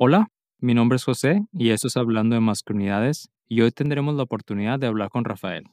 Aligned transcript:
Hola, 0.00 0.28
mi 0.60 0.74
nombre 0.74 0.94
es 0.94 1.02
José 1.02 1.44
y 1.52 1.70
esto 1.70 1.88
es 1.88 1.96
Hablando 1.96 2.36
de 2.36 2.40
Masculinidades 2.40 3.30
y 3.48 3.62
hoy 3.62 3.72
tendremos 3.72 4.14
la 4.14 4.22
oportunidad 4.22 4.78
de 4.78 4.86
hablar 4.86 5.10
con 5.10 5.24
Rafael, 5.24 5.64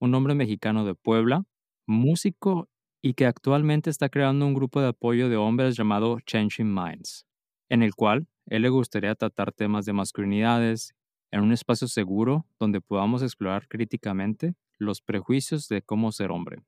un 0.00 0.16
hombre 0.16 0.34
mexicano 0.34 0.84
de 0.84 0.96
Puebla, 0.96 1.44
músico 1.86 2.68
y 3.00 3.14
que 3.14 3.24
actualmente 3.24 3.88
está 3.88 4.08
creando 4.08 4.46
un 4.46 4.54
grupo 4.54 4.80
de 4.80 4.88
apoyo 4.88 5.28
de 5.28 5.36
hombres 5.36 5.76
llamado 5.76 6.18
Changing 6.26 6.74
Minds, 6.74 7.24
en 7.68 7.84
el 7.84 7.94
cual 7.94 8.26
él 8.46 8.62
le 8.62 8.68
gustaría 8.68 9.14
tratar 9.14 9.52
temas 9.52 9.84
de 9.84 9.92
masculinidades 9.92 10.92
en 11.30 11.42
un 11.42 11.52
espacio 11.52 11.86
seguro 11.86 12.46
donde 12.58 12.80
podamos 12.80 13.22
explorar 13.22 13.68
críticamente 13.68 14.56
los 14.78 15.00
prejuicios 15.00 15.68
de 15.68 15.82
cómo 15.82 16.10
ser 16.10 16.32
hombre. 16.32 16.64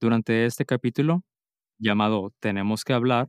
Durante 0.00 0.46
este 0.46 0.64
capítulo, 0.64 1.22
llamado 1.78 2.32
Tenemos 2.40 2.82
que 2.82 2.94
hablar, 2.94 3.28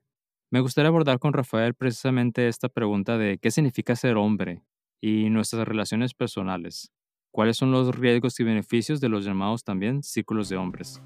me 0.49 0.61
gustaría 0.61 0.87
abordar 0.87 1.19
con 1.19 1.33
Rafael 1.33 1.73
precisamente 1.73 2.47
esta 2.47 2.69
pregunta 2.69 3.17
de 3.17 3.37
qué 3.37 3.51
significa 3.51 3.95
ser 3.95 4.15
hombre 4.15 4.63
y 5.01 5.29
nuestras 5.29 5.67
relaciones 5.67 6.13
personales. 6.13 6.91
¿Cuáles 7.31 7.57
son 7.57 7.71
los 7.71 7.93
riesgos 7.93 8.39
y 8.39 8.45
beneficios 8.45 9.01
de 9.01 9.09
los 9.09 9.25
llamados 9.25 9.63
también 9.63 10.03
círculos 10.03 10.47
de 10.47 10.55
hombres? 10.55 11.01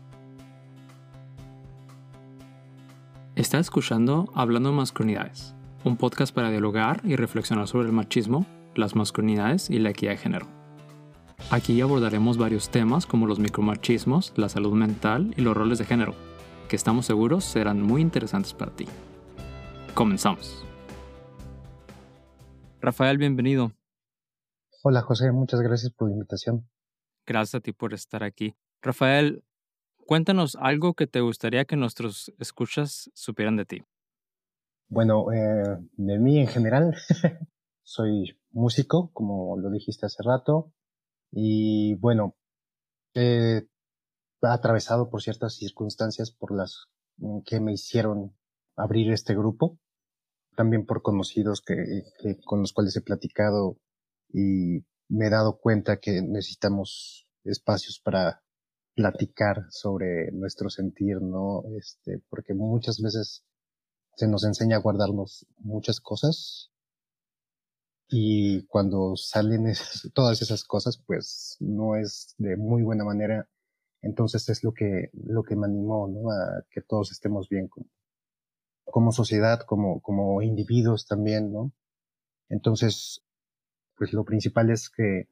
Está 3.36 3.58
escuchando 3.58 4.30
Hablando 4.36 4.70
de 4.70 4.76
Masculinidades, 4.76 5.56
un 5.84 5.98
podcast 5.98 6.34
para 6.36 6.52
dialogar 6.52 7.02
y 7.04 7.16
reflexionar 7.16 7.68
sobre 7.68 7.88
el 7.88 7.94
machismo, 7.94 8.46
las 8.76 8.96
masculinidades 8.96 9.72
y 9.72 9.80
la 9.80 9.90
equidad 9.90 10.12
de 10.12 10.18
género. 10.18 10.48
Aquí 11.50 11.82
abordaremos 11.82 12.38
varios 12.38 12.70
temas 12.70 13.08
como 13.08 13.26
los 13.26 13.40
micromachismos, 13.40 14.34
la 14.36 14.50
salud 14.50 14.74
mental 14.74 15.34
y 15.36 15.42
los 15.42 15.58
roles 15.58 15.80
de 15.80 15.86
género, 15.86 16.14
que 16.70 16.76
estamos 16.76 17.08
seguros 17.08 17.44
serán 17.44 17.82
muy 17.82 18.02
interesantes 18.02 18.54
para 18.54 18.76
ti. 18.76 18.86
Comenzamos. 19.94 20.66
Rafael, 22.80 23.18
bienvenido. 23.18 23.74
Hola 24.84 25.02
José, 25.02 25.32
muchas 25.32 25.62
gracias 25.62 25.94
por 25.94 26.08
la 26.08 26.16
invitación. 26.16 26.68
Gracias 27.26 27.56
a 27.56 27.60
ti 27.62 27.74
por 27.74 27.94
estar 27.94 28.24
aquí. 28.24 28.56
Rafael, 28.82 29.44
cuéntanos 30.08 30.58
algo 30.60 30.94
que 30.94 31.08
te 31.08 31.22
gustaría 31.22 31.66
que 31.66 31.76
nuestros 31.76 32.34
escuchas 32.40 33.12
supieran 33.14 33.58
de 33.58 33.66
ti. 33.66 33.84
Bueno, 34.88 35.32
eh, 35.32 35.78
de 35.94 36.20
mí 36.20 36.40
en 36.40 36.48
general, 36.48 36.96
soy 37.84 38.40
músico, 38.52 39.12
como 39.14 39.58
lo 39.58 39.70
dijiste 39.70 40.06
hace 40.06 40.24
rato, 40.24 40.74
y 41.32 41.96
bueno, 41.96 42.36
he 43.14 43.68
atravesado 44.42 45.10
por 45.10 45.22
ciertas 45.22 45.56
circunstancias 45.56 46.32
por 46.32 46.56
las 46.56 46.88
que 47.46 47.60
me 47.60 47.74
hicieron 47.74 48.36
abrir 48.76 49.12
este 49.12 49.36
grupo, 49.36 49.78
también 50.56 50.86
por 50.86 51.02
conocidos 51.02 51.62
que, 51.62 52.04
con 52.46 52.62
los 52.62 52.74
cuales 52.74 52.96
he 52.96 53.02
platicado 53.02 53.78
y 54.30 54.86
me 55.10 55.28
he 55.28 55.30
dado 55.30 55.60
cuenta 55.60 55.98
que 55.98 56.22
necesitamos 56.22 57.28
espacios 57.44 58.00
para 58.00 58.44
platicar 58.96 59.66
sobre 59.70 60.32
nuestro 60.32 60.70
sentir, 60.70 61.22
¿no? 61.22 61.64
Este, 61.78 62.22
porque 62.30 62.54
muchas 62.54 63.02
veces 63.02 63.44
se 64.16 64.28
nos 64.28 64.44
enseña 64.44 64.78
a 64.78 64.82
guardarnos 64.82 65.46
muchas 65.58 66.00
cosas 66.00 66.72
y 68.10 68.66
cuando 68.68 69.16
salen 69.16 69.74
todas 70.14 70.42
esas 70.42 70.64
cosas, 70.66 71.02
pues 71.08 71.56
no 71.60 71.96
es 71.96 72.36
de 72.38 72.58
muy 72.58 72.84
buena 72.84 73.06
manera. 73.06 73.48
Entonces 74.02 74.50
es 74.50 74.64
lo 74.64 74.74
que, 74.74 75.10
lo 75.14 75.44
que 75.44 75.56
me 75.56 75.68
animó, 75.68 76.08
¿no? 76.08 76.32
A 76.32 76.66
que 76.70 76.82
todos 76.82 77.12
estemos 77.12 77.48
bien 77.48 77.68
con, 77.68 77.90
como 78.92 79.12
sociedad, 79.12 79.62
como, 79.66 80.02
como 80.02 80.42
individuos 80.42 81.08
también, 81.08 81.52
¿no? 81.52 81.72
Entonces, 82.50 83.24
pues 83.98 84.14
lo 84.14 84.26
principal 84.26 84.70
es 84.70 84.90
que 84.90 85.28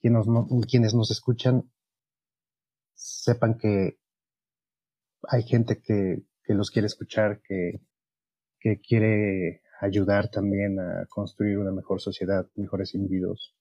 quienes, 0.00 0.94
nos 0.94 1.10
escuchan 1.10 1.70
sepan 2.94 3.58
que 3.58 3.98
hay 5.28 5.42
gente 5.42 5.80
que, 5.80 6.22
que 6.44 6.54
los 6.54 6.70
quiere 6.70 6.86
escuchar, 6.86 7.40
que, 7.42 7.80
que 8.60 8.80
quiere 8.80 9.62
ayudar 9.80 10.28
también 10.30 10.78
a 10.80 11.06
construir 11.08 11.58
una 11.58 11.72
mejor 11.72 12.00
sociedad, 12.00 12.48
mejores 12.56 12.94
individuos. 12.94 13.54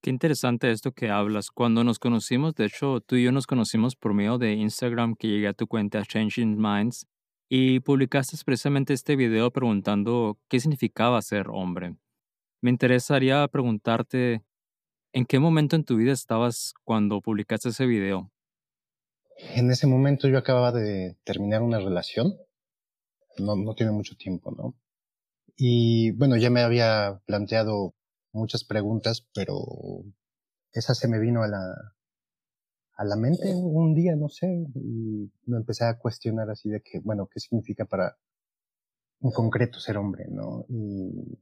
Qué 0.00 0.10
interesante 0.10 0.70
esto 0.70 0.92
que 0.92 1.08
hablas. 1.10 1.50
Cuando 1.50 1.82
nos 1.82 1.98
conocimos, 1.98 2.54
de 2.54 2.66
hecho, 2.66 3.00
tú 3.00 3.16
y 3.16 3.24
yo 3.24 3.32
nos 3.32 3.46
conocimos 3.46 3.96
por 3.96 4.12
medio 4.12 4.36
de 4.36 4.52
Instagram, 4.52 5.14
que 5.16 5.28
llegué 5.28 5.48
a 5.48 5.54
tu 5.54 5.66
cuenta 5.66 6.04
Changing 6.04 6.58
Minds, 6.60 7.06
y 7.48 7.80
publicaste 7.80 8.36
precisamente 8.44 8.92
este 8.92 9.16
video 9.16 9.50
preguntando 9.50 10.38
qué 10.48 10.60
significaba 10.60 11.20
ser 11.22 11.48
hombre. 11.50 11.96
Me 12.60 12.70
interesaría 12.70 13.46
preguntarte, 13.48 14.42
¿en 15.12 15.26
qué 15.26 15.38
momento 15.38 15.76
en 15.76 15.84
tu 15.84 15.96
vida 15.96 16.12
estabas 16.12 16.74
cuando 16.84 17.20
publicaste 17.20 17.68
ese 17.68 17.86
video? 17.86 18.30
En 19.54 19.70
ese 19.70 19.86
momento 19.86 20.28
yo 20.28 20.38
acababa 20.38 20.72
de 20.72 21.16
terminar 21.24 21.62
una 21.62 21.78
relación, 21.78 22.34
no, 23.38 23.56
no 23.56 23.74
tiene 23.74 23.92
mucho 23.92 24.16
tiempo, 24.16 24.52
¿no? 24.52 24.74
Y 25.56 26.12
bueno, 26.12 26.36
ya 26.36 26.50
me 26.50 26.62
había 26.62 27.20
planteado 27.26 27.94
muchas 28.32 28.64
preguntas, 28.64 29.26
pero 29.34 29.58
esa 30.72 30.94
se 30.94 31.08
me 31.08 31.20
vino 31.20 31.42
a 31.42 31.48
la, 31.48 31.93
a 32.96 33.04
la 33.04 33.16
mente 33.16 33.54
un 33.54 33.94
día, 33.94 34.14
no 34.16 34.28
sé, 34.28 34.46
y 34.74 35.30
me 35.46 35.56
empecé 35.56 35.84
a 35.84 35.98
cuestionar 35.98 36.50
así 36.50 36.68
de 36.70 36.80
que, 36.80 37.00
bueno, 37.00 37.28
¿qué 37.32 37.40
significa 37.40 37.84
para 37.84 38.16
en 39.20 39.30
concreto 39.30 39.80
ser 39.80 39.96
hombre, 39.96 40.26
no? 40.28 40.64
Y 40.68 41.38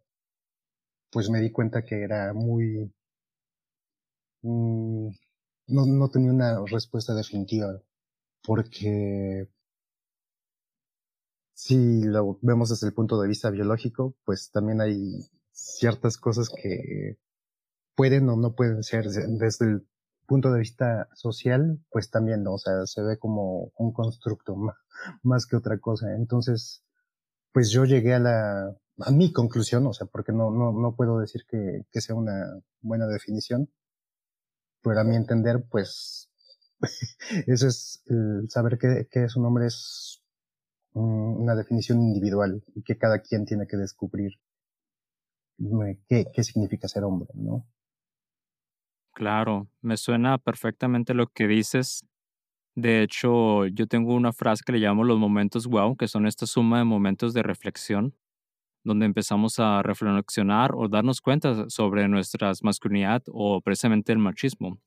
pues 1.11 1.29
me 1.31 1.41
di 1.41 1.51
cuenta 1.51 1.85
que 1.85 2.03
era 2.03 2.33
muy... 2.33 2.93
Mm, 4.43 5.09
no, 5.69 5.87
no 5.87 6.09
tenía 6.11 6.33
una 6.33 6.65
respuesta 6.67 7.15
definitiva, 7.15 7.81
porque 8.43 9.49
si 11.55 12.03
lo 12.05 12.39
vemos 12.43 12.71
desde 12.71 12.89
el 12.89 12.95
punto 12.95 13.21
de 13.21 13.29
vista 13.29 13.51
biológico, 13.51 14.17
pues 14.25 14.51
también 14.51 14.81
hay 14.81 15.19
ciertas 15.53 16.17
cosas 16.17 16.51
que 16.51 17.19
pueden 17.95 18.29
o 18.29 18.37
no 18.37 18.55
pueden 18.55 18.83
ser 18.83 19.07
desde 19.07 19.65
el 19.67 19.87
punto 20.27 20.53
de 20.53 20.61
vista 20.61 21.09
social, 21.15 21.81
pues 21.91 22.11
también, 22.11 22.47
o 22.47 22.59
sea, 22.59 22.87
se 22.87 23.03
ve 23.03 23.19
como 23.19 23.73
un 23.77 23.93
constructo 23.93 24.57
más, 25.23 25.47
que 25.47 25.57
otra 25.57 25.79
cosa. 25.79 26.15
Entonces, 26.15 26.85
pues 27.53 27.71
yo 27.71 27.85
llegué 27.85 28.15
a 28.15 28.19
la, 28.19 28.77
a 28.99 29.11
mi 29.11 29.33
conclusión, 29.33 29.87
o 29.87 29.93
sea, 29.93 30.07
porque 30.07 30.33
no, 30.33 30.51
no, 30.51 30.73
no 30.73 30.95
puedo 30.97 31.19
decir 31.19 31.45
que, 31.49 31.87
que 31.91 32.01
sea 32.01 32.15
una 32.15 32.61
buena 32.81 33.07
definición, 33.07 33.69
pero 34.83 35.01
a 35.01 35.05
mi 35.05 35.17
entender, 35.17 35.65
pues, 35.71 36.31
eso 37.47 37.69
es, 37.69 38.03
el 38.07 38.49
saber 38.51 38.79
que, 38.79 39.09
que 39.11 39.25
es 39.25 39.37
un 39.37 39.47
hombre 39.47 39.67
es 39.67 40.23
una 40.95 41.55
definición 41.55 42.03
individual 42.03 42.63
y 42.75 42.83
que 42.83 42.99
cada 42.99 43.21
quien 43.21 43.47
tiene 43.47 43.67
que 43.67 43.77
descubrir 43.77 44.33
eh, 45.59 46.01
qué, 46.07 46.27
qué 46.33 46.45
significa 46.45 46.89
ser 46.89 47.05
hombre, 47.05 47.31
¿no? 47.35 47.67
Claro, 49.15 49.69
me 49.83 49.97
suena 49.97 50.39
perfectamente 50.39 51.13
lo 51.15 51.27
que 51.29 51.47
dices. 51.47 52.05
De 52.77 53.03
hecho, 53.03 53.67
yo 53.69 53.87
tengo 53.89 54.15
una 54.15 54.33
frase 54.33 54.63
que 54.67 54.73
le 54.73 54.79
llamo 54.81 55.05
los 55.05 55.19
momentos 55.19 55.67
wow, 55.69 55.97
que 55.97 56.09
son 56.09 56.27
esta 56.27 56.47
suma 56.47 56.79
de 56.79 56.85
momentos 56.85 57.35
de 57.35 57.43
reflexión, 57.43 58.15
donde 58.85 59.07
empezamos 59.07 59.59
a 59.61 59.83
reflexionar 59.83 60.73
o 60.75 60.89
darnos 60.89 61.21
cuenta 61.23 61.71
sobre 61.71 62.09
nuestra 62.09 62.53
masculinidad 62.63 63.23
o 63.29 63.61
precisamente 63.63 64.13
el 64.13 64.19
machismo. 64.19 64.79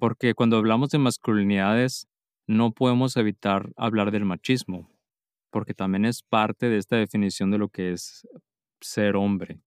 Porque 0.00 0.34
cuando 0.34 0.58
hablamos 0.58 0.90
de 0.90 0.98
masculinidades, 0.98 2.08
no 2.46 2.72
podemos 2.72 3.16
evitar 3.16 3.70
hablar 3.76 4.10
del 4.12 4.24
machismo, 4.26 4.90
porque 5.50 5.74
también 5.74 6.06
es 6.06 6.22
parte 6.22 6.68
de 6.68 6.78
esta 6.78 6.96
definición 6.96 7.50
de 7.50 7.58
lo 7.58 7.68
que 7.70 7.92
es 7.92 8.26
ser 8.80 9.16
hombre. 9.16 9.60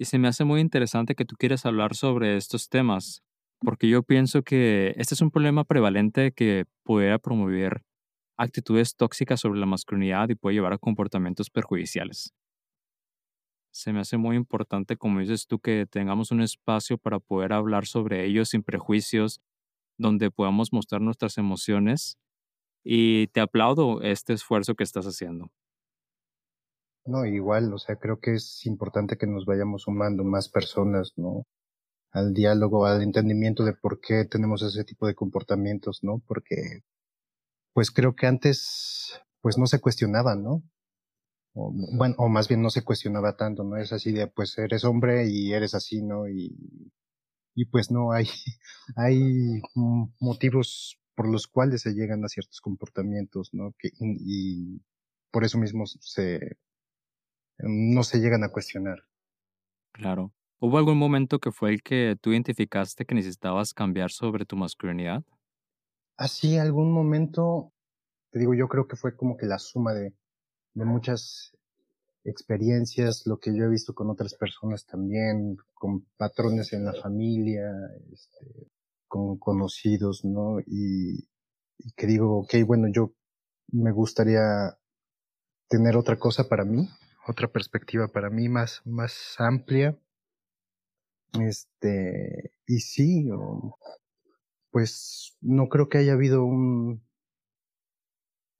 Y 0.00 0.06
se 0.06 0.18
me 0.18 0.28
hace 0.28 0.44
muy 0.44 0.62
interesante 0.62 1.14
que 1.14 1.26
tú 1.26 1.36
quieras 1.36 1.66
hablar 1.66 1.94
sobre 1.94 2.38
estos 2.38 2.70
temas, 2.70 3.22
porque 3.58 3.86
yo 3.86 4.02
pienso 4.02 4.42
que 4.42 4.94
este 4.96 5.12
es 5.14 5.20
un 5.20 5.30
problema 5.30 5.64
prevalente 5.64 6.32
que 6.32 6.64
puede 6.84 7.18
promover 7.18 7.82
actitudes 8.38 8.96
tóxicas 8.96 9.40
sobre 9.40 9.60
la 9.60 9.66
masculinidad 9.66 10.30
y 10.30 10.36
puede 10.36 10.54
llevar 10.54 10.72
a 10.72 10.78
comportamientos 10.78 11.50
perjudiciales. 11.50 12.32
Se 13.72 13.92
me 13.92 14.00
hace 14.00 14.16
muy 14.16 14.36
importante, 14.36 14.96
como 14.96 15.20
dices 15.20 15.46
tú, 15.46 15.58
que 15.58 15.84
tengamos 15.84 16.30
un 16.30 16.40
espacio 16.40 16.96
para 16.96 17.20
poder 17.20 17.52
hablar 17.52 17.84
sobre 17.84 18.24
ellos 18.24 18.48
sin 18.48 18.62
prejuicios, 18.62 19.42
donde 19.98 20.30
podamos 20.30 20.72
mostrar 20.72 21.02
nuestras 21.02 21.36
emociones. 21.36 22.16
Y 22.82 23.26
te 23.34 23.40
aplaudo 23.42 24.00
este 24.00 24.32
esfuerzo 24.32 24.76
que 24.76 24.84
estás 24.84 25.04
haciendo. 25.04 25.50
No, 27.10 27.26
igual, 27.26 27.72
o 27.74 27.78
sea, 27.78 27.96
creo 27.96 28.20
que 28.20 28.34
es 28.34 28.64
importante 28.66 29.16
que 29.18 29.26
nos 29.26 29.44
vayamos 29.46 29.82
sumando 29.82 30.24
más 30.24 30.48
personas, 30.48 31.12
¿no? 31.16 31.46
Al 32.12 32.34
diálogo, 32.34 32.86
al 32.86 33.02
entendimiento 33.02 33.64
de 33.64 33.74
por 33.74 34.00
qué 34.00 34.24
tenemos 34.26 34.62
ese 34.62 34.84
tipo 34.84 35.06
de 35.06 35.14
comportamientos, 35.14 36.00
¿no? 36.02 36.22
Porque, 36.26 36.82
pues 37.74 37.90
creo 37.90 38.14
que 38.16 38.26
antes, 38.26 39.20
pues 39.42 39.58
no 39.58 39.66
se 39.66 39.80
cuestionaban, 39.80 40.42
¿no? 40.44 40.62
o, 41.54 41.72
bueno, 41.72 42.14
o 42.18 42.28
más 42.28 42.48
bien 42.48 42.62
no 42.62 42.70
se 42.70 42.82
cuestionaba 42.82 43.36
tanto, 43.36 43.64
¿no? 43.64 43.76
Es 43.76 43.92
así 43.92 44.12
de, 44.12 44.26
pues 44.28 44.56
eres 44.58 44.84
hombre 44.84 45.28
y 45.28 45.52
eres 45.52 45.74
así, 45.74 46.02
¿no? 46.02 46.28
Y, 46.28 46.92
y 47.54 47.64
pues 47.66 47.90
no, 47.90 48.12
hay, 48.12 48.26
hay 48.96 49.62
motivos 50.20 50.98
por 51.14 51.28
los 51.28 51.46
cuales 51.48 51.82
se 51.82 51.92
llegan 51.92 52.24
a 52.24 52.28
ciertos 52.28 52.60
comportamientos, 52.60 53.50
¿no? 53.52 53.74
Que, 53.78 53.90
y 54.00 54.80
por 55.30 55.44
eso 55.44 55.58
mismo 55.58 55.86
se, 55.86 56.58
no 57.62 58.02
se 58.02 58.18
llegan 58.18 58.44
a 58.44 58.50
cuestionar. 58.50 59.04
Claro. 59.92 60.32
¿Hubo 60.58 60.76
algún 60.76 60.98
momento 60.98 61.38
que 61.38 61.52
fue 61.52 61.70
el 61.70 61.82
que 61.82 62.16
tú 62.20 62.32
identificaste 62.32 63.06
que 63.06 63.14
necesitabas 63.14 63.72
cambiar 63.72 64.10
sobre 64.10 64.44
tu 64.44 64.56
masculinidad? 64.56 65.24
Así, 66.16 66.58
algún 66.58 66.92
momento, 66.92 67.72
te 68.30 68.38
digo, 68.38 68.54
yo 68.54 68.68
creo 68.68 68.86
que 68.86 68.96
fue 68.96 69.16
como 69.16 69.38
que 69.38 69.46
la 69.46 69.58
suma 69.58 69.94
de, 69.94 70.12
de 70.74 70.84
muchas 70.84 71.56
experiencias, 72.24 73.22
lo 73.26 73.38
que 73.38 73.56
yo 73.56 73.64
he 73.64 73.68
visto 73.68 73.94
con 73.94 74.10
otras 74.10 74.34
personas 74.34 74.84
también, 74.84 75.56
con 75.72 76.06
patrones 76.18 76.74
en 76.74 76.84
la 76.84 76.92
familia, 76.92 77.70
este, 78.12 78.68
con 79.08 79.38
conocidos, 79.38 80.24
¿no? 80.24 80.60
Y, 80.60 81.26
y 81.78 81.92
que 81.96 82.06
digo, 82.06 82.40
ok, 82.40 82.54
bueno, 82.66 82.88
yo 82.92 83.14
me 83.72 83.92
gustaría 83.92 84.76
tener 85.68 85.96
otra 85.96 86.18
cosa 86.18 86.48
para 86.48 86.64
mí, 86.64 86.86
otra 87.26 87.48
perspectiva 87.48 88.08
para 88.08 88.30
mí 88.30 88.48
más, 88.48 88.82
más 88.84 89.34
amplia. 89.38 89.98
Este, 91.40 92.52
y 92.66 92.80
sí, 92.80 93.28
pues 94.70 95.36
no 95.40 95.68
creo 95.68 95.88
que 95.88 95.98
haya 95.98 96.14
habido 96.14 96.44
un, 96.44 97.02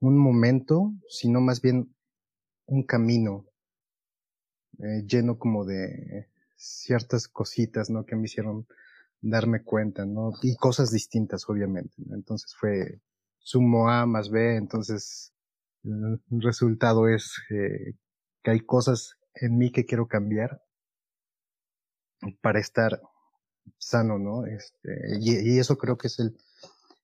un 0.01 0.19
momento, 0.19 0.93
sino 1.09 1.41
más 1.41 1.61
bien 1.61 1.95
un 2.67 2.85
camino 2.85 3.47
eh, 4.79 5.05
lleno 5.07 5.39
como 5.39 5.65
de 5.65 6.29
ciertas 6.57 7.29
cositas, 7.29 7.91
¿no? 7.91 8.05
Que 8.07 8.17
me 8.17 8.25
hicieron 8.25 8.67
darme 9.21 9.63
cuenta, 9.63 10.07
¿no? 10.07 10.33
Y 10.43 10.57
cosas 10.57 10.91
distintas, 10.91 11.49
obviamente. 11.49 11.95
Entonces 12.13 12.55
fue 12.55 13.01
sumo 13.39 13.91
A 13.91 14.07
más 14.07 14.31
B, 14.31 14.57
entonces 14.57 15.33
el 15.85 16.21
resultado 16.41 17.09
es 17.09 17.37
eh, 17.51 17.95
que 18.43 18.51
hay 18.53 18.61
cosas 18.61 19.19
en 19.35 19.59
mí 19.59 19.71
que 19.71 19.87
quiero 19.87 20.09
cambiar 20.09 20.63
para 22.41 22.61
estar 22.61 23.01
sano, 23.79 24.19
¿no? 24.19 24.47
Este, 24.47 25.19
y, 25.21 25.59
eso 25.59 25.77
creo 25.79 25.97
que 25.97 26.09
es 26.09 26.19
el, 26.19 26.37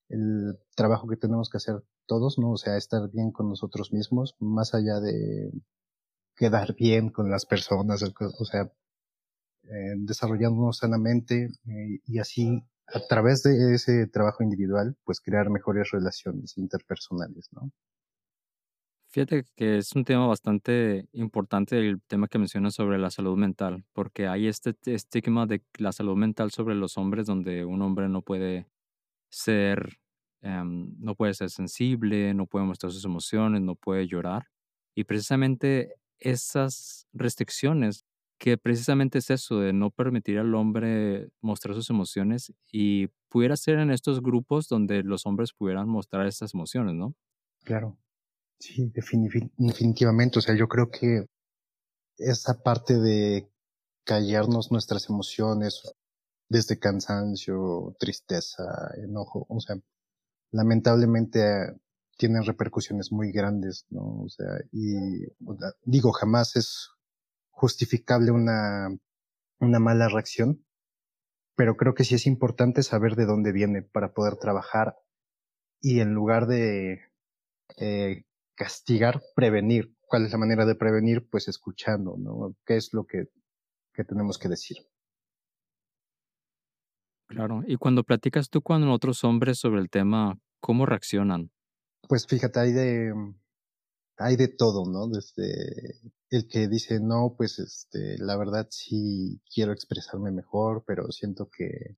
el 0.09 0.59
trabajo 0.75 1.07
que 1.07 1.17
tenemos 1.17 1.49
que 1.49 1.57
hacer 1.57 1.83
todos, 2.05 2.37
¿no? 2.37 2.51
O 2.51 2.57
sea, 2.57 2.77
estar 2.77 3.09
bien 3.11 3.31
con 3.31 3.49
nosotros 3.49 3.91
mismos, 3.93 4.35
más 4.39 4.73
allá 4.73 4.99
de 4.99 5.51
quedar 6.35 6.75
bien 6.75 7.09
con 7.09 7.29
las 7.29 7.45
personas, 7.45 8.03
o 8.03 8.45
sea, 8.45 8.71
eh, 9.63 9.95
desarrollándonos 9.97 10.77
sanamente 10.77 11.49
eh, 11.67 11.99
y 12.05 12.19
así 12.19 12.63
a 12.87 13.05
través 13.07 13.43
de 13.43 13.73
ese 13.75 14.07
trabajo 14.07 14.43
individual, 14.43 14.95
pues 15.03 15.19
crear 15.19 15.49
mejores 15.49 15.91
relaciones 15.91 16.57
interpersonales, 16.57 17.49
¿no? 17.51 17.71
Fíjate 19.17 19.45
que 19.55 19.79
es 19.79 19.95
un 19.95 20.03
tema 20.05 20.27
bastante 20.27 21.07
importante 21.11 21.79
el 21.79 22.03
tema 22.03 22.27
que 22.27 22.37
mencionas 22.37 22.75
sobre 22.75 22.99
la 22.99 23.09
salud 23.09 23.35
mental, 23.35 23.83
porque 23.91 24.27
hay 24.27 24.45
este 24.45 24.75
estigma 24.85 25.47
de 25.47 25.63
la 25.79 25.91
salud 25.91 26.15
mental 26.15 26.51
sobre 26.51 26.75
los 26.75 26.99
hombres 26.99 27.25
donde 27.25 27.65
un 27.65 27.81
hombre 27.81 28.09
no 28.09 28.21
puede 28.21 28.67
ser, 29.31 29.97
um, 30.43 30.93
no 30.99 31.15
puede 31.15 31.33
ser 31.33 31.49
sensible, 31.49 32.35
no 32.35 32.45
puede 32.45 32.65
mostrar 32.65 32.91
sus 32.91 33.05
emociones, 33.05 33.61
no 33.61 33.73
puede 33.73 34.07
llorar. 34.07 34.49
Y 34.93 35.05
precisamente 35.05 35.95
esas 36.19 37.07
restricciones, 37.11 38.05
que 38.37 38.59
precisamente 38.59 39.17
es 39.17 39.31
eso, 39.31 39.59
de 39.59 39.73
no 39.73 39.89
permitir 39.89 40.37
al 40.37 40.53
hombre 40.53 41.29
mostrar 41.41 41.73
sus 41.73 41.89
emociones 41.89 42.53
y 42.71 43.07
pudiera 43.29 43.57
ser 43.57 43.79
en 43.79 43.89
estos 43.89 44.21
grupos 44.21 44.67
donde 44.67 45.01
los 45.01 45.25
hombres 45.25 45.53
pudieran 45.53 45.89
mostrar 45.89 46.27
estas 46.27 46.53
emociones, 46.53 46.93
¿no? 46.93 47.15
Claro. 47.63 47.97
Sí, 48.59 48.91
definitivamente. 49.57 50.39
O 50.39 50.41
sea, 50.41 50.55
yo 50.55 50.67
creo 50.67 50.89
que 50.89 51.25
esa 52.17 52.61
parte 52.63 52.95
de 52.99 53.49
callarnos 54.05 54.71
nuestras 54.71 55.09
emociones, 55.09 55.83
desde 56.49 56.79
cansancio, 56.79 57.95
tristeza, 57.99 58.63
enojo, 59.03 59.45
o 59.49 59.59
sea, 59.59 59.77
lamentablemente 60.51 61.41
tienen 62.17 62.43
repercusiones 62.45 63.11
muy 63.11 63.31
grandes, 63.31 63.85
¿no? 63.89 64.21
O 64.23 64.29
sea, 64.29 64.47
y 64.71 65.25
digo, 65.83 66.11
jamás 66.13 66.55
es 66.55 66.89
justificable 67.51 68.31
una, 68.31 68.89
una 69.59 69.79
mala 69.79 70.09
reacción, 70.09 70.65
pero 71.55 71.77
creo 71.77 71.93
que 71.93 72.05
sí 72.05 72.15
es 72.15 72.27
importante 72.27 72.83
saber 72.83 73.15
de 73.15 73.25
dónde 73.25 73.51
viene 73.51 73.81
para 73.83 74.13
poder 74.13 74.37
trabajar 74.37 74.97
y 75.81 75.99
en 76.01 76.13
lugar 76.13 76.47
de 76.47 77.01
eh, 77.77 78.23
castigar, 78.57 79.21
prevenir. 79.35 79.95
¿Cuál 80.01 80.25
es 80.25 80.31
la 80.31 80.37
manera 80.37 80.65
de 80.65 80.75
prevenir? 80.75 81.29
Pues 81.29 81.47
escuchando, 81.47 82.17
¿no? 82.17 82.55
¿Qué 82.65 82.75
es 82.75 82.89
lo 82.91 83.05
que, 83.05 83.29
que 83.93 84.03
tenemos 84.03 84.37
que 84.37 84.49
decir? 84.49 84.77
Claro. 87.27 87.61
Y 87.65 87.75
cuando 87.77 88.03
platicas 88.03 88.49
tú 88.49 88.61
con 88.61 88.87
otros 88.89 89.23
hombres 89.23 89.59
sobre 89.59 89.79
el 89.79 89.89
tema, 89.89 90.39
¿cómo 90.59 90.85
reaccionan? 90.85 91.51
Pues 92.07 92.25
fíjate, 92.25 92.59
hay 92.59 92.71
de, 92.71 93.13
hay 94.17 94.37
de 94.37 94.47
todo, 94.47 94.89
¿no? 94.89 95.07
Desde 95.07 95.99
el 96.29 96.47
que 96.47 96.67
dice, 96.67 96.99
no, 96.99 97.35
pues 97.37 97.59
este, 97.59 98.17
la 98.17 98.37
verdad 98.37 98.67
sí 98.71 99.41
quiero 99.53 99.71
expresarme 99.71 100.31
mejor, 100.31 100.83
pero 100.87 101.11
siento 101.11 101.49
que 101.49 101.97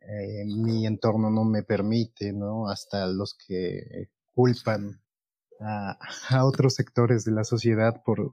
eh, 0.00 0.44
mi 0.46 0.86
entorno 0.86 1.30
no 1.30 1.44
me 1.44 1.62
permite, 1.62 2.32
¿no? 2.32 2.68
Hasta 2.68 3.06
los 3.06 3.36
que 3.46 4.08
culpan 4.34 5.02
a, 6.30 6.44
otros 6.44 6.74
sectores 6.74 7.24
de 7.24 7.32
la 7.32 7.44
sociedad 7.44 8.02
por, 8.04 8.32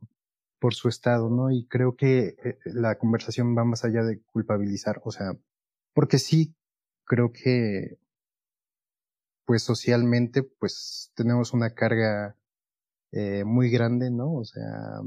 por 0.59 0.73
su 0.73 0.89
estado, 0.89 1.29
¿no? 1.29 1.51
Y 1.51 1.65
creo 1.67 1.95
que 1.95 2.35
eh, 2.43 2.57
la 2.65 2.97
conversación 2.97 3.55
va 3.57 3.63
más 3.63 3.83
allá 3.85 4.03
de 4.03 4.21
culpabilizar, 4.21 5.01
o 5.03 5.11
sea, 5.11 5.33
porque 5.93 6.19
sí, 6.19 6.55
creo 7.05 7.31
que, 7.31 7.99
pues 9.45 9.63
socialmente, 9.63 10.43
pues 10.43 11.11
tenemos 11.15 11.53
una 11.53 11.73
carga 11.73 12.35
eh, 13.11 13.43
muy 13.45 13.69
grande, 13.69 14.11
¿no? 14.11 14.33
O 14.33 14.45
sea, 14.45 15.01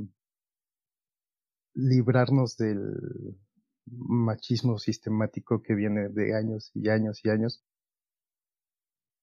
librarnos 1.74 2.56
del 2.56 3.38
machismo 3.86 4.78
sistemático 4.78 5.62
que 5.62 5.74
viene 5.74 6.08
de 6.08 6.36
años 6.36 6.70
y 6.74 6.88
años 6.88 7.20
y 7.24 7.30
años, 7.30 7.64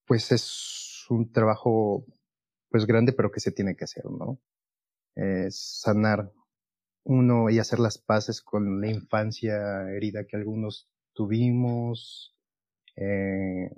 pues 0.06 0.32
es 0.32 1.06
un 1.10 1.32
trabajo 1.32 2.06
pues 2.76 2.88
grande, 2.88 3.14
pero 3.14 3.32
que 3.32 3.40
se 3.40 3.54
tiene 3.54 3.78
que 3.78 3.86
hacer, 3.86 4.04
¿no? 4.04 4.38
Es 5.16 5.80
sanar 5.80 6.34
uno 7.06 7.50
y 7.50 7.58
hacer 7.58 7.80
las 7.80 7.98
paces 7.98 8.42
con 8.42 8.82
la 8.82 8.92
infancia 8.92 9.90
herida 9.96 10.26
que 10.28 10.36
algunos 10.36 10.90
tuvimos, 11.14 12.36
eh, 12.98 13.70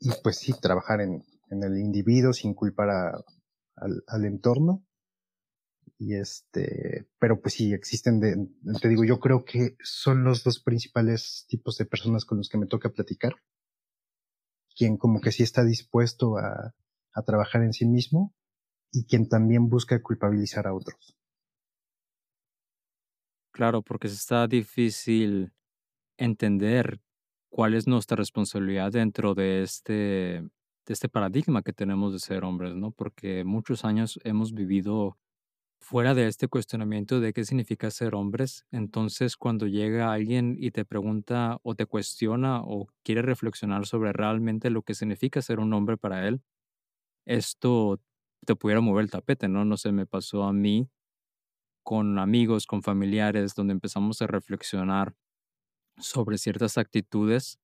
y 0.00 0.10
pues 0.24 0.38
sí, 0.38 0.54
trabajar 0.60 1.02
en, 1.02 1.24
en 1.50 1.62
el 1.62 1.78
individuo 1.78 2.32
sin 2.32 2.52
culpar 2.52 2.90
al, 3.76 4.02
al, 4.08 4.24
entorno. 4.24 4.84
Y 5.96 6.16
este, 6.16 7.06
pero 7.20 7.40
pues 7.40 7.54
sí, 7.54 7.72
existen 7.72 8.18
de, 8.18 8.48
te 8.80 8.88
digo, 8.88 9.04
yo 9.04 9.20
creo 9.20 9.44
que 9.44 9.76
son 9.84 10.24
los 10.24 10.42
dos 10.42 10.58
principales 10.58 11.46
tipos 11.48 11.78
de 11.78 11.86
personas 11.86 12.24
con 12.24 12.38
los 12.38 12.48
que 12.48 12.58
me 12.58 12.66
toca 12.66 12.88
platicar. 12.88 13.36
Quien 14.76 14.96
como 14.96 15.20
que 15.20 15.30
sí 15.30 15.44
está 15.44 15.62
dispuesto 15.62 16.38
a, 16.38 16.74
a 17.14 17.22
trabajar 17.22 17.62
en 17.62 17.72
sí 17.72 17.86
mismo 17.86 18.34
y 18.92 19.06
quien 19.06 19.28
también 19.28 19.68
busca 19.68 20.02
culpabilizar 20.02 20.66
a 20.66 20.74
otros. 20.74 21.16
Claro, 23.54 23.82
porque 23.82 24.06
está 24.06 24.46
difícil 24.46 25.52
entender 26.18 27.00
cuál 27.50 27.74
es 27.74 27.86
nuestra 27.86 28.16
responsabilidad 28.16 28.92
dentro 28.92 29.34
de 29.34 29.62
este, 29.62 29.94
de 29.94 30.48
este 30.88 31.08
paradigma 31.08 31.62
que 31.62 31.72
tenemos 31.74 32.12
de 32.14 32.20
ser 32.20 32.44
hombres, 32.44 32.74
¿no? 32.74 32.92
Porque 32.92 33.44
muchos 33.44 33.84
años 33.84 34.20
hemos 34.24 34.54
vivido 34.54 35.18
fuera 35.80 36.14
de 36.14 36.28
este 36.28 36.48
cuestionamiento 36.48 37.20
de 37.20 37.32
qué 37.34 37.44
significa 37.44 37.90
ser 37.90 38.14
hombres. 38.14 38.66
Entonces, 38.72 39.36
cuando 39.36 39.66
llega 39.66 40.12
alguien 40.12 40.56
y 40.58 40.70
te 40.72 40.84
pregunta 40.84 41.58
o 41.62 41.74
te 41.74 41.86
cuestiona 41.86 42.62
o 42.62 42.88
quiere 43.04 43.22
reflexionar 43.22 43.86
sobre 43.86 44.12
realmente 44.12 44.70
lo 44.70 44.82
que 44.82 44.94
significa 44.94 45.42
ser 45.42 45.60
un 45.60 45.74
hombre 45.74 45.96
para 45.98 46.28
él, 46.28 46.42
esto 47.26 48.00
te 48.46 48.56
pudiera 48.56 48.80
mover 48.80 49.04
el 49.04 49.10
tapete, 49.10 49.48
¿no? 49.48 49.64
No 49.64 49.76
sé, 49.76 49.92
me 49.92 50.06
pasó 50.06 50.44
a 50.44 50.52
mí 50.52 50.88
con 51.84 52.18
amigos, 52.18 52.66
con 52.66 52.82
familiares, 52.82 53.54
donde 53.54 53.72
empezamos 53.72 54.22
a 54.22 54.26
reflexionar 54.28 55.14
sobre 55.98 56.38
ciertas 56.38 56.78
actitudes 56.78 57.58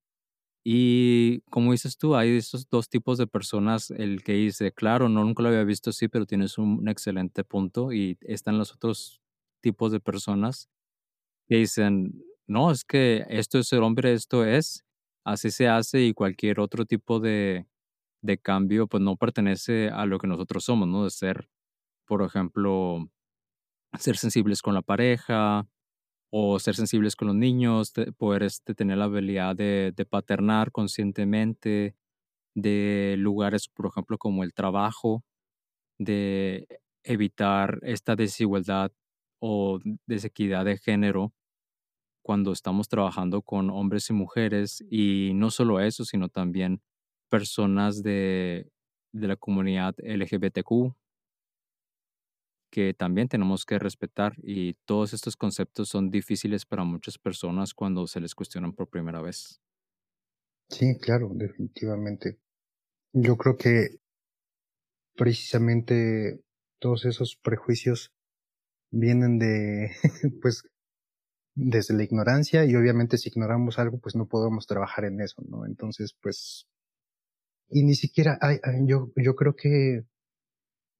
Y 0.65 1.41
como 1.50 1.73
dices 1.73 1.99
tú, 1.99 2.17
hay 2.17 2.37
esos 2.38 2.69
2 2.71 2.88
tipos 2.91 3.19
de 3.19 3.27
personas, 3.29 3.91
el 3.93 4.23
que 4.25 4.35
dice: 4.35 4.73
"Claro, 4.73 5.09
no, 5.11 5.25
nunca 5.25 5.43
lo 5.43 5.50
había 5.50 5.65
visto 5.65 5.91
así", 5.91 6.09
pero 6.09 6.27
tienes 6.27 6.59
un 6.59 6.88
excelente 6.88 7.45
punto, 7.45 7.93
y 7.93 8.19
están 8.23 8.59
los 8.59 8.75
otros 8.75 9.23
tipos 9.62 9.93
de 9.93 10.00
personas 10.00 10.69
que 11.49 11.57
dicen: 11.59 12.23
"No, 12.47 12.71
es 12.71 12.85
que 12.85 13.25
esto 13.29 13.59
es 13.59 13.69
ser 13.69 13.81
hombre, 13.83 14.12
esto 14.15 14.45
es, 14.45 14.85
así 15.25 15.50
se 15.50 15.69
hace, 15.69 16.03
y 16.03 16.15
cualquier 16.15 16.61
otro 16.61 16.85
tipo 16.87 17.21
de 17.21 17.67
de 18.22 18.38
cambio, 18.38 18.87
pues, 18.88 19.02
no 19.02 19.16
pertenece 19.16 19.90
a 19.90 20.06
lo 20.06 20.18
que 20.18 20.26
nosotros 20.28 20.64
somos", 20.64 20.88
¿no? 20.88 21.04
De 21.04 21.10
ser, 21.10 21.48
por 22.06 22.22
ejemplo, 22.25 23.08
ser 23.98 24.16
sensibles 24.18 24.62
con 24.62 24.75
la 24.75 24.82
pareja, 24.82 25.66
o 26.30 26.58
ser 26.60 26.75
sensibles 26.76 27.16
con 27.16 27.28
los 27.28 27.37
niños, 27.37 27.92
de 27.94 28.12
poder, 28.12 28.44
este, 28.44 28.75
tener 28.75 28.98
la 28.98 29.06
habilidad 29.06 29.56
de 29.56 29.92
de 29.96 30.06
paternar 30.06 30.72
conscientemente, 30.72 31.96
de 32.56 33.16
lugares, 33.18 33.68
por 33.68 33.87
ejemplo, 33.88 34.18
como 34.18 34.44
el 34.44 34.54
trabajo, 34.54 35.25
de 35.98 36.66
evitar 37.04 37.80
esta 37.82 38.16
desigualdad 38.16 38.92
o 39.40 39.80
desequidad 40.06 40.64
de 40.66 40.78
género 40.78 41.32
cuando 42.22 42.52
estamos 42.52 42.88
trabajando 42.88 43.42
con 43.42 43.70
hombres 43.70 44.10
y 44.10 44.14
mujeres, 44.14 44.84
y 44.90 45.32
no 45.34 45.50
solo 45.50 45.80
eso, 45.80 46.04
sino 46.04 46.28
también 46.30 46.82
personas 47.28 48.02
de 48.02 48.70
de 49.12 49.28
la 49.28 49.37
comunidad 49.37 49.94
LGBTQ 49.99 50.94
que 52.70 52.94
también 52.94 53.28
tenemos 53.28 53.64
que 53.64 53.78
respetar, 53.78 54.35
y 54.42 54.75
todos 54.85 55.14
estos 55.14 55.37
conceptos 55.37 55.88
son 55.88 56.11
difíciles 56.11 56.66
para 56.66 56.85
muchas 56.85 57.18
personas 57.18 57.73
cuando 57.73 58.06
se 58.06 58.20
les 58.20 58.35
cuestionan 58.35 58.75
por 58.75 58.88
primera 58.88 59.23
vez. 59.23 59.61
Sí, 60.68 60.99
claro, 60.99 61.30
definitivamente. 61.32 62.38
Yo 63.14 63.38
creo 63.38 63.56
que 63.56 64.00
precisamente 65.16 66.42
todos 66.78 67.06
esos 67.06 67.37
prejuicios 67.37 68.12
vienen 68.90 69.38
de, 69.38 69.90
pues, 70.42 70.64
desde 71.54 71.94
la 71.94 72.04
ignorancia 72.04 72.66
y 72.66 72.76
obviamente 72.76 73.16
si 73.16 73.30
ignoramos 73.30 73.78
algo, 73.78 73.99
pues 73.99 74.14
no 74.14 74.28
podemos 74.28 74.66
trabajar 74.66 75.06
en 75.06 75.23
eso, 75.23 75.42
¿no? 75.49 75.64
Entonces, 75.64 76.14
pues, 76.20 76.68
y 77.70 77.84
ni 77.84 77.94
siquiera 77.94 78.38
yo, 78.84 79.12
yo 79.16 79.34
creo 79.34 79.54
que 79.54 80.04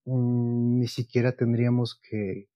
mm, 0.05 0.79
ni 0.81 0.89
siquiera 0.89 1.33
tendríamos 1.33 2.01
que, 2.03 2.49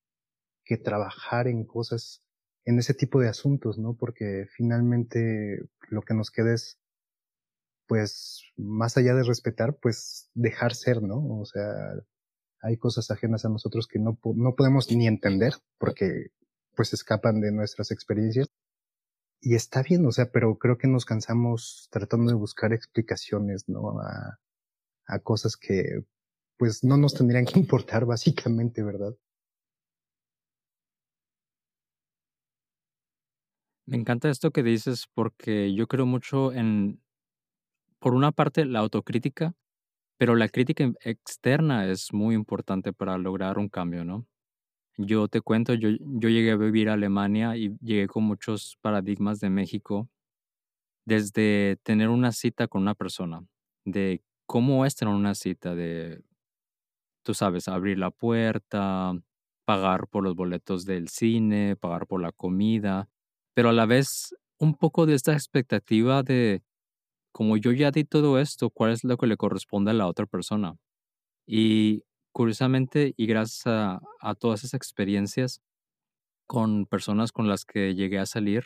que 0.65 0.77
trabajar 0.77 1.49
en 1.49 1.65
cosas, 1.65 2.23
en 2.65 2.79
ese 2.79 2.95
tipo 2.95 3.21
de 3.21 3.29
asuntos, 3.29 3.79
¿no? 3.79 3.95
Porque 3.95 4.47
finalmente 4.57 5.61
lo 5.89 6.03
que 6.03 6.15
nos 6.15 6.31
queda 6.31 6.55
es 6.55 6.79
pues, 7.93 8.43
más 8.57 8.97
allá 8.97 9.15
de 9.15 9.23
respetar, 9.23 9.77
pues, 9.77 10.31
dejar 10.33 10.75
ser, 10.75 11.03
¿no? 11.03 11.41
O 11.41 11.45
sea, 11.45 11.67
hay 12.63 12.79
cosas 12.79 13.11
ajenas 13.11 13.45
a 13.45 13.51
nosotros 13.51 13.87
que 13.87 13.99
no, 13.99 14.19
no 14.35 14.55
podemos 14.55 14.91
ni 14.91 15.07
entender 15.07 15.53
porque, 15.77 16.29
pues, 16.75 16.95
escapan 16.95 17.43
de 17.43 17.53
nuestras 17.53 17.91
experiencias. 17.91 18.49
Y 19.43 19.57
está 19.57 19.83
bien, 19.83 20.07
o 20.07 20.13
sea, 20.13 20.31
pero 20.33 20.57
creo 20.57 20.79
que 20.79 20.87
nos 20.89 21.05
cansamos 21.05 21.89
tratando 21.91 22.31
de 22.31 22.37
buscar 22.39 22.73
explicaciones, 22.73 23.69
¿no? 23.69 24.01
A, 24.01 24.39
a 25.07 25.19
cosas 25.21 25.57
que, 25.57 26.05
pues, 26.59 26.85
no 26.85 26.97
nos 26.97 27.15
tendrían 27.15 27.47
que 27.47 27.59
importar, 27.61 28.07
básicamente, 28.07 28.83
¿verdad? 28.83 29.15
Me 33.87 33.97
encanta 33.97 34.31
esto 34.31 34.51
que 34.53 34.63
dices 34.63 35.07
porque 35.13 35.75
yo 35.75 35.87
creo 35.87 36.07
mucho 36.07 36.53
en 36.53 37.01
por 37.99 38.15
una 38.15 38.33
parte, 38.33 38.65
la 38.65 38.81
autocrítica, 38.81 39.55
pero 40.19 40.37
la 40.37 40.49
crítica 40.49 40.93
externa 41.05 41.91
es 41.91 42.13
muy 42.13 42.35
importante 42.35 42.93
para 42.93 43.19
lograr 43.19 43.59
un 43.59 43.69
cambio, 43.69 44.05
¿no? 44.05 44.27
Yo 44.99 45.27
te 45.29 45.41
cuento, 45.41 45.73
yo 45.75 45.89
yo 46.01 46.29
llegué 46.29 46.51
a 46.53 46.57
vivir 46.57 46.91
a 46.91 46.95
Alemania 46.95 47.57
y 47.57 47.77
llegué 47.81 48.07
con 48.09 48.25
muchos 48.25 48.77
paradigmas 48.83 49.41
de 49.41 49.49
México, 49.49 50.09
desde 51.07 51.79
tener 51.83 52.09
una 52.09 52.33
cita 52.33 52.69
con 52.69 52.83
una 52.83 52.95
persona, 52.95 53.45
de 53.85 54.23
cómo 54.47 54.87
es 54.87 54.97
tener 54.97 55.15
una 55.15 55.35
cita, 55.35 55.75
de, 55.75 56.23
tú 57.25 57.35
sabes, 57.35 57.69
abrir 57.69 57.99
la 57.99 58.11
puerta, 58.11 59.15
pagar 59.65 60.09
por 60.09 60.25
los 60.25 60.35
boletos 60.37 60.85
del 60.85 61.09
cine, 61.09 61.77
pagar 61.77 62.07
por 62.07 62.21
la 62.23 62.33
comida, 62.33 63.09
pero 63.55 63.71
a 63.71 63.73
la 63.73 63.87
vez 63.87 64.35
un 64.59 64.75
poco 64.75 65.07
de 65.07 65.15
esta 65.15 65.33
expectativa 65.35 66.23
de 66.23 66.63
como 67.33 67.57
yo 67.59 67.73
ya 67.73 67.91
di 67.93 68.05
todo 68.05 68.39
esto, 68.41 68.71
¿cuál 68.71 68.93
es 68.93 69.05
lo 69.05 69.17
que 69.19 69.27
le 69.29 69.37
corresponde 69.39 69.93
a 69.93 69.95
la 69.95 70.07
otra 70.09 70.27
persona? 70.27 70.77
Y 71.47 72.05
curiosamente, 72.33 73.15
y 73.17 73.27
gracias 73.27 73.67
a, 73.67 74.01
todas 74.39 74.61
esas 74.61 74.75
experiencias 74.75 75.61
con 76.47 76.87
personas 76.87 77.33
con 77.33 77.49
las 77.49 77.65
que 77.65 77.95
llegué 77.95 78.19
a 78.19 78.27
salir, 78.27 78.65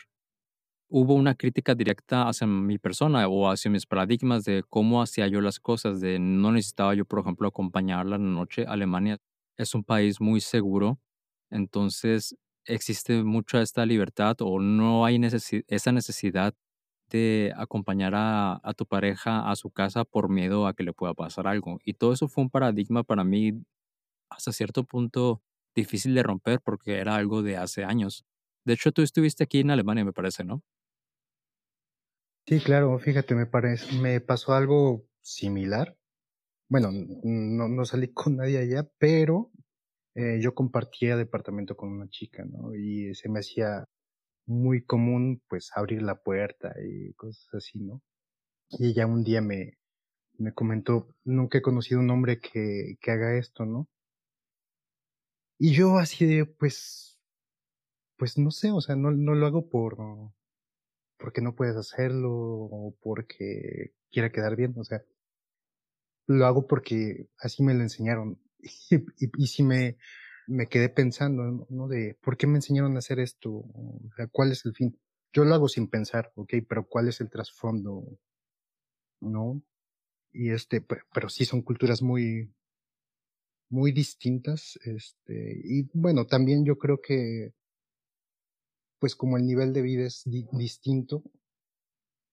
hubo 0.89 1.15
una 1.15 1.35
crítica 1.35 1.75
directa 1.75 2.27
hacia 2.29 2.47
mi 2.47 2.77
persona 2.79 3.27
o 3.27 3.49
hacia 3.49 3.71
mis 3.71 3.85
paradigmas 3.85 4.45
de 4.45 4.63
cómo 4.69 5.01
hacía 5.01 5.27
yo 5.27 5.41
las 5.41 5.59
cosas, 5.59 6.01
de 6.01 6.19
no 6.19 6.51
necesitaba 6.51 6.95
yo, 6.95 7.05
por 7.05 7.19
ejemplo, 7.19 7.47
acompañarla 7.47 8.15
en 8.17 8.23
la 8.23 8.39
noche. 8.39 8.65
Alemania 8.67 9.17
es 9.57 9.75
un 9.75 9.83
país 9.83 10.21
muy 10.21 10.41
seguro, 10.41 10.99
entonces 11.49 12.35
existe 12.65 13.23
mucha 13.23 13.61
esta 13.61 13.85
libertad 13.85 14.37
o 14.41 14.59
no 14.59 15.05
hay 15.05 15.19
esa 15.67 15.91
necesidad 15.91 16.53
de 17.09 17.53
acompañar 17.57 18.13
a, 18.15 18.59
a 18.63 18.73
tu 18.73 18.85
pareja 18.85 19.49
a 19.49 19.55
su 19.55 19.69
casa 19.71 20.05
por 20.05 20.29
miedo 20.29 20.67
a 20.67 20.73
que 20.73 20.83
le 20.83 20.93
pueda 20.93 21.13
pasar 21.13 21.47
algo. 21.47 21.79
Y 21.83 21.93
todo 21.95 22.13
eso 22.13 22.27
fue 22.27 22.43
un 22.43 22.49
paradigma 22.49 23.03
para 23.03 23.23
mí 23.23 23.63
hasta 24.29 24.51
cierto 24.53 24.83
punto 24.85 25.43
difícil 25.75 26.15
de 26.15 26.23
romper 26.23 26.61
porque 26.61 26.97
era 26.99 27.15
algo 27.15 27.43
de 27.43 27.57
hace 27.57 27.83
años. 27.85 28.25
De 28.65 28.73
hecho, 28.73 28.91
tú 28.91 29.01
estuviste 29.01 29.43
aquí 29.43 29.59
en 29.61 29.71
Alemania, 29.71 30.05
me 30.05 30.13
parece, 30.13 30.43
¿no? 30.43 30.63
Sí, 32.47 32.61
claro, 32.61 32.97
fíjate, 32.99 33.35
me 33.35 33.45
parece, 33.45 33.99
me 33.99 34.21
pasó 34.21 34.53
algo 34.53 35.05
similar. 35.21 35.97
Bueno, 36.69 36.91
no, 37.23 37.67
no 37.69 37.85
salí 37.85 38.09
con 38.13 38.37
nadie 38.37 38.59
allá, 38.59 38.89
pero 38.99 39.51
eh, 40.15 40.39
yo 40.41 40.55
compartía 40.55 41.17
departamento 41.17 41.77
con 41.77 41.91
una 41.91 42.09
chica, 42.09 42.45
¿no? 42.45 42.75
Y 42.75 43.15
se 43.15 43.29
me 43.29 43.39
hacía 43.39 43.85
muy 44.47 44.83
común 44.83 45.41
pues 45.47 45.71
abrir 45.75 46.01
la 46.01 46.15
puerta 46.15 46.73
y 46.83 47.13
cosas 47.13 47.47
así, 47.53 47.79
¿no? 47.79 48.01
Y 48.69 48.87
ella 48.89 49.07
un 49.07 49.23
día 49.23 49.41
me, 49.41 49.77
me 50.37 50.53
comentó, 50.53 51.15
nunca 51.23 51.59
he 51.59 51.61
conocido 51.61 51.99
un 51.99 52.09
hombre 52.09 52.39
que, 52.39 52.97
que 53.01 53.11
haga 53.11 53.37
esto, 53.37 53.65
¿no? 53.65 53.89
Y 55.59 55.73
yo 55.73 55.97
así 55.97 56.25
de, 56.25 56.45
pues, 56.45 57.19
pues 58.17 58.37
no 58.37 58.51
sé, 58.51 58.71
o 58.71 58.81
sea, 58.81 58.95
no, 58.95 59.11
no 59.11 59.35
lo 59.35 59.45
hago 59.47 59.69
por, 59.69 59.97
porque 61.17 61.41
no 61.41 61.55
puedes 61.55 61.75
hacerlo 61.75 62.31
o 62.31 62.95
porque 63.01 63.93
quiera 64.11 64.31
quedar 64.31 64.55
bien, 64.55 64.73
o 64.77 64.83
sea, 64.83 65.03
lo 66.27 66.45
hago 66.45 66.67
porque 66.67 67.29
así 67.39 67.63
me 67.63 67.73
lo 67.73 67.81
enseñaron. 67.81 68.39
Y, 68.89 68.95
y, 68.95 69.31
y 69.37 69.47
si 69.47 69.63
me, 69.63 69.97
me 70.47 70.67
quedé 70.67 70.89
pensando, 70.89 71.67
¿no? 71.69 71.87
De 71.87 72.17
por 72.21 72.37
qué 72.37 72.47
me 72.47 72.55
enseñaron 72.55 72.95
a 72.95 72.99
hacer 72.99 73.19
esto, 73.19 73.51
o 73.51 74.09
sea, 74.15 74.27
cuál 74.27 74.51
es 74.51 74.65
el 74.65 74.73
fin. 74.73 74.97
Yo 75.33 75.43
lo 75.45 75.53
hago 75.53 75.67
sin 75.67 75.89
pensar, 75.89 76.31
ok, 76.35 76.53
pero 76.67 76.87
cuál 76.87 77.09
es 77.09 77.21
el 77.21 77.29
trasfondo, 77.29 78.17
¿no? 79.21 79.61
Y 80.31 80.51
este, 80.51 80.81
pero 81.13 81.29
sí 81.29 81.45
son 81.45 81.61
culturas 81.61 82.01
muy, 82.01 82.53
muy 83.69 83.91
distintas, 83.91 84.79
este, 84.83 85.61
y 85.63 85.89
bueno, 85.93 86.25
también 86.25 86.65
yo 86.65 86.77
creo 86.77 87.01
que, 87.01 87.53
pues 88.99 89.15
como 89.15 89.37
el 89.37 89.45
nivel 89.45 89.73
de 89.73 89.81
vida 89.81 90.05
es 90.05 90.23
di 90.25 90.47
distinto, 90.53 91.23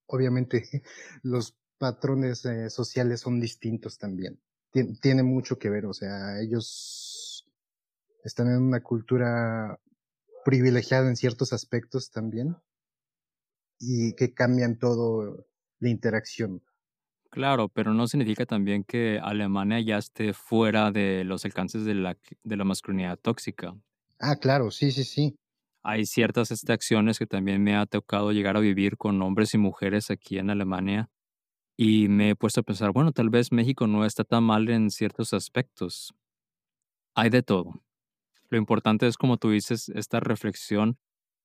obviamente 0.06 0.62
los 1.22 1.56
patrones 1.78 2.44
eh, 2.44 2.70
sociales 2.70 3.20
son 3.20 3.40
distintos 3.40 3.98
también. 3.98 4.40
Tien 4.70 4.98
tiene 5.00 5.22
mucho 5.22 5.58
que 5.58 5.70
ver, 5.70 5.86
o 5.86 5.92
sea, 5.92 6.40
ellos 6.40 7.33
están 8.24 8.48
en 8.48 8.62
una 8.62 8.80
cultura 8.80 9.78
privilegiada 10.44 11.08
en 11.08 11.16
ciertos 11.16 11.52
aspectos 11.52 12.10
también 12.10 12.56
y 13.78 14.14
que 14.14 14.34
cambian 14.34 14.78
todo 14.78 15.46
la 15.78 15.88
interacción. 15.88 16.62
Claro, 17.30 17.68
pero 17.68 17.92
no 17.92 18.06
significa 18.06 18.46
también 18.46 18.84
que 18.84 19.18
Alemania 19.20 19.80
ya 19.80 19.98
esté 19.98 20.32
fuera 20.32 20.92
de 20.92 21.24
los 21.24 21.44
alcances 21.44 21.84
de 21.84 21.94
la, 21.94 22.16
de 22.44 22.56
la 22.56 22.64
masculinidad 22.64 23.18
tóxica. 23.18 23.74
Ah, 24.20 24.36
claro, 24.36 24.70
sí, 24.70 24.92
sí, 24.92 25.04
sí. 25.04 25.36
Hay 25.82 26.06
ciertas 26.06 26.50
este, 26.50 26.72
acciones 26.72 27.18
que 27.18 27.26
también 27.26 27.62
me 27.62 27.76
ha 27.76 27.86
tocado 27.86 28.32
llegar 28.32 28.56
a 28.56 28.60
vivir 28.60 28.96
con 28.96 29.20
hombres 29.20 29.52
y 29.52 29.58
mujeres 29.58 30.10
aquí 30.10 30.38
en 30.38 30.48
Alemania 30.48 31.10
y 31.76 32.08
me 32.08 32.30
he 32.30 32.36
puesto 32.36 32.60
a 32.60 32.62
pensar, 32.64 32.92
bueno, 32.92 33.12
tal 33.12 33.30
vez 33.30 33.52
México 33.52 33.86
no 33.86 34.04
está 34.04 34.24
tan 34.24 34.44
mal 34.44 34.68
en 34.68 34.90
ciertos 34.90 35.34
aspectos. 35.34 36.14
Hay 37.14 37.30
de 37.30 37.42
todo. 37.42 37.83
Lo 38.54 38.58
importante 38.58 39.08
es, 39.08 39.16
como 39.16 39.36
tú 39.36 39.50
dices, 39.50 39.88
esta 39.96 40.20
reflexión 40.20 40.96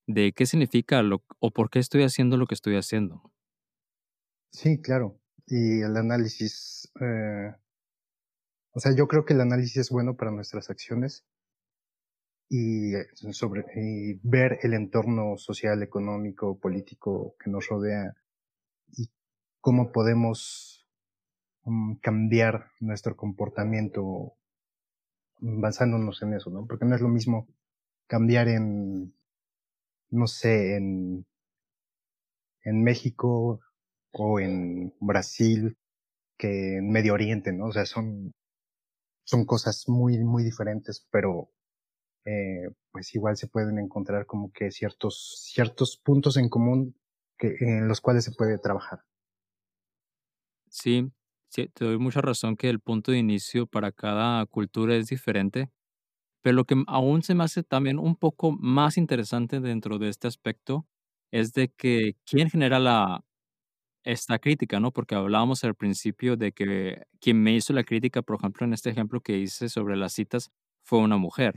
de 0.06 0.32
qué 0.32 0.46
significa 0.46 1.02
lo, 1.02 1.24
o 1.40 1.50
por 1.50 1.72
qué 1.72 1.80
estoy 1.80 2.04
haciendo 2.04 2.38
lo 2.38 2.46
que 2.46 2.54
estoy 2.54 2.76
haciendo. 2.76 3.34
Sí, 4.52 4.80
claro. 4.80 5.20
Y 5.48 5.82
el 5.82 5.98
análisis, 5.98 6.92
eh, 7.02 7.52
o 8.74 8.80
sea, 8.80 8.96
yo 8.96 9.08
creo 9.08 9.26
que 9.26 9.34
el 9.34 9.42
análisis 9.42 9.78
es 9.78 9.90
bueno 9.90 10.18
para 10.18 10.30
nuestras 10.30 10.70
acciones 10.70 11.26
y 12.48 12.94
eh, 12.94 13.08
ver 14.22 14.60
el 14.62 14.76
entorno 14.76 15.36
social, 15.38 15.82
económico, 15.82 16.60
político 16.60 17.36
que 17.44 17.50
nos 17.50 17.70
rodea 17.70 18.14
y 18.96 19.10
cómo 19.62 19.92
podemos 19.92 20.88
um, 21.64 21.98
cambiar 22.02 22.70
nuestro 22.80 23.18
comportamiento 23.18 24.36
basándonos 25.40 26.22
en 26.22 26.34
eso, 26.34 26.50
¿no? 26.50 26.66
Porque 26.66 26.86
no 26.86 26.96
es 26.96 27.02
lo 27.02 27.10
mismo 27.10 27.48
cambiar 28.08 28.48
en, 28.48 29.14
no 30.10 30.28
sé, 30.28 30.76
en, 30.76 31.26
en 32.64 32.84
México 32.84 33.60
o 34.12 34.40
en 34.40 34.94
Brasil 35.00 35.78
que 36.38 36.78
en 36.78 36.90
Medio 36.90 37.14
Oriente, 37.14 37.52
¿no? 37.52 37.68
O 37.68 37.72
sea, 37.72 37.86
son, 37.86 38.34
son 39.24 39.46
cosas 39.46 39.88
muy, 39.88 40.18
muy 40.20 40.44
diferentes, 40.44 41.06
pero 41.12 41.52
eh, 42.26 42.70
pues 42.92 43.14
igual 43.16 43.38
se 43.38 43.48
pueden 43.48 43.78
encontrar 43.80 44.26
como 44.26 44.52
que 44.52 44.72
ciertos, 44.72 45.42
ciertos 45.52 45.98
puntos 45.98 46.38
en 46.38 46.50
común 46.50 46.96
que, 47.38 47.56
en 47.60 47.88
los 47.88 48.02
cuales 48.02 48.24
se 48.24 48.32
puede 48.32 48.58
trabajar. 48.58 49.04
Sí, 50.70 51.12
te 51.52 51.86
doy 51.86 51.98
mucha 51.98 52.22
razón 52.22 52.56
que 52.58 52.70
el 52.70 52.80
punto 52.80 53.12
de 53.12 53.18
inicio 53.20 53.66
para 53.68 53.92
cada 53.92 54.46
cultura 54.46 54.96
es 54.96 55.08
diferente, 55.08 55.70
pero 56.42 56.56
lo 56.58 56.66
que 56.66 56.76
aún 56.88 57.24
se 57.24 57.36
me 57.36 57.44
hace 57.46 57.64
también 57.64 58.00
un 58.00 58.16
poco 58.16 58.52
más 58.54 58.98
interesante 58.98 59.60
dentro 59.62 60.00
de 60.00 60.10
este 60.10 60.28
aspecto 60.28 60.88
es 61.32 61.54
de 61.54 61.70
que 61.70 62.16
quién 62.26 62.50
genera 62.50 62.80
la 62.80 63.24
esta 64.04 64.40
crítica, 64.40 64.80
¿no? 64.80 64.92
Porque 64.94 65.16
hablábamos 65.16 65.64
al 65.66 65.76
principio 65.76 66.38
de 66.38 66.52
que 66.54 67.04
quien 67.22 67.42
me 67.44 67.54
hizo 67.56 67.74
la 67.74 67.84
crítica, 67.84 68.22
por 68.24 68.38
ejemplo, 68.38 68.66
en 68.66 68.74
este 68.74 68.90
ejemplo 68.92 69.22
que 69.22 69.38
hice 69.40 69.70
sobre 69.70 69.98
las 69.98 70.14
citas, 70.14 70.52
fue 70.84 71.00
una 71.00 71.18
mujer. 71.18 71.56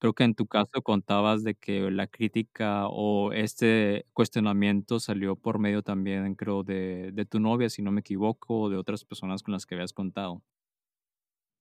Creo 0.00 0.14
que 0.14 0.24
en 0.24 0.34
tu 0.34 0.46
caso 0.46 0.82
contabas 0.82 1.44
de 1.44 1.54
que 1.56 1.90
la 1.90 2.06
crítica 2.06 2.86
o 2.88 3.32
este 3.32 4.06
cuestionamiento 4.14 4.98
salió 5.00 5.36
por 5.36 5.58
medio 5.58 5.82
también, 5.82 6.34
creo, 6.36 6.62
de, 6.64 7.12
de 7.12 7.26
tu 7.26 7.38
novia, 7.40 7.68
si 7.70 7.82
no 7.82 7.92
me 7.92 8.00
equivoco, 8.00 8.62
o 8.62 8.70
de 8.70 8.78
otras 8.78 9.04
personas 9.04 9.42
con 9.42 9.52
las 9.52 9.66
que 9.66 9.74
habías 9.74 9.92
contado. 9.92 10.42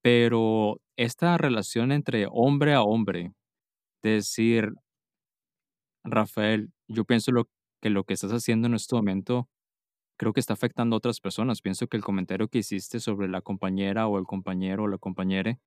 Pero 0.01 0.81
esta 0.97 1.37
relación 1.37 1.91
entre 1.91 2.27
hombre 2.31 2.73
a 2.73 2.81
hombre, 2.83 3.33
decir, 4.03 4.73
Rafael, 6.03 6.71
yo 6.87 7.05
pienso 7.05 7.31
lo, 7.31 7.49
que 7.81 7.89
lo 7.89 8.03
que 8.03 8.13
estás 8.13 8.31
haciendo 8.31 8.67
en 8.67 8.73
este 8.75 8.95
momento 8.95 9.49
creo 10.17 10.33
que 10.33 10.39
está 10.41 10.53
afectando 10.53 10.95
a 10.95 10.99
otras 10.99 11.21
personas. 11.21 11.61
Pienso 11.61 11.87
que 11.87 11.97
el 11.97 12.03
comentario 12.03 12.47
que 12.49 12.59
hiciste 12.59 12.99
sobre 12.99 13.27
la 13.29 13.41
compañera 13.41 14.07
o 14.07 14.19
el 14.19 14.25
compañero 14.25 14.83
o 14.83 14.87
la 14.87 14.97
compañera 14.99 15.59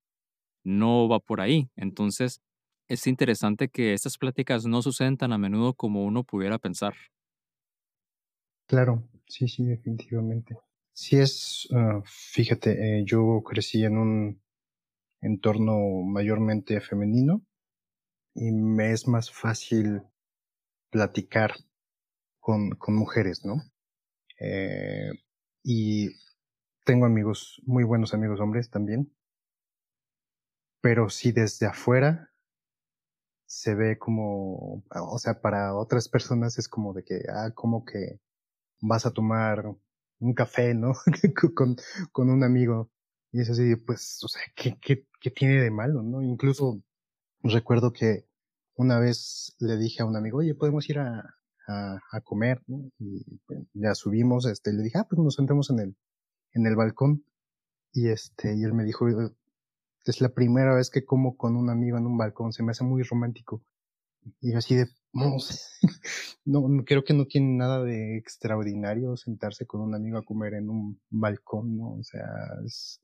no 0.65 1.09
va 1.09 1.21
por 1.21 1.41
ahí. 1.41 1.71
Entonces, 1.77 2.41
es 2.93 3.07
interesante 3.07 3.69
que 3.69 3.95
estas 3.95 4.19
pláticas 4.19 4.67
no 4.67 4.83
suceden 4.83 5.17
tan 5.17 5.33
a 5.33 5.39
menudo 5.39 5.73
como 5.73 6.05
uno 6.05 6.25
pudiera 6.25 6.59
pensar. 6.59 6.95
Claro, 8.67 9.09
sí, 9.27 9.49
sí, 9.49 9.65
definitivamente. 9.65 10.59
Sí 10.93 11.17
es, 11.17 11.67
uh, 11.71 12.03
fíjate, 12.05 12.99
eh, 12.99 13.05
yo 13.07 13.43
crecí 13.43 13.83
en 13.85 13.97
un 13.97 14.43
entorno 15.23 16.03
mayormente 16.05 16.81
femenino 16.83 17.43
y 18.35 18.53
me 18.53 18.93
es 18.93 19.09
más 19.09 19.31
fácil 19.31 20.03
platicar 20.91 21.53
con, 22.41 22.71
con 22.73 22.95
mujeres, 22.95 23.45
¿no? 23.45 23.63
Eh, 24.39 25.13
y 25.63 26.11
tengo 26.85 27.07
amigos, 27.07 27.63
muy 27.65 27.85
buenos 27.85 28.15
amigos 28.15 28.41
hombres 28.41 28.71
también. 28.71 29.15
Pero 30.83 31.09
si 31.09 31.33
desde 31.33 31.67
afuera 31.67 32.32
se 33.53 33.75
ve 33.75 33.99
como, 33.99 34.83
o 34.89 35.19
sea, 35.19 35.43
para 35.43 35.77
otras 35.77 36.09
personas 36.09 36.59
es 36.59 36.69
como 36.69 36.95
de 36.95 37.05
que, 37.05 37.21
ah, 37.29 37.51
como 37.55 37.85
que 37.85 38.19
vas 38.81 39.05
a 39.05 39.13
tomar 39.13 39.67
un 40.21 40.35
café, 40.35 40.73
¿no? 40.75 40.95
con, 41.55 41.77
con 42.13 42.31
un 42.31 42.45
amigo. 42.45 42.91
Y 43.31 43.43
eso 43.43 43.55
sí, 43.55 43.77
pues, 43.77 44.21
o 44.25 44.29
sea, 44.29 44.41
¿qué, 44.57 44.79
qué, 44.81 45.07
qué 45.21 45.31
tiene 45.31 45.61
de 45.61 45.71
malo, 45.71 46.03
no? 46.03 46.23
Incluso 46.23 46.83
recuerdo 47.43 47.93
que 47.93 48.27
una 48.75 48.99
vez 48.99 49.55
le 49.59 49.77
dije 49.77 50.03
a 50.03 50.07
un 50.07 50.17
amigo, 50.17 50.39
oye, 50.39 50.55
podemos 50.55 50.89
ir 50.89 51.01
a, 51.01 51.23
a, 51.69 52.21
comer, 52.25 52.63
¿no? 52.67 52.91
Y 52.99 53.39
pues, 53.47 53.61
ya 53.75 53.95
subimos, 53.95 54.47
este, 54.47 54.73
le 54.73 54.83
dije, 54.83 54.99
ah, 54.99 55.07
pues 55.09 55.19
nos 55.21 55.35
sentemos 55.35 55.69
en 55.69 55.81
el, 55.81 55.97
en 56.53 56.67
el 56.67 56.75
balcón. 56.75 57.23
Y 57.93 58.09
este, 58.09 58.57
y 58.57 58.63
él 58.65 58.73
me 58.73 58.85
dijo, 58.85 59.07
es 60.05 60.21
la 60.21 60.31
primera 60.31 60.75
vez 60.75 60.91
que 60.91 61.05
como 61.05 61.37
con 61.37 61.57
un 61.57 61.71
amigo 61.71 61.99
en 61.99 62.07
un 62.07 62.19
balcón, 62.19 62.53
se 62.53 62.63
me 62.63 62.73
hace 62.73 62.85
muy 62.85 63.03
romántico. 63.03 63.63
Y 64.41 64.55
así 64.55 64.75
de, 64.77 64.87
no, 65.13 65.37
no, 66.45 66.85
creo 66.85 67.05
que 67.05 67.15
no 67.15 67.27
tiene 67.27 67.57
nada 67.57 67.83
de 67.83 68.17
extraordinario 68.17 69.17
sentarse 69.17 69.67
con 69.67 69.81
un 69.81 69.95
amigo 69.95 70.19
a 70.19 70.25
comer 70.25 70.55
en 70.55 70.71
un 70.71 71.01
balcón, 71.11 71.77
¿no? 71.77 71.95
O 71.95 72.03
sea, 72.03 72.27
es 72.65 73.01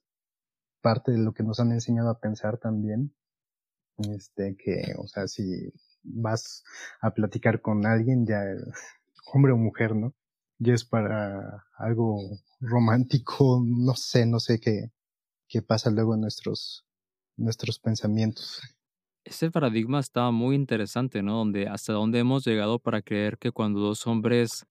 parte 0.81 1.13
de 1.13 1.19
lo 1.19 1.33
que 1.33 1.43
nos 1.43 1.61
han 1.61 1.73
enseñado 1.73 2.11
a 2.11 2.21
pensar 2.21 2.59
también. 2.59 3.15
Este, 4.15 4.57
que, 4.57 4.95
o 4.99 5.09
sea, 5.09 5.27
si 5.27 5.73
vas 6.03 6.65
a 7.01 7.11
platicar 7.13 7.61
con 7.61 7.87
alguien, 7.87 8.27
ya, 8.27 8.43
hombre 9.33 9.53
o 9.53 9.57
mujer, 9.57 9.95
¿no? 9.95 10.15
Ya 10.59 10.75
es 10.75 10.85
para 10.85 11.67
algo 11.77 12.21
romántico, 12.61 13.63
no 13.65 13.95
sé, 13.95 14.27
no 14.27 14.41
sé 14.41 14.61
qué, 14.61 14.93
qué 15.49 15.63
pasa 15.63 15.91
luego 15.91 16.15
en 16.15 16.23
nuestros, 16.23 16.88
nuestros 17.39 17.79
pensamientos. 17.79 18.61
Ese 19.25 19.51
paradigma 19.51 20.01
está 20.01 20.31
muy 20.31 20.57
interesante, 20.57 21.23
¿no? 21.23 21.39
Donde 21.39 21.69
hasta 21.69 21.93
dónde 21.93 22.19
hemos 22.19 22.45
llegado 22.47 22.79
para 22.79 23.03
creer 23.03 23.39
que 23.39 23.53
cuando 23.53 23.81
dos 23.81 24.07
hombres 24.07 24.67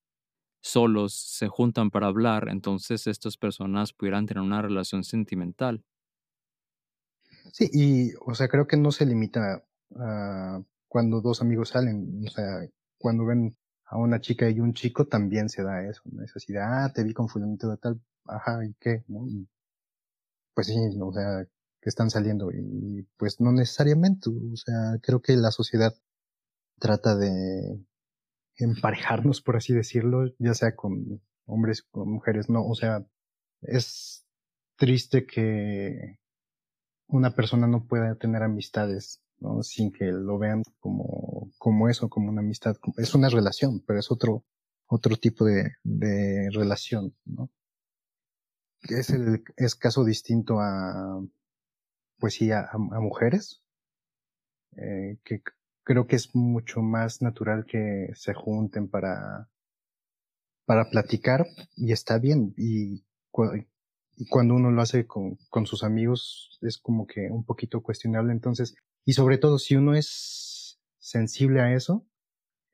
solos 0.61 1.13
se 1.13 1.47
juntan 1.47 1.91
para 1.91 2.07
hablar, 2.07 2.49
entonces 2.49 3.07
estas 3.07 3.37
personas 3.37 3.93
pudieran 3.93 4.25
tener 4.25 4.41
una 4.41 4.61
relación 4.61 5.03
sentimental. 5.03 5.83
Sí, 7.53 7.69
y, 7.71 8.13
o 8.25 8.33
sea, 8.33 8.47
creo 8.47 8.67
que 8.67 8.77
no 8.77 8.91
se 8.91 9.05
limita 9.05 9.63
a 9.95 10.61
cuando 10.87 11.21
dos 11.21 11.41
amigos 11.41 11.69
salen, 11.69 12.23
o 12.25 12.29
sea, 12.29 12.67
cuando 12.97 13.25
ven 13.25 13.55
a 13.85 13.97
una 13.97 14.19
chica 14.19 14.49
y 14.49 14.59
un 14.59 14.73
chico 14.73 15.05
también 15.05 15.49
se 15.49 15.63
da 15.63 15.87
eso, 15.87 16.01
¿no? 16.05 16.23
Es 16.23 16.35
así 16.35 16.53
de, 16.53 16.59
ah, 16.59 16.91
te 16.93 17.03
vi 17.03 17.13
con 17.13 17.29
fulanito 17.29 17.69
de 17.69 17.77
tal, 17.77 18.01
ajá, 18.25 18.65
¿y 18.65 18.73
qué? 18.79 19.03
¿no? 19.07 19.25
pues 20.53 20.67
sí, 20.67 20.75
o 20.99 21.13
sea, 21.13 21.45
están 21.89 22.09
saliendo 22.09 22.51
y 22.51 23.07
pues 23.17 23.39
no 23.39 23.51
necesariamente, 23.51 24.29
o 24.29 24.55
sea, 24.55 24.99
creo 25.01 25.21
que 25.21 25.35
la 25.35 25.51
sociedad 25.51 25.93
trata 26.79 27.15
de 27.15 27.83
emparejarnos, 28.55 29.41
por 29.41 29.57
así 29.57 29.73
decirlo, 29.73 30.33
ya 30.39 30.53
sea 30.53 30.75
con 30.75 31.21
hombres, 31.45 31.83
con 31.83 32.11
mujeres, 32.11 32.49
no, 32.49 32.65
o 32.65 32.75
sea, 32.75 33.05
es 33.61 34.25
triste 34.75 35.25
que 35.25 36.19
una 37.07 37.35
persona 37.35 37.67
no 37.67 37.85
pueda 37.87 38.15
tener 38.15 38.43
amistades 38.43 39.21
¿no? 39.39 39.63
Sin 39.63 39.91
que 39.91 40.05
lo 40.05 40.37
vean 40.37 40.63
como, 40.79 41.51
como 41.57 41.89
eso, 41.89 42.09
como 42.09 42.29
una 42.29 42.41
amistad. 42.41 42.75
Es 42.97 43.15
una 43.15 43.29
relación, 43.29 43.83
pero 43.85 43.99
es 43.99 44.11
otro, 44.11 44.45
otro 44.87 45.15
tipo 45.17 45.45
de, 45.45 45.73
de 45.83 46.49
relación, 46.51 47.15
¿no? 47.25 47.49
Es 48.89 49.09
el, 49.09 49.43
es 49.55 49.75
caso 49.75 50.03
distinto 50.03 50.59
a, 50.59 51.21
pues 52.19 52.35
sí, 52.35 52.51
a, 52.51 52.69
a 52.71 52.99
mujeres, 52.99 53.63
eh, 54.77 55.17
que 55.23 55.41
creo 55.83 56.05
que 56.05 56.15
es 56.15 56.35
mucho 56.35 56.81
más 56.81 57.21
natural 57.21 57.65
que 57.65 58.09
se 58.13 58.33
junten 58.33 58.89
para, 58.89 59.49
para 60.65 60.89
platicar 60.89 61.47
y 61.75 61.91
está 61.91 62.19
bien. 62.19 62.53
Y, 62.57 63.03
cuando 64.29 64.55
uno 64.55 64.71
lo 64.71 64.81
hace 64.81 65.05
con, 65.05 65.37
con 65.49 65.67
sus 65.67 65.83
amigos 65.83 66.57
es 66.63 66.79
como 66.79 67.05
que 67.05 67.29
un 67.29 67.43
poquito 67.43 67.81
cuestionable. 67.81 68.33
Entonces, 68.33 68.75
y 69.05 69.13
sobre 69.13 69.37
todo, 69.37 69.59
si 69.59 69.75
uno 69.75 69.93
es 69.93 70.79
sensible 70.97 71.61
a 71.61 71.73
eso, 71.73 72.05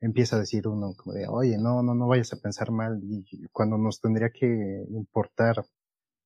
empieza 0.00 0.36
a 0.36 0.40
decir 0.40 0.66
uno 0.66 0.94
como 0.96 1.14
de, 1.14 1.26
oye, 1.28 1.58
no, 1.58 1.82
no, 1.82 1.94
no 1.94 2.08
vayas 2.08 2.32
a 2.32 2.40
pensar 2.40 2.70
mal, 2.70 3.00
y 3.02 3.46
cuando 3.52 3.78
nos 3.78 4.00
tendría 4.00 4.30
que 4.30 4.86
importar 4.90 5.64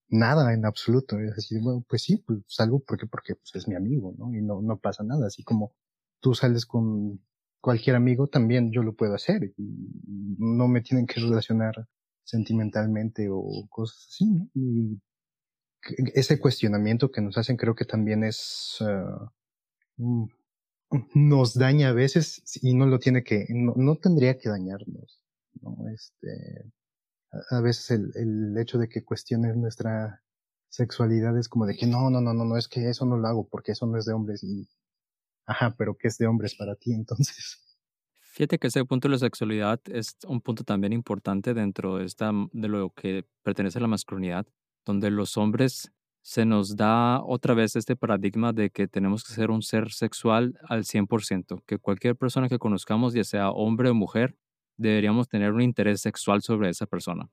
nada 0.09 0.53
en 0.55 0.64
absoluto, 0.64 1.18
es 1.18 1.37
decir, 1.37 1.61
bueno, 1.62 1.85
pues 1.88 2.03
sí, 2.03 2.16
pues 2.27 2.40
salgo 2.47 2.81
porque, 2.81 3.07
porque 3.07 3.35
es 3.55 3.68
mi 3.68 3.75
amigo, 3.75 4.14
¿no? 4.18 4.35
Y 4.35 4.42
no, 4.42 4.62
no 4.62 4.79
pasa 4.79 5.03
nada, 5.05 5.27
así 5.27 5.42
como 5.42 5.75
tú 6.21 6.35
sales 6.35 6.66
con 6.66 7.21
cualquier 7.61 7.97
amigo, 7.97 8.27
también 8.27 8.71
yo 8.73 8.83
lo 8.83 8.94
puedo 8.94 9.14
hacer, 9.14 9.53
y 9.57 10.37
no 10.38 10.68
me 10.68 10.81
tienen 10.81 11.07
que 11.07 11.21
relacionar 11.21 11.88
sentimentalmente 12.25 13.29
o 13.31 13.66
cosas 13.68 14.07
así, 14.09 14.27
¿no? 14.27 14.49
Y 14.55 15.01
ese 16.14 16.38
cuestionamiento 16.38 17.11
que 17.11 17.21
nos 17.21 17.38
hacen 17.38 17.57
creo 17.57 17.75
que 17.75 17.85
también 17.85 18.25
es, 18.25 18.79
uh, 19.99 20.29
nos 21.14 21.55
daña 21.55 21.88
a 21.90 21.92
veces 21.92 22.42
y 22.62 22.75
no 22.75 22.87
lo 22.87 22.99
tiene 22.99 23.23
que, 23.23 23.47
no, 23.51 23.75
no 23.77 23.97
tendría 23.97 24.38
que 24.38 24.49
dañarnos, 24.49 25.23
¿no? 25.61 25.77
Este, 25.88 26.71
a 27.51 27.61
veces 27.61 27.91
el, 27.91 28.12
el 28.14 28.59
hecho 28.59 28.79
de 28.79 28.88
que 28.88 29.05
cuestiones 29.05 29.57
nuestra 29.57 30.23
sexualidad 30.69 31.37
es 31.38 31.49
como 31.49 31.67
de 31.67 31.77
que 31.77 31.87
no, 31.87 32.11
no, 32.11 32.21
no, 32.21 32.35
no, 32.35 32.45
no, 32.45 32.57
es 32.57 32.69
que 32.69 32.88
eso 32.88 33.05
no 33.07 33.17
lo 33.17 33.29
hago 33.29 33.49
porque 33.49 33.73
eso 33.73 33.87
no 33.87 33.99
es 33.99 34.05
de 34.05 34.12
hombres 34.12 34.43
y, 34.43 34.69
ajá, 35.47 35.75
pero 35.77 35.97
¿qué 35.97 36.09
es 36.09 36.19
de 36.19 36.27
hombres 36.27 36.55
para 36.55 36.75
ti 36.75 36.93
entonces? 36.93 37.64
Fíjate 38.21 38.59
que 38.59 38.69
ese 38.69 38.85
punto 38.85 39.09
de 39.09 39.12
la 39.12 39.19
sexualidad 39.19 39.81
es 39.87 40.17
un 40.27 40.41
punto 40.41 40.62
también 40.62 40.93
importante 40.93 41.55
dentro 41.55 41.97
de, 41.97 42.05
esta, 42.05 42.31
de 42.53 42.69
lo 42.69 42.91
que 42.91 43.27
pertenece 43.43 43.79
a 43.79 43.83
la 43.83 43.88
masculinidad, 43.88 44.47
donde 44.85 45.11
los 45.11 45.37
hombres 45.37 45.91
se 46.23 46.45
nos 46.45 46.77
da 46.77 47.23
otra 47.25 47.55
vez 47.55 47.75
este 47.75 47.97
paradigma 47.97 48.53
de 48.53 48.71
que 48.71 48.87
tenemos 48.87 49.25
que 49.25 49.33
ser 49.33 49.51
un 49.51 49.62
ser 49.62 49.91
sexual 49.91 50.59
al 50.69 50.85
100%, 50.85 51.62
que 51.64 51.79
cualquier 51.79 52.17
persona 52.17 52.49
que 52.49 52.59
conozcamos, 52.59 53.14
ya 53.14 53.25
sea 53.25 53.51
hombre 53.51 53.88
o 53.88 53.95
mujer, 53.95 54.37
deberíamos 54.79 55.29
tener 55.29 55.53
un 55.53 55.61
interés 55.61 56.01
sexual 56.01 56.41
sobre 56.41 56.71
esa 56.71 56.87
persona. 56.87 57.29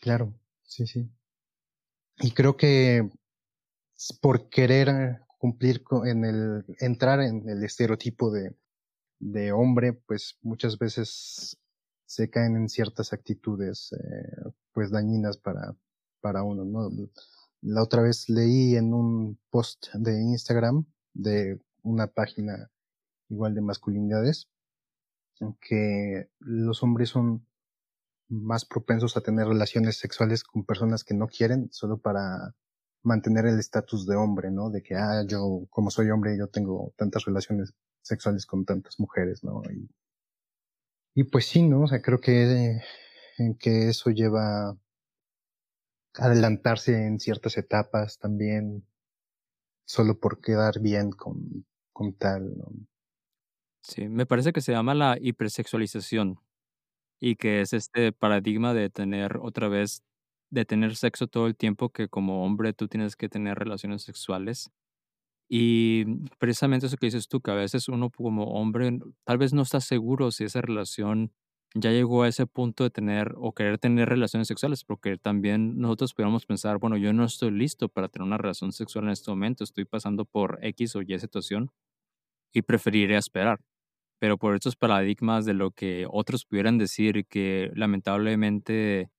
Claro, 0.00 0.32
sí, 0.62 0.86
sí. 0.86 1.10
Y 2.18 2.30
creo 2.30 2.56
que 2.56 3.08
por 4.20 4.48
querer 4.48 5.20
cumplir 5.38 5.82
en 6.04 6.24
el, 6.24 6.64
entrar 6.80 7.20
en 7.20 7.48
el 7.48 7.64
estereotipo 7.64 8.30
de, 8.30 8.54
de 9.18 9.52
hombre, 9.52 9.94
pues 9.94 10.38
muchas 10.42 10.78
veces 10.78 11.58
se 12.04 12.30
caen 12.30 12.56
en 12.56 12.68
ciertas 12.68 13.12
actitudes, 13.12 13.92
eh, 13.92 14.50
pues 14.72 14.90
dañinas 14.90 15.38
para, 15.38 15.74
para 16.20 16.42
uno, 16.42 16.64
¿no? 16.64 16.90
La 17.62 17.82
otra 17.82 18.02
vez 18.02 18.28
leí 18.28 18.76
en 18.76 18.94
un 18.94 19.38
post 19.50 19.88
de 19.94 20.12
Instagram 20.22 20.84
de 21.14 21.58
una 21.82 22.06
página 22.06 22.70
igual 23.28 23.54
de 23.54 23.60
masculinidades 23.62 24.48
que 25.60 26.28
los 26.40 26.82
hombres 26.82 27.10
son 27.10 27.46
más 28.28 28.64
propensos 28.64 29.16
a 29.16 29.20
tener 29.20 29.46
relaciones 29.46 29.98
sexuales 29.98 30.42
con 30.42 30.64
personas 30.64 31.04
que 31.04 31.14
no 31.14 31.28
quieren 31.28 31.68
solo 31.72 31.98
para 31.98 32.54
mantener 33.02 33.46
el 33.46 33.58
estatus 33.58 34.06
de 34.06 34.16
hombre, 34.16 34.50
¿no? 34.50 34.70
De 34.70 34.82
que, 34.82 34.96
ah, 34.96 35.24
yo, 35.26 35.66
como 35.70 35.90
soy 35.90 36.10
hombre, 36.10 36.36
yo 36.36 36.48
tengo 36.48 36.92
tantas 36.96 37.24
relaciones 37.24 37.72
sexuales 38.02 38.46
con 38.46 38.64
tantas 38.64 38.98
mujeres, 38.98 39.44
¿no? 39.44 39.62
Y, 39.70 39.88
y 41.14 41.24
pues 41.24 41.46
sí, 41.46 41.62
¿no? 41.62 41.82
O 41.82 41.86
sea, 41.86 42.02
creo 42.02 42.20
que, 42.20 42.80
que 43.60 43.88
eso 43.88 44.10
lleva 44.10 44.70
a 44.70 44.76
adelantarse 46.14 47.06
en 47.06 47.20
ciertas 47.20 47.56
etapas 47.58 48.18
también, 48.18 48.84
solo 49.84 50.18
por 50.18 50.40
quedar 50.40 50.80
bien 50.80 51.10
con, 51.12 51.64
con 51.92 52.12
tal, 52.14 52.56
¿no? 52.58 52.72
Sí, 53.88 54.08
me 54.08 54.26
parece 54.26 54.52
que 54.52 54.60
se 54.60 54.72
llama 54.72 54.94
la 54.94 55.16
hipersexualización 55.20 56.40
y 57.20 57.36
que 57.36 57.60
es 57.62 57.72
este 57.72 58.12
paradigma 58.12 58.74
de 58.74 58.90
tener 58.90 59.38
otra 59.42 59.68
vez, 59.68 60.02
de 60.50 60.64
tener 60.66 60.96
sexo 60.96 61.28
todo 61.28 61.46
el 61.48 61.56
tiempo, 61.56 61.90
que 61.90 62.08
como 62.08 62.44
hombre 62.44 62.72
tú 62.74 62.88
tienes 62.88 63.16
que 63.16 63.28
tener 63.28 63.58
relaciones 63.58 64.02
sexuales. 64.02 64.70
Y 65.48 66.06
precisamente 66.38 66.86
eso 66.86 66.96
que 66.98 67.06
dices 67.08 67.28
tú, 67.28 67.40
que 67.40 67.52
a 67.52 67.54
veces 67.54 67.88
uno 67.88 68.10
como 68.10 68.44
hombre 68.60 68.98
tal 69.24 69.38
vez 69.38 69.54
no 69.54 69.62
está 69.62 69.80
seguro 69.80 70.30
si 70.32 70.44
esa 70.44 70.60
relación 70.62 71.32
ya 71.74 71.92
llegó 71.92 72.22
a 72.24 72.28
ese 72.28 72.46
punto 72.46 72.84
de 72.84 72.90
tener 72.90 73.34
o 73.38 73.52
querer 73.54 73.78
tener 73.78 74.08
relaciones 74.08 74.48
sexuales, 74.48 74.84
porque 74.84 75.18
también 75.18 75.78
nosotros 75.78 76.14
podríamos 76.14 76.46
pensar, 76.46 76.78
bueno, 76.78 76.96
yo 76.98 77.12
no 77.14 77.24
estoy 77.24 77.50
listo 77.52 77.88
para 77.90 78.08
tener 78.08 78.26
una 78.26 78.38
relación 78.38 78.72
sexual 78.72 79.06
en 79.06 79.12
este 79.12 79.30
momento, 79.30 79.64
estoy 79.64 79.84
pasando 79.86 80.24
por 80.26 80.58
X 80.62 80.96
o 80.96 81.02
Y 81.02 81.18
situación 81.20 81.70
y 82.52 82.62
preferiría 82.62 83.18
esperar 83.18 83.60
pero 84.18 84.38
por 84.38 84.54
estos 84.54 84.76
paradigmas 84.76 85.44
de 85.44 85.54
lo 85.54 85.70
que 85.72 86.06
otros 86.10 86.44
pudieran 86.44 86.78
decir 86.78 87.26
que 87.26 87.70
lamentablemente 87.74 89.10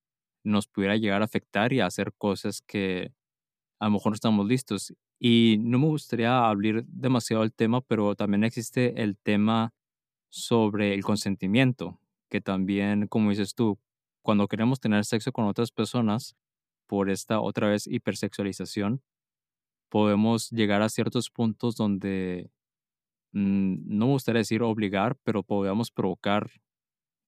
nos 0.43 0.67
pudiera 0.67 0.95
llegar 0.97 1.21
a 1.21 1.25
afectar 1.25 1.73
y 1.73 1.81
a 1.81 1.87
hacer 1.87 2.13
cosas 2.17 2.61
que 2.61 3.13
a 3.79 3.85
lo 3.85 3.91
mejor 3.91 4.11
no 4.11 4.15
estamos 4.15 4.47
listos. 4.47 4.93
Y 5.19 5.57
no 5.61 5.79
me 5.79 5.87
gustaría 5.87 6.47
abrir 6.47 6.85
demasiado 6.87 7.43
el 7.43 7.53
tema, 7.53 7.81
pero 7.81 8.15
también 8.15 8.43
existe 8.43 9.01
el 9.01 9.17
tema 9.17 9.73
sobre 10.29 10.93
el 10.93 11.03
consentimiento, 11.03 11.99
que 12.29 12.41
también, 12.41 13.07
como 13.07 13.31
dices 13.31 13.55
tú, 13.55 13.79
cuando 14.21 14.47
queremos 14.47 14.79
tener 14.79 15.05
sexo 15.05 15.31
con 15.31 15.45
otras 15.45 15.71
personas, 15.71 16.35
por 16.87 17.09
esta 17.09 17.41
otra 17.41 17.69
vez 17.69 17.87
hipersexualización, 17.87 19.01
podemos 19.89 20.49
llegar 20.51 20.81
a 20.81 20.89
ciertos 20.89 21.29
puntos 21.29 21.75
donde 21.75 22.51
no 23.31 24.05
me 24.07 24.11
gustaría 24.13 24.39
decir 24.39 24.63
obligar, 24.63 25.17
pero 25.23 25.43
podemos 25.43 25.91
provocar 25.91 26.49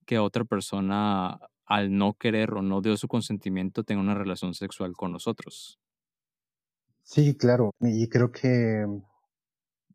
que 0.06 0.18
otra 0.18 0.44
persona, 0.44 1.38
al 1.66 1.96
no 1.96 2.14
querer 2.14 2.54
o 2.54 2.62
no 2.62 2.80
dio 2.80 2.96
su 2.96 3.08
consentimiento, 3.08 3.84
tenga 3.84 4.00
una 4.00 4.14
relación 4.14 4.54
sexual 4.54 4.92
con 4.94 5.12
nosotros. 5.12 5.78
Sí, 7.02 7.36
claro. 7.36 7.72
Y 7.80 8.08
creo 8.08 8.32
que 8.32 8.86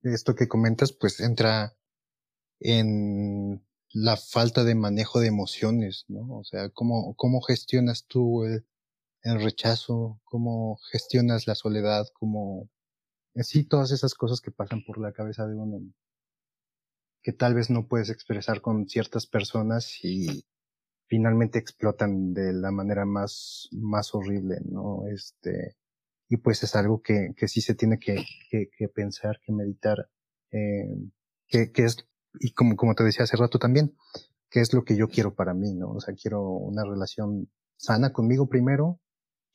esto 0.04 0.36
que 0.36 0.48
comentas, 0.48 0.94
pues 0.94 1.20
entra 1.20 1.76
en 2.60 3.63
la 3.91 4.18
falta 4.18 4.63
de 4.63 4.76
manejo 4.76 5.20
de 5.20 5.28
emociones, 5.28 6.06
¿no? 6.08 6.38
O 6.38 6.44
sea, 6.44 6.70
cómo, 6.70 7.15
cómo 7.15 7.41
gestionas 7.41 8.06
tú 8.08 8.44
el 8.46 9.41
rechazo, 9.41 10.20
cómo 10.26 10.78
gestionas 10.91 11.48
la 11.48 11.56
soledad, 11.56 12.08
cómo, 12.13 12.70
sí, 13.43 13.65
todas 13.65 13.91
esas 13.91 14.13
cosas 14.13 14.41
que 14.41 14.52
pasan 14.52 14.84
por 14.86 15.00
la 15.00 15.12
cabeza 15.12 15.45
de 15.48 15.56
uno 15.56 15.82
que 17.26 17.34
tal 17.34 17.56
vez 17.56 17.71
no 17.71 17.88
puedes 17.88 18.12
expresar 18.12 18.62
con 18.62 18.88
ciertas 18.88 19.26
personas 19.26 19.98
y 20.04 20.45
finalmente 21.08 21.58
explotan 21.58 22.36
de 22.36 22.54
la 22.54 22.69
manera 22.69 23.04
más, 23.06 23.67
más 23.71 24.13
horrible, 24.13 24.60
¿no? 24.63 25.08
Este, 25.08 25.76
y 26.30 26.38
pues 26.38 26.62
es 26.62 26.76
algo 26.76 27.02
que, 27.02 27.34
que 27.36 27.48
sí 27.48 27.62
se 27.62 27.74
tiene 27.74 27.98
que, 27.98 28.24
que, 28.52 28.69
que 28.78 28.88
pensar, 28.89 29.39
que 29.43 29.52
meditar, 29.54 30.08
eh, 30.52 30.86
que, 31.48 31.71
que 31.71 31.86
es, 31.86 32.08
y 32.39 32.52
como, 32.54 32.76
como 32.76 32.93
te 32.93 33.04
decía 33.04 33.24
hace 33.24 33.38
rato 33.38 33.58
también, 33.58 33.95
qué 34.52 34.62
es 34.62 34.71
lo 34.74 34.84
que 34.84 34.95
yo 34.95 35.08
quiero 35.08 35.34
para 35.34 35.56
mí, 35.56 35.74
¿no? 35.74 35.93
O 35.93 36.00
sea, 36.02 36.13
quiero 36.13 36.43
una 36.43 36.84
relación 36.84 37.50
sana 37.76 38.13
conmigo 38.13 38.48
primero, 38.50 39.00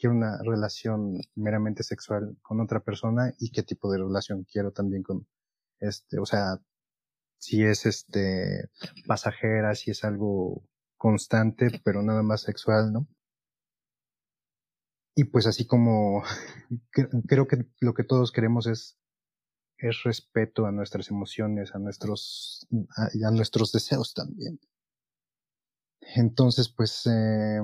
quiero 0.01 0.17
una 0.17 0.39
relación 0.43 1.21
meramente 1.37 1.83
sexual 1.83 2.37
con 2.43 2.61
otra 2.61 2.81
persona 2.81 3.35
y 3.39 3.51
qué 3.51 3.63
tipo 3.63 3.93
de 3.93 3.99
relación 3.99 4.45
quiero 4.51 4.73
también 4.73 5.03
con, 5.03 5.27
este, 5.81 6.19
o 6.19 6.27
sea, 6.27 6.59
si 7.39 7.65
es 7.65 7.87
este 7.87 8.71
pasajera, 9.07 9.75
si 9.75 9.91
es 9.93 10.05
algo 10.05 10.65
constante, 10.97 11.81
pero 11.85 12.03
nada 12.03 12.23
más 12.23 12.43
sexual, 12.43 12.93
¿no? 12.93 13.07
Y 15.15 15.25
pues 15.25 15.47
así 15.47 15.67
como 15.67 16.23
creo 17.29 17.47
que 17.47 17.67
lo 17.81 17.95
que 17.95 18.05
todos 18.05 18.33
queremos 18.33 18.67
es 18.67 18.97
es 19.79 20.03
respeto 20.05 20.67
a 20.67 20.73
nuestras 20.73 21.11
emociones, 21.11 21.75
a 21.75 21.79
nuestros 21.79 22.67
a, 22.97 23.31
nuestros 23.31 23.73
deseos 23.73 24.15
también. 24.15 24.61
Entonces, 26.17 26.69
pues 26.69 27.07
eh, 27.07 27.61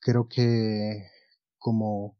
creo 0.00 0.28
que 0.28 1.08
como 1.66 2.16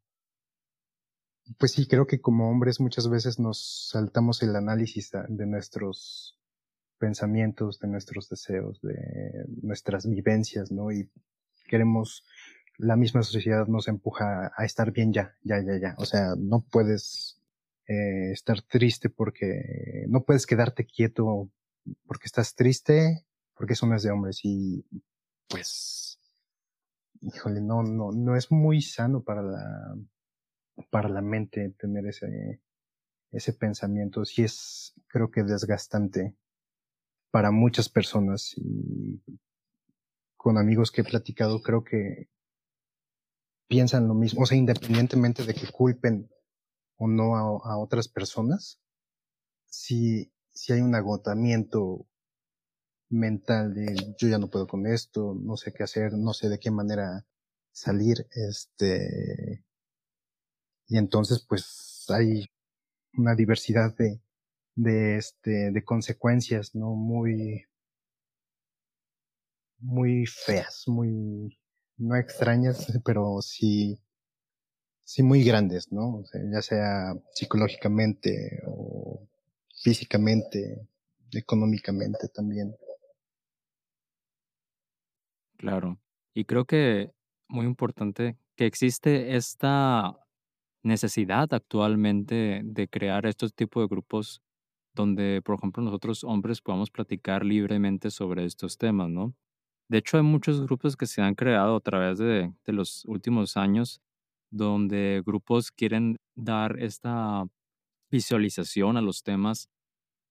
pues 1.58 1.70
sí, 1.70 1.86
creo 1.86 2.08
que 2.08 2.20
como 2.20 2.50
hombres 2.50 2.80
muchas 2.80 3.08
veces 3.08 3.38
nos 3.38 3.88
saltamos 3.92 4.42
el 4.42 4.56
análisis 4.56 5.12
de 5.28 5.46
nuestros 5.46 6.36
pensamientos, 6.98 7.78
de 7.78 7.86
nuestros 7.86 8.28
deseos, 8.28 8.80
de 8.82 9.44
nuestras 9.62 10.08
vivencias, 10.08 10.72
¿no? 10.72 10.90
Y 10.90 11.08
queremos, 11.68 12.24
la 12.78 12.96
misma 12.96 13.22
sociedad 13.22 13.68
nos 13.68 13.86
empuja 13.86 14.50
a 14.56 14.64
estar 14.64 14.90
bien 14.90 15.12
ya, 15.12 15.36
ya, 15.44 15.62
ya, 15.62 15.78
ya. 15.78 15.94
O 15.98 16.04
sea, 16.04 16.34
no 16.36 16.64
puedes 16.68 17.40
eh, 17.86 18.32
estar 18.32 18.60
triste 18.62 19.08
porque, 19.08 20.06
no 20.08 20.24
puedes 20.24 20.46
quedarte 20.46 20.84
quieto 20.84 21.48
porque 22.06 22.26
estás 22.26 22.56
triste, 22.56 23.24
porque 23.54 23.74
eso 23.74 23.86
no 23.86 23.94
es 23.94 24.02
de 24.02 24.10
hombres 24.10 24.40
y 24.42 24.84
pues, 25.46 26.15
híjole, 27.20 27.60
no, 27.60 27.82
no, 27.82 28.12
no 28.12 28.36
es 28.36 28.50
muy 28.50 28.82
sano 28.82 29.22
para 29.22 29.42
la, 29.42 29.96
para 30.90 31.08
la 31.08 31.22
mente 31.22 31.74
tener 31.78 32.06
ese, 32.06 32.60
ese 33.32 33.52
pensamiento. 33.52 34.24
Sí 34.24 34.42
es, 34.42 34.94
creo 35.08 35.30
que 35.30 35.42
desgastante 35.42 36.36
para 37.30 37.50
muchas 37.50 37.88
personas 37.88 38.54
y 38.56 39.22
con 40.36 40.58
amigos 40.58 40.90
que 40.90 41.00
he 41.00 41.04
platicado 41.04 41.60
creo 41.60 41.84
que 41.84 42.28
piensan 43.68 44.06
lo 44.08 44.14
mismo, 44.14 44.42
o 44.42 44.46
sea, 44.46 44.56
independientemente 44.56 45.44
de 45.44 45.54
que 45.54 45.70
culpen 45.70 46.30
o 46.96 47.08
no 47.08 47.36
a, 47.36 47.76
otras 47.78 48.08
personas, 48.08 48.80
si, 49.66 50.32
si 50.52 50.72
hay 50.72 50.80
un 50.80 50.94
agotamiento 50.94 52.06
mental 53.08 53.74
de 53.74 54.14
yo 54.18 54.28
ya 54.28 54.38
no 54.38 54.48
puedo 54.50 54.66
con 54.66 54.86
esto, 54.86 55.34
no 55.40 55.56
sé 55.56 55.72
qué 55.72 55.84
hacer, 55.84 56.14
no 56.14 56.32
sé 56.32 56.48
de 56.48 56.58
qué 56.58 56.70
manera 56.70 57.24
salir, 57.72 58.26
este, 58.32 59.64
y 60.88 60.98
entonces 60.98 61.44
pues 61.48 62.06
hay 62.08 62.46
una 63.14 63.34
diversidad 63.34 63.94
de, 63.96 64.20
de 64.74 65.16
este 65.18 65.70
de 65.72 65.84
consecuencias 65.84 66.74
no 66.74 66.94
muy 66.94 67.64
muy 69.80 70.26
feas 70.26 70.84
muy 70.86 71.58
no 71.98 72.16
extrañas, 72.16 72.86
pero 73.04 73.40
sí, 73.42 73.98
sí 75.04 75.22
muy 75.22 75.44
grandes, 75.44 75.92
¿no? 75.92 76.24
ya 76.52 76.62
sea 76.62 77.14
psicológicamente 77.34 78.62
o 78.66 79.26
físicamente, 79.82 80.88
económicamente 81.32 82.28
también. 82.28 82.76
Claro. 85.58 85.98
Y 86.34 86.44
creo 86.44 86.64
que 86.66 87.12
muy 87.48 87.66
importante 87.66 88.36
que 88.56 88.66
existe 88.66 89.36
esta 89.36 90.18
necesidad 90.82 91.52
actualmente 91.54 92.62
de 92.64 92.88
crear 92.88 93.26
estos 93.26 93.54
tipos 93.54 93.82
de 93.84 93.88
grupos 93.88 94.42
donde, 94.94 95.42
por 95.44 95.56
ejemplo, 95.56 95.82
nosotros 95.84 96.24
hombres 96.24 96.60
podamos 96.62 96.90
platicar 96.90 97.44
libremente 97.44 98.10
sobre 98.10 98.44
estos 98.46 98.78
temas, 98.78 99.10
¿no? 99.10 99.34
De 99.88 99.98
hecho, 99.98 100.18
hay 100.18 100.24
muchos 100.24 100.62
grupos 100.66 100.96
que 100.96 101.06
se 101.06 101.22
han 101.22 101.34
creado 101.34 101.76
a 101.76 101.80
través 101.80 102.18
de, 102.18 102.52
de 102.66 102.72
los 102.72 103.04
últimos 103.06 103.56
años 103.56 104.00
donde 104.50 105.22
grupos 105.26 105.72
quieren 105.72 106.18
dar 106.36 106.78
esta 106.80 107.46
visualización 108.10 108.96
a 108.96 109.02
los 109.02 109.22
temas 109.22 109.68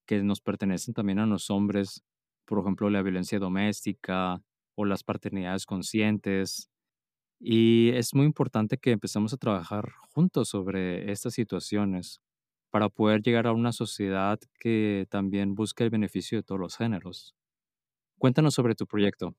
que 0.07 0.21
nos 0.23 0.41
pertenecen 0.41 0.93
también 0.93 1.19
a 1.19 1.25
los 1.25 1.49
hombres, 1.49 2.03
por 2.45 2.59
ejemplo, 2.59 2.89
la 2.89 3.01
violencia 3.01 3.39
doméstica 3.39 4.41
o 4.75 4.85
las 4.85 5.03
paternidades 5.03 5.65
conscientes. 5.65 6.69
Y 7.39 7.91
es 7.95 8.13
muy 8.15 8.25
importante 8.25 8.77
que 8.77 8.91
empecemos 8.91 9.33
a 9.33 9.37
trabajar 9.37 9.93
juntos 10.11 10.49
sobre 10.49 11.11
estas 11.11 11.33
situaciones 11.33 12.21
para 12.71 12.89
poder 12.89 13.21
llegar 13.21 13.47
a 13.47 13.53
una 13.53 13.71
sociedad 13.73 14.39
que 14.59 15.07
también 15.09 15.55
busque 15.55 15.83
el 15.85 15.89
beneficio 15.91 16.37
de 16.39 16.43
todos 16.43 16.61
los 16.61 16.77
géneros. 16.77 17.35
Cuéntanos 18.19 18.55
sobre 18.55 18.75
tu 18.75 18.87
proyecto. 18.87 19.35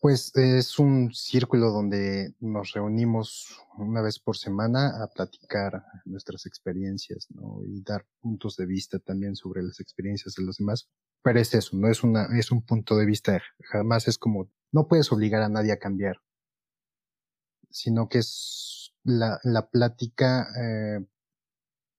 Pues 0.00 0.32
es 0.34 0.78
un 0.80 1.14
círculo 1.14 1.70
donde 1.70 2.34
nos 2.40 2.72
reunimos 2.72 3.56
una 3.78 4.02
vez 4.02 4.18
por 4.18 4.36
semana 4.36 5.02
a 5.02 5.06
platicar 5.06 5.84
nuestras 6.04 6.44
experiencias. 6.44 7.28
Y 7.66 7.82
dar 7.82 8.04
puntos 8.20 8.56
de 8.56 8.66
vista 8.66 8.98
también 8.98 9.36
sobre 9.36 9.62
las 9.62 9.78
experiencias 9.80 10.34
de 10.34 10.42
los 10.44 10.56
demás. 10.58 10.88
Pero 11.22 11.38
es 11.38 11.54
eso, 11.54 11.76
no 11.76 11.88
es 11.88 12.02
una, 12.02 12.26
es 12.38 12.50
un 12.50 12.62
punto 12.62 12.96
de 12.96 13.06
vista, 13.06 13.40
jamás 13.60 14.08
es 14.08 14.18
como, 14.18 14.50
no 14.72 14.88
puedes 14.88 15.12
obligar 15.12 15.42
a 15.42 15.48
nadie 15.48 15.72
a 15.72 15.78
cambiar, 15.78 16.16
sino 17.70 18.08
que 18.08 18.18
es 18.18 18.92
la, 19.04 19.38
la 19.44 19.68
plática, 19.70 20.48
eh, 20.60 21.06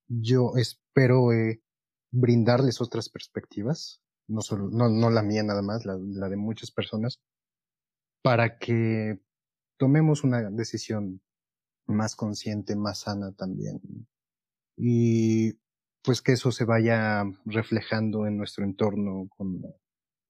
yo 0.08 0.54
espero 0.58 1.32
eh, 1.32 1.62
brindarles 2.12 2.82
otras 2.82 3.10
perspectivas, 3.10 4.02
no 4.28 4.42
solo, 4.42 4.70
no, 4.70 4.90
no 4.90 5.10
la 5.10 5.24
mía 5.24 5.44
nada 5.44 5.62
más, 5.62 5.86
la, 5.86 5.98
la 5.98 6.30
de 6.30 6.36
muchas 6.36 6.72
personas, 6.72 7.22
para 8.22 8.58
que 8.58 9.20
tomemos 9.78 10.24
una 10.24 10.50
decisión 10.50 11.22
más 11.86 12.16
consciente, 12.16 12.76
más 12.76 13.00
sana 13.02 13.34
también. 13.34 13.82
Y 14.78 15.60
pues 16.04 16.22
que 16.22 16.34
eso 16.34 16.52
se 16.52 16.66
vaya 16.66 17.24
reflejando 17.46 18.28
en 18.28 18.38
nuestro 18.38 18.64
entorno 18.64 19.28
con 19.30 19.62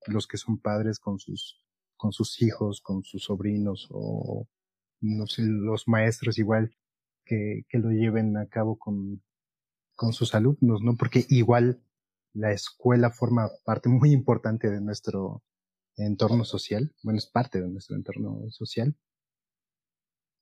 los 0.08 0.28
que 0.28 0.38
son 0.38 0.60
padres, 0.60 1.00
con 1.00 1.20
sus, 1.20 1.64
con 1.98 2.12
sus 2.12 2.42
hijos, 2.42 2.82
con 2.82 3.04
sus 3.04 3.24
sobrinos 3.24 3.88
o 3.92 4.48
no 5.02 5.28
sé, 5.28 5.42
los 5.44 5.88
maestros 5.88 6.38
igual 6.38 6.76
que, 7.26 7.64
que 7.70 7.78
lo 7.78 7.90
lleven 7.90 8.38
a 8.38 8.48
cabo 8.48 8.78
con, 8.78 9.22
con 9.96 10.14
sus 10.14 10.36
alumnos, 10.36 10.82
¿no? 10.82 10.96
Porque 10.96 11.26
igual 11.30 11.82
la 12.34 12.52
escuela 12.52 13.12
forma 13.12 13.50
parte 13.66 13.90
muy 13.90 14.12
importante 14.12 14.70
de 14.70 14.82
nuestro, 14.82 15.44
entorno 15.98 16.44
social, 16.44 16.94
bueno, 17.04 17.18
es 17.18 17.26
parte 17.26 17.62
de 17.62 17.70
nuestro 17.70 17.96
entorno 17.96 18.50
social. 18.50 18.96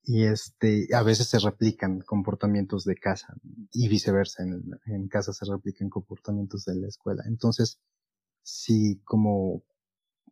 Y 0.04 0.24
este, 0.24 0.88
a 0.94 1.02
veces 1.02 1.28
se 1.28 1.38
replican 1.38 2.00
comportamientos 2.00 2.84
de 2.84 2.96
casa 2.96 3.34
y 3.72 3.88
viceversa, 3.88 4.42
en, 4.42 4.62
en 4.86 5.08
casa 5.08 5.32
se 5.32 5.44
replican 5.44 5.90
comportamientos 5.90 6.64
de 6.64 6.74
la 6.74 6.88
escuela. 6.88 7.22
Entonces, 7.26 7.78
si 8.42 9.00
como 9.04 9.62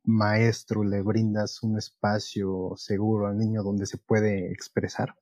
maestro 0.02 0.83
le 0.83 1.02
brindas 1.02 1.62
un 1.62 1.78
espacio 1.78 2.72
seguro 2.76 3.26
al 3.28 3.38
niño 3.38 3.62
donde 3.62 3.87
se 3.87 3.98
puede 3.98 4.50
expresar, 4.52 5.14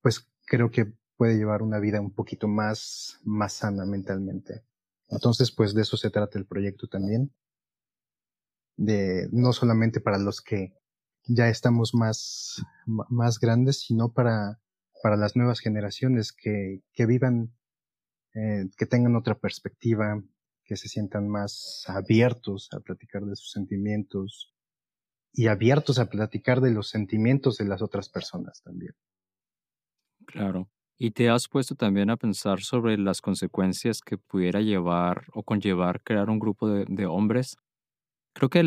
pues 0.00 0.28
creo 0.46 0.70
que 0.70 0.92
puede 1.16 1.36
llevar 1.36 1.62
una 1.62 1.80
vida 1.80 2.00
un 2.00 2.12
poquito 2.12 2.46
más, 2.46 3.18
más 3.24 3.54
sana 3.54 3.84
mentalmente. 3.84 4.62
Entonces, 5.08 5.50
pues 5.50 5.74
de 5.74 5.82
eso 5.82 5.96
se 5.96 6.10
trata 6.10 6.38
el 6.38 6.46
proyecto 6.46 6.86
también 6.86 7.32
de 8.76 9.28
no 9.32 9.52
solamente 9.52 10.00
para 10.00 10.18
los 10.18 10.40
que 10.40 10.72
ya 11.28 11.48
estamos 11.48 11.94
más, 11.94 12.64
más 12.86 13.38
grandes, 13.38 13.80
sino 13.80 14.12
para, 14.12 14.60
para 15.02 15.16
las 15.16 15.36
nuevas 15.36 15.60
generaciones 15.60 16.32
que, 16.32 16.82
que 16.92 17.06
vivan, 17.06 17.54
eh, 18.34 18.68
que 18.76 18.86
tengan 18.86 19.14
otra 19.16 19.38
perspectiva, 19.38 20.22
que 20.64 20.76
se 20.76 20.88
sientan 20.88 21.28
más 21.28 21.84
abiertos 21.86 22.68
a 22.72 22.80
platicar 22.80 23.24
de 23.24 23.36
sus 23.36 23.52
sentimientos 23.52 24.54
y 25.32 25.46
abiertos 25.46 25.98
a 25.98 26.06
platicar 26.06 26.60
de 26.60 26.72
los 26.72 26.88
sentimientos 26.88 27.58
de 27.58 27.66
las 27.66 27.82
otras 27.82 28.08
personas 28.08 28.62
también. 28.62 28.94
Claro. 30.26 30.68
¿Y 30.96 31.12
te 31.12 31.28
has 31.30 31.46
puesto 31.46 31.76
también 31.76 32.10
a 32.10 32.16
pensar 32.16 32.60
sobre 32.60 32.98
las 32.98 33.20
consecuencias 33.20 34.00
que 34.00 34.18
pudiera 34.18 34.60
llevar 34.60 35.26
o 35.32 35.44
conllevar 35.44 36.02
crear 36.02 36.28
un 36.28 36.40
grupo 36.40 36.68
de, 36.68 36.86
de 36.88 37.06
hombres 37.06 37.56
Creo 38.38 38.50
que 38.50 38.62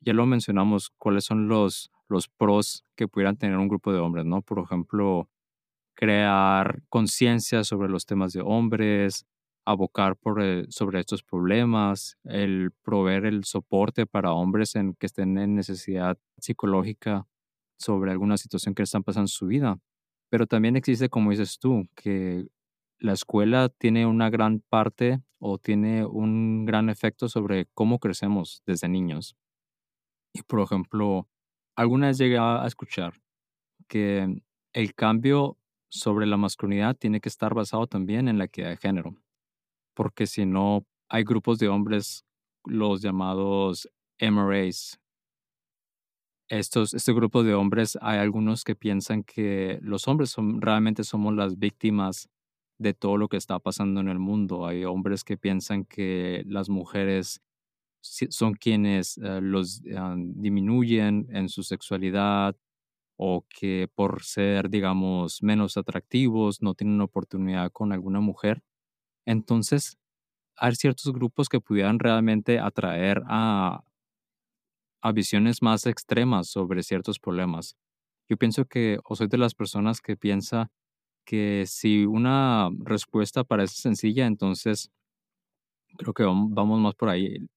ya 0.00 0.12
lo 0.12 0.26
mencionamos, 0.26 0.90
cuáles 0.98 1.24
son 1.24 1.48
los, 1.48 1.90
los 2.08 2.28
pros 2.28 2.84
que 2.96 3.08
pudieran 3.08 3.36
tener 3.36 3.56
un 3.58 3.68
grupo 3.68 3.92
de 3.92 3.98
hombres, 4.00 4.24
¿no? 4.24 4.42
Por 4.42 4.60
ejemplo, 4.60 5.28
crear 5.94 6.82
conciencia 6.88 7.64
sobre 7.64 7.88
los 7.88 8.06
temas 8.06 8.32
de 8.32 8.40
hombres, 8.40 9.26
abocar 9.64 10.16
por, 10.16 10.42
eh, 10.42 10.64
sobre 10.70 11.00
estos 11.00 11.22
problemas, 11.22 12.16
el 12.24 12.70
proveer 12.82 13.26
el 13.26 13.44
soporte 13.44 14.06
para 14.06 14.32
hombres 14.32 14.76
en, 14.76 14.94
que 14.94 15.06
estén 15.06 15.36
en 15.38 15.54
necesidad 15.54 16.18
psicológica 16.38 17.26
sobre 17.78 18.10
alguna 18.12 18.36
situación 18.38 18.74
que 18.74 18.82
están 18.84 19.02
pasando 19.04 19.24
en 19.24 19.28
su 19.28 19.46
vida. 19.46 19.78
Pero 20.30 20.46
también 20.46 20.76
existe, 20.76 21.08
como 21.10 21.30
dices 21.32 21.58
tú, 21.58 21.88
que 21.94 22.46
la 22.98 23.12
escuela 23.12 23.68
tiene 23.68 24.06
una 24.06 24.30
gran 24.30 24.60
parte 24.68 25.20
o 25.38 25.58
tiene 25.58 26.04
un 26.04 26.64
gran 26.64 26.90
efecto 26.90 27.28
sobre 27.28 27.66
cómo 27.74 27.98
crecemos 27.98 28.62
desde 28.66 28.88
niños. 28.88 29.36
Y 30.38 30.42
por 30.42 30.60
ejemplo, 30.60 31.28
alguna 31.74 32.06
vez 32.06 32.18
llegué 32.18 32.38
a 32.38 32.64
escuchar 32.64 33.12
que 33.88 34.40
el 34.72 34.94
cambio 34.94 35.58
sobre 35.88 36.26
la 36.26 36.36
masculinidad 36.36 36.96
tiene 36.96 37.20
que 37.20 37.28
estar 37.28 37.54
basado 37.54 37.88
también 37.88 38.28
en 38.28 38.38
la 38.38 38.44
equidad 38.44 38.68
de 38.68 38.76
género, 38.76 39.16
porque 39.94 40.28
si 40.28 40.46
no, 40.46 40.86
hay 41.08 41.24
grupos 41.24 41.58
de 41.58 41.68
hombres, 41.68 42.24
los 42.64 43.02
llamados 43.02 43.88
MRAs. 44.20 45.00
Estos, 46.48 46.94
este 46.94 47.12
grupo 47.12 47.42
de 47.42 47.54
hombres, 47.54 47.98
hay 48.00 48.18
algunos 48.18 48.62
que 48.62 48.76
piensan 48.76 49.24
que 49.24 49.80
los 49.82 50.06
hombres 50.06 50.30
son, 50.30 50.60
realmente 50.60 51.02
somos 51.02 51.34
las 51.34 51.58
víctimas 51.58 52.28
de 52.78 52.94
todo 52.94 53.16
lo 53.16 53.28
que 53.28 53.38
está 53.38 53.58
pasando 53.58 54.00
en 54.00 54.08
el 54.08 54.20
mundo. 54.20 54.66
Hay 54.66 54.84
hombres 54.84 55.24
que 55.24 55.36
piensan 55.36 55.84
que 55.84 56.44
las 56.46 56.68
mujeres 56.68 57.42
son 58.00 58.54
quienes 58.54 59.18
eh, 59.18 59.40
los 59.42 59.82
ah, 59.96 60.14
disminuyen 60.18 61.26
en 61.30 61.48
su 61.48 61.62
sexualidad 61.62 62.56
o 63.16 63.44
que 63.48 63.88
por 63.94 64.22
ser, 64.24 64.70
digamos, 64.70 65.42
menos 65.42 65.76
atractivos 65.76 66.62
no 66.62 66.74
tienen 66.74 67.00
oportunidad 67.00 67.72
con 67.72 67.92
alguna 67.92 68.20
mujer. 68.20 68.62
Entonces, 69.26 69.98
hay 70.56 70.74
ciertos 70.76 71.12
grupos 71.12 71.48
que 71.48 71.60
pudieran 71.60 71.98
realmente 72.00 72.60
atraer 72.60 73.22
a, 73.28 73.84
a 75.02 75.12
visiones 75.12 75.62
más 75.62 75.86
extremas 75.86 76.48
sobre 76.48 76.82
ciertos 76.82 77.18
problemas. 77.18 77.76
Yo 78.28 78.36
pienso 78.36 78.66
que, 78.66 78.98
o 79.04 79.16
soy 79.16 79.28
de 79.28 79.38
las 79.38 79.54
personas 79.54 80.00
que 80.00 80.16
piensa 80.16 80.70
que 81.26 81.64
si 81.66 82.06
una 82.06 82.70
respuesta 82.84 83.44
parece 83.44 83.76
sencilla, 83.76 84.26
entonces 84.26 84.90
creo 85.98 86.14
que 86.14 86.24
vamos 86.24 86.80
más 86.80 86.94
por 86.94 87.08
ahí. 87.08 87.48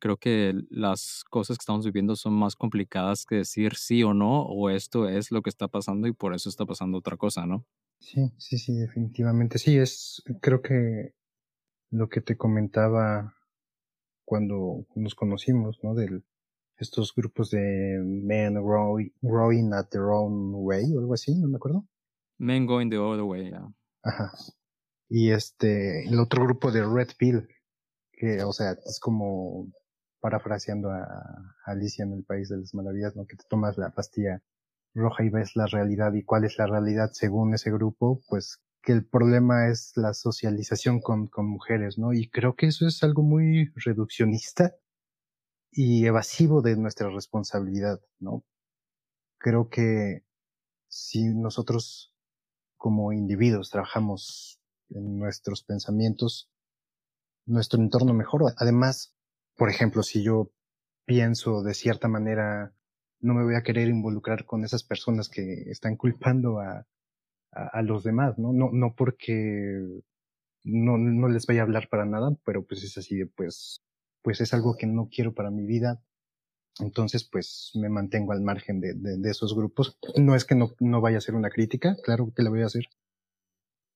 Creo 0.00 0.16
que 0.16 0.54
las 0.70 1.24
cosas 1.30 1.56
que 1.56 1.62
estamos 1.62 1.84
viviendo 1.84 2.16
son 2.16 2.34
más 2.34 2.56
complicadas 2.56 3.24
que 3.26 3.36
decir 3.36 3.74
sí 3.76 4.02
o 4.02 4.14
no, 4.14 4.42
o 4.42 4.70
esto 4.70 5.08
es 5.08 5.30
lo 5.30 5.42
que 5.42 5.50
está 5.50 5.68
pasando 5.68 6.08
y 6.08 6.12
por 6.12 6.34
eso 6.34 6.48
está 6.48 6.66
pasando 6.66 6.98
otra 6.98 7.16
cosa, 7.16 7.46
¿no? 7.46 7.64
Sí, 7.98 8.32
sí, 8.38 8.58
sí, 8.58 8.74
definitivamente. 8.74 9.58
Sí, 9.58 9.78
es, 9.78 10.22
creo 10.40 10.60
que 10.60 11.14
lo 11.90 12.08
que 12.08 12.20
te 12.20 12.36
comentaba 12.36 13.34
cuando 14.24 14.86
nos 14.94 15.14
conocimos, 15.14 15.78
¿no? 15.82 15.94
De 15.94 16.22
estos 16.76 17.14
grupos 17.14 17.50
de 17.50 18.00
men 18.04 18.54
growing 19.22 19.72
at 19.72 19.88
their 19.90 20.04
own 20.04 20.52
way 20.54 20.92
o 20.94 21.00
algo 21.00 21.14
así, 21.14 21.34
no 21.38 21.48
me 21.48 21.56
acuerdo. 21.56 21.86
Men 22.38 22.66
Going 22.66 22.90
the 22.90 22.98
Other 22.98 23.22
Way, 23.22 23.52
Ajá. 24.02 24.32
Y 25.08 25.30
este, 25.30 26.06
el 26.06 26.18
otro 26.18 26.44
grupo 26.44 26.72
de 26.72 26.84
Red 26.84 27.10
Pill, 27.16 27.46
que, 28.12 28.42
o 28.42 28.52
sea, 28.52 28.72
es 28.72 28.98
como 29.00 29.68
parafraseando 30.24 30.90
a, 30.90 31.54
Alicia 31.66 32.02
en 32.02 32.14
el 32.14 32.24
País 32.24 32.48
de 32.48 32.56
las 32.56 32.72
Maravillas, 32.72 33.14
¿no? 33.14 33.26
Que 33.26 33.36
te 33.36 33.44
tomas 33.46 33.76
la 33.76 33.90
pastilla 33.90 34.42
roja 34.94 35.22
y 35.22 35.28
ves 35.28 35.54
la 35.54 35.66
realidad 35.66 36.14
y 36.14 36.22
cuál 36.22 36.44
es 36.44 36.56
la 36.56 36.66
realidad 36.66 37.10
según 37.12 37.52
ese 37.52 37.70
grupo, 37.70 38.22
pues 38.26 38.62
que 38.80 38.92
el 38.92 39.04
problema 39.04 39.68
es 39.68 39.92
la 39.96 40.14
socialización 40.14 41.02
con, 41.02 41.26
con 41.26 41.46
mujeres, 41.46 41.98
¿no? 41.98 42.14
Y 42.14 42.30
creo 42.30 42.56
que 42.56 42.68
eso 42.68 42.86
es 42.86 43.02
algo 43.02 43.22
muy 43.22 43.70
reduccionista 43.74 44.74
y 45.70 46.06
evasivo 46.06 46.62
de 46.62 46.76
nuestra 46.76 47.10
responsabilidad, 47.10 48.00
¿no? 48.18 48.44
Creo 49.36 49.68
que 49.68 50.24
si 50.88 51.34
nosotros 51.34 52.14
como 52.78 53.12
individuos 53.12 53.68
trabajamos 53.68 54.58
en 54.88 55.18
nuestros 55.18 55.64
pensamientos, 55.64 56.50
nuestro 57.44 57.78
entorno 57.78 58.14
mejora. 58.14 58.54
Además, 58.56 59.13
por 59.56 59.70
ejemplo, 59.70 60.02
si 60.02 60.22
yo 60.22 60.50
pienso 61.04 61.62
de 61.62 61.74
cierta 61.74 62.08
manera, 62.08 62.72
no 63.20 63.34
me 63.34 63.44
voy 63.44 63.54
a 63.54 63.62
querer 63.62 63.88
involucrar 63.88 64.44
con 64.44 64.64
esas 64.64 64.84
personas 64.84 65.28
que 65.28 65.70
están 65.70 65.96
culpando 65.96 66.60
a, 66.60 66.86
a, 67.52 67.82
los 67.82 68.04
demás, 68.04 68.38
¿no? 68.38 68.52
No, 68.52 68.70
no 68.72 68.94
porque 68.94 69.80
no, 70.64 70.98
no 70.98 71.28
les 71.28 71.46
vaya 71.46 71.60
a 71.60 71.64
hablar 71.64 71.88
para 71.88 72.04
nada, 72.04 72.36
pero 72.44 72.64
pues 72.64 72.82
es 72.82 72.98
así 72.98 73.16
de, 73.16 73.26
pues, 73.26 73.82
pues 74.22 74.40
es 74.40 74.52
algo 74.54 74.76
que 74.76 74.86
no 74.86 75.08
quiero 75.10 75.34
para 75.34 75.50
mi 75.50 75.64
vida. 75.64 76.02
Entonces, 76.80 77.22
pues 77.24 77.70
me 77.74 77.88
mantengo 77.88 78.32
al 78.32 78.40
margen 78.40 78.80
de, 78.80 78.94
de, 78.94 79.30
esos 79.30 79.54
grupos. 79.54 79.96
No 80.16 80.34
es 80.34 80.44
que 80.44 80.56
no, 80.56 80.74
no 80.80 81.00
vaya 81.00 81.18
a 81.18 81.20
ser 81.20 81.36
una 81.36 81.50
crítica, 81.50 81.96
claro 82.02 82.32
que 82.34 82.42
la 82.42 82.50
voy 82.50 82.62
a 82.62 82.66
hacer. 82.66 82.88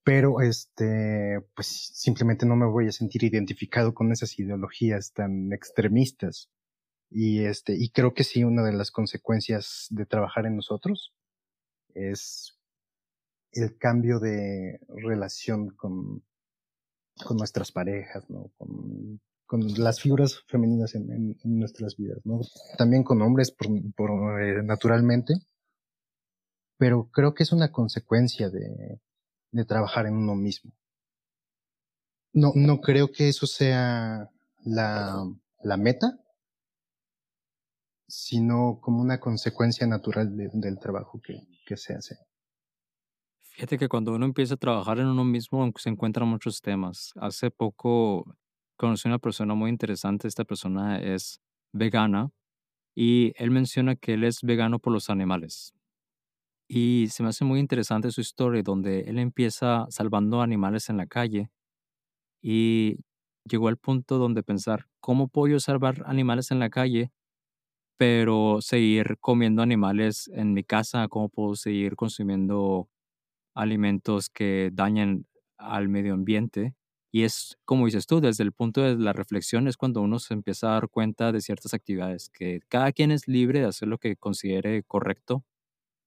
Pero 0.04 0.40
este, 0.40 1.40
pues 1.54 1.66
simplemente 1.94 2.46
no 2.46 2.56
me 2.56 2.66
voy 2.66 2.88
a 2.88 2.92
sentir 2.92 3.24
identificado 3.24 3.94
con 3.94 4.10
esas 4.12 4.38
ideologías 4.38 5.12
tan 5.12 5.52
extremistas. 5.52 6.50
Y 7.10 7.44
este, 7.44 7.74
y 7.76 7.90
creo 7.90 8.14
que 8.14 8.24
sí, 8.24 8.44
una 8.44 8.62
de 8.62 8.72
las 8.72 8.90
consecuencias 8.90 9.86
de 9.90 10.06
trabajar 10.06 10.46
en 10.46 10.56
nosotros 10.56 11.14
es 11.94 12.58
el 13.52 13.76
cambio 13.78 14.18
de 14.18 14.80
relación 14.88 15.70
con, 15.70 16.22
con 17.24 17.36
nuestras 17.36 17.72
parejas, 17.72 18.28
¿no? 18.28 18.50
Con, 18.56 19.20
con 19.46 19.60
las 19.78 20.00
figuras 20.00 20.42
femeninas 20.46 20.94
en, 20.94 21.10
en, 21.10 21.58
nuestras 21.58 21.96
vidas, 21.96 22.20
¿no? 22.24 22.40
También 22.76 23.02
con 23.02 23.22
hombres, 23.22 23.50
por, 23.50 23.68
por 23.96 24.42
eh, 24.42 24.62
naturalmente, 24.62 25.34
pero 26.76 27.08
creo 27.10 27.34
que 27.34 27.42
es 27.42 27.52
una 27.52 27.72
consecuencia 27.72 28.50
de, 28.50 29.00
de 29.50 29.64
trabajar 29.64 30.06
en 30.06 30.16
uno 30.16 30.34
mismo. 30.34 30.72
No, 32.32 32.52
no 32.54 32.80
creo 32.80 33.10
que 33.10 33.28
eso 33.28 33.46
sea 33.46 34.30
la, 34.64 35.24
la 35.62 35.76
meta, 35.76 36.18
sino 38.06 38.78
como 38.80 39.00
una 39.00 39.20
consecuencia 39.20 39.86
natural 39.86 40.34
del 40.36 40.78
trabajo 40.78 41.20
que, 41.22 41.46
que 41.66 41.76
se 41.76 41.94
hace. 41.94 42.16
Fíjate 43.40 43.76
que 43.76 43.88
cuando 43.88 44.14
uno 44.14 44.24
empieza 44.24 44.54
a 44.54 44.58
trabajar 44.58 44.98
en 45.00 45.06
uno 45.06 45.24
mismo 45.24 45.70
se 45.76 45.88
encuentran 45.88 46.28
muchos 46.28 46.60
temas. 46.60 47.12
Hace 47.16 47.50
poco 47.50 48.36
conocí 48.76 49.08
una 49.08 49.18
persona 49.18 49.54
muy 49.54 49.70
interesante. 49.70 50.28
Esta 50.28 50.44
persona 50.44 51.00
es 51.00 51.40
vegana 51.72 52.30
y 52.94 53.32
él 53.36 53.50
menciona 53.50 53.96
que 53.96 54.14
él 54.14 54.24
es 54.24 54.42
vegano 54.42 54.78
por 54.78 54.92
los 54.92 55.10
animales. 55.10 55.74
Y 56.68 57.08
se 57.10 57.22
me 57.22 57.30
hace 57.30 57.44
muy 57.44 57.60
interesante 57.60 58.10
su 58.10 58.20
historia 58.20 58.62
donde 58.62 59.00
él 59.02 59.18
empieza 59.18 59.86
salvando 59.90 60.42
animales 60.42 60.90
en 60.90 60.98
la 60.98 61.06
calle 61.06 61.50
y 62.42 62.98
llegó 63.44 63.68
al 63.68 63.78
punto 63.78 64.18
donde 64.18 64.42
pensar, 64.42 64.86
¿cómo 65.00 65.28
puedo 65.28 65.60
salvar 65.60 66.02
animales 66.06 66.50
en 66.52 66.60
la 66.60 66.70
calle, 66.70 67.12
pero 67.98 68.60
seguir 68.62 69.18
comiendo 69.20 69.62
animales 69.62 70.30
en 70.34 70.54
mi 70.54 70.64
casa? 70.64 71.08
¿Cómo 71.08 71.28
puedo 71.30 71.56
seguir 71.56 71.96
consumiendo 71.96 72.88
alimentos 73.54 74.30
que 74.30 74.70
dañan 74.72 75.26
al 75.58 75.88
medio 75.88 76.14
ambiente? 76.14 76.74
Y 77.12 77.24
es, 77.24 77.58
como 77.64 77.86
dices 77.86 78.06
tú, 78.06 78.20
desde 78.20 78.44
el 78.44 78.52
punto 78.52 78.82
de 78.82 78.96
la 78.96 79.12
reflexión 79.14 79.68
es 79.68 79.76
cuando 79.78 80.02
uno 80.02 80.18
se 80.20 80.34
empieza 80.34 80.68
a 80.70 80.74
dar 80.74 80.88
cuenta 80.90 81.32
de 81.32 81.40
ciertas 81.42 81.74
actividades, 81.74 82.30
que 82.30 82.60
cada 82.68 82.92
quien 82.92 83.12
es 83.12 83.28
libre 83.28 83.60
de 83.60 83.66
hacer 83.66 83.88
lo 83.88 83.98
que 83.98 84.16
considere 84.16 84.82
correcto, 84.84 85.44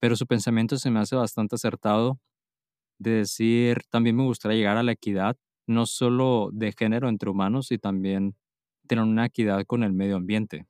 pero 0.01 0.15
su 0.15 0.25
pensamiento 0.25 0.77
se 0.77 0.89
me 0.89 0.99
hace 0.99 1.15
bastante 1.15 1.55
acertado 1.55 2.19
de 2.97 3.11
decir, 3.11 3.83
también 3.91 4.15
me 4.15 4.23
gustaría 4.23 4.57
llegar 4.57 4.77
a 4.77 4.83
la 4.83 4.93
equidad, 4.93 5.37
no 5.67 5.85
solo 5.85 6.49
de 6.51 6.73
género 6.73 7.07
entre 7.07 7.29
humanos, 7.29 7.71
y 7.71 7.77
también 7.77 8.35
tener 8.87 9.03
una 9.03 9.27
equidad 9.27 9.63
con 9.67 9.83
el 9.83 9.93
medio 9.93 10.15
ambiente. 10.15 10.65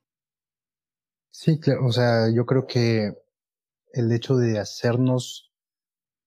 Sí, 1.32 1.62
claro, 1.62 1.86
o 1.86 1.94
sea, 1.94 2.30
yo 2.36 2.46
creo 2.46 2.68
que 2.68 3.14
el 3.94 4.12
hecho 4.12 4.36
de 4.36 4.60
hacernos 4.60 5.54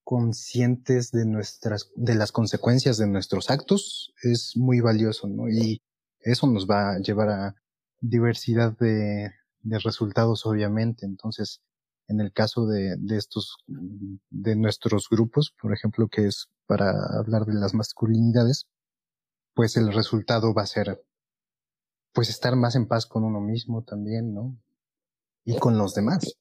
conscientes 0.03 1.11
de 1.13 1.27
nuestras, 1.27 1.91
de 1.97 2.15
las 2.15 2.33
consecuencias 2.33 2.97
de 2.97 3.07
nuestros 3.07 3.51
actos 3.51 4.15
es 4.23 4.57
muy 4.57 4.81
valioso, 4.81 5.29
¿no? 5.29 5.51
Y 5.51 5.83
eso 6.21 6.47
nos 6.47 6.67
va 6.67 6.95
a 6.95 6.99
llevar 7.01 7.29
a 7.29 7.55
diversidad 8.01 8.75
de, 8.79 9.31
de 9.61 9.79
resultados, 9.79 10.47
obviamente. 10.47 11.05
Entonces, 11.05 11.61
en 12.09 12.21
el 12.21 12.33
caso 12.33 12.67
de, 12.67 12.97
de 12.99 13.17
estos, 13.17 13.57
de 13.67 14.57
nuestros 14.57 15.09
grupos, 15.09 15.55
por 15.61 15.73
ejemplo, 15.73 16.09
que 16.09 16.27
es 16.27 16.49
para 16.67 16.93
hablar 17.19 17.45
de 17.45 17.55
las 17.55 17.75
masculinidades, 17.75 18.67
pues 19.55 19.77
el 19.77 19.93
resultado 19.93 20.53
va 20.53 20.63
a 20.63 20.67
ser, 20.67 21.05
pues 22.13 22.29
estar 22.29 22.57
más 22.57 22.77
en 22.77 22.87
paz 22.87 23.07
con 23.07 23.25
uno 23.25 23.41
mismo 23.41 23.83
también, 23.83 24.35
¿no? 24.35 24.57
Y 25.45 25.59
con 25.59 25.79
los 25.79 25.95
demás. 25.95 26.37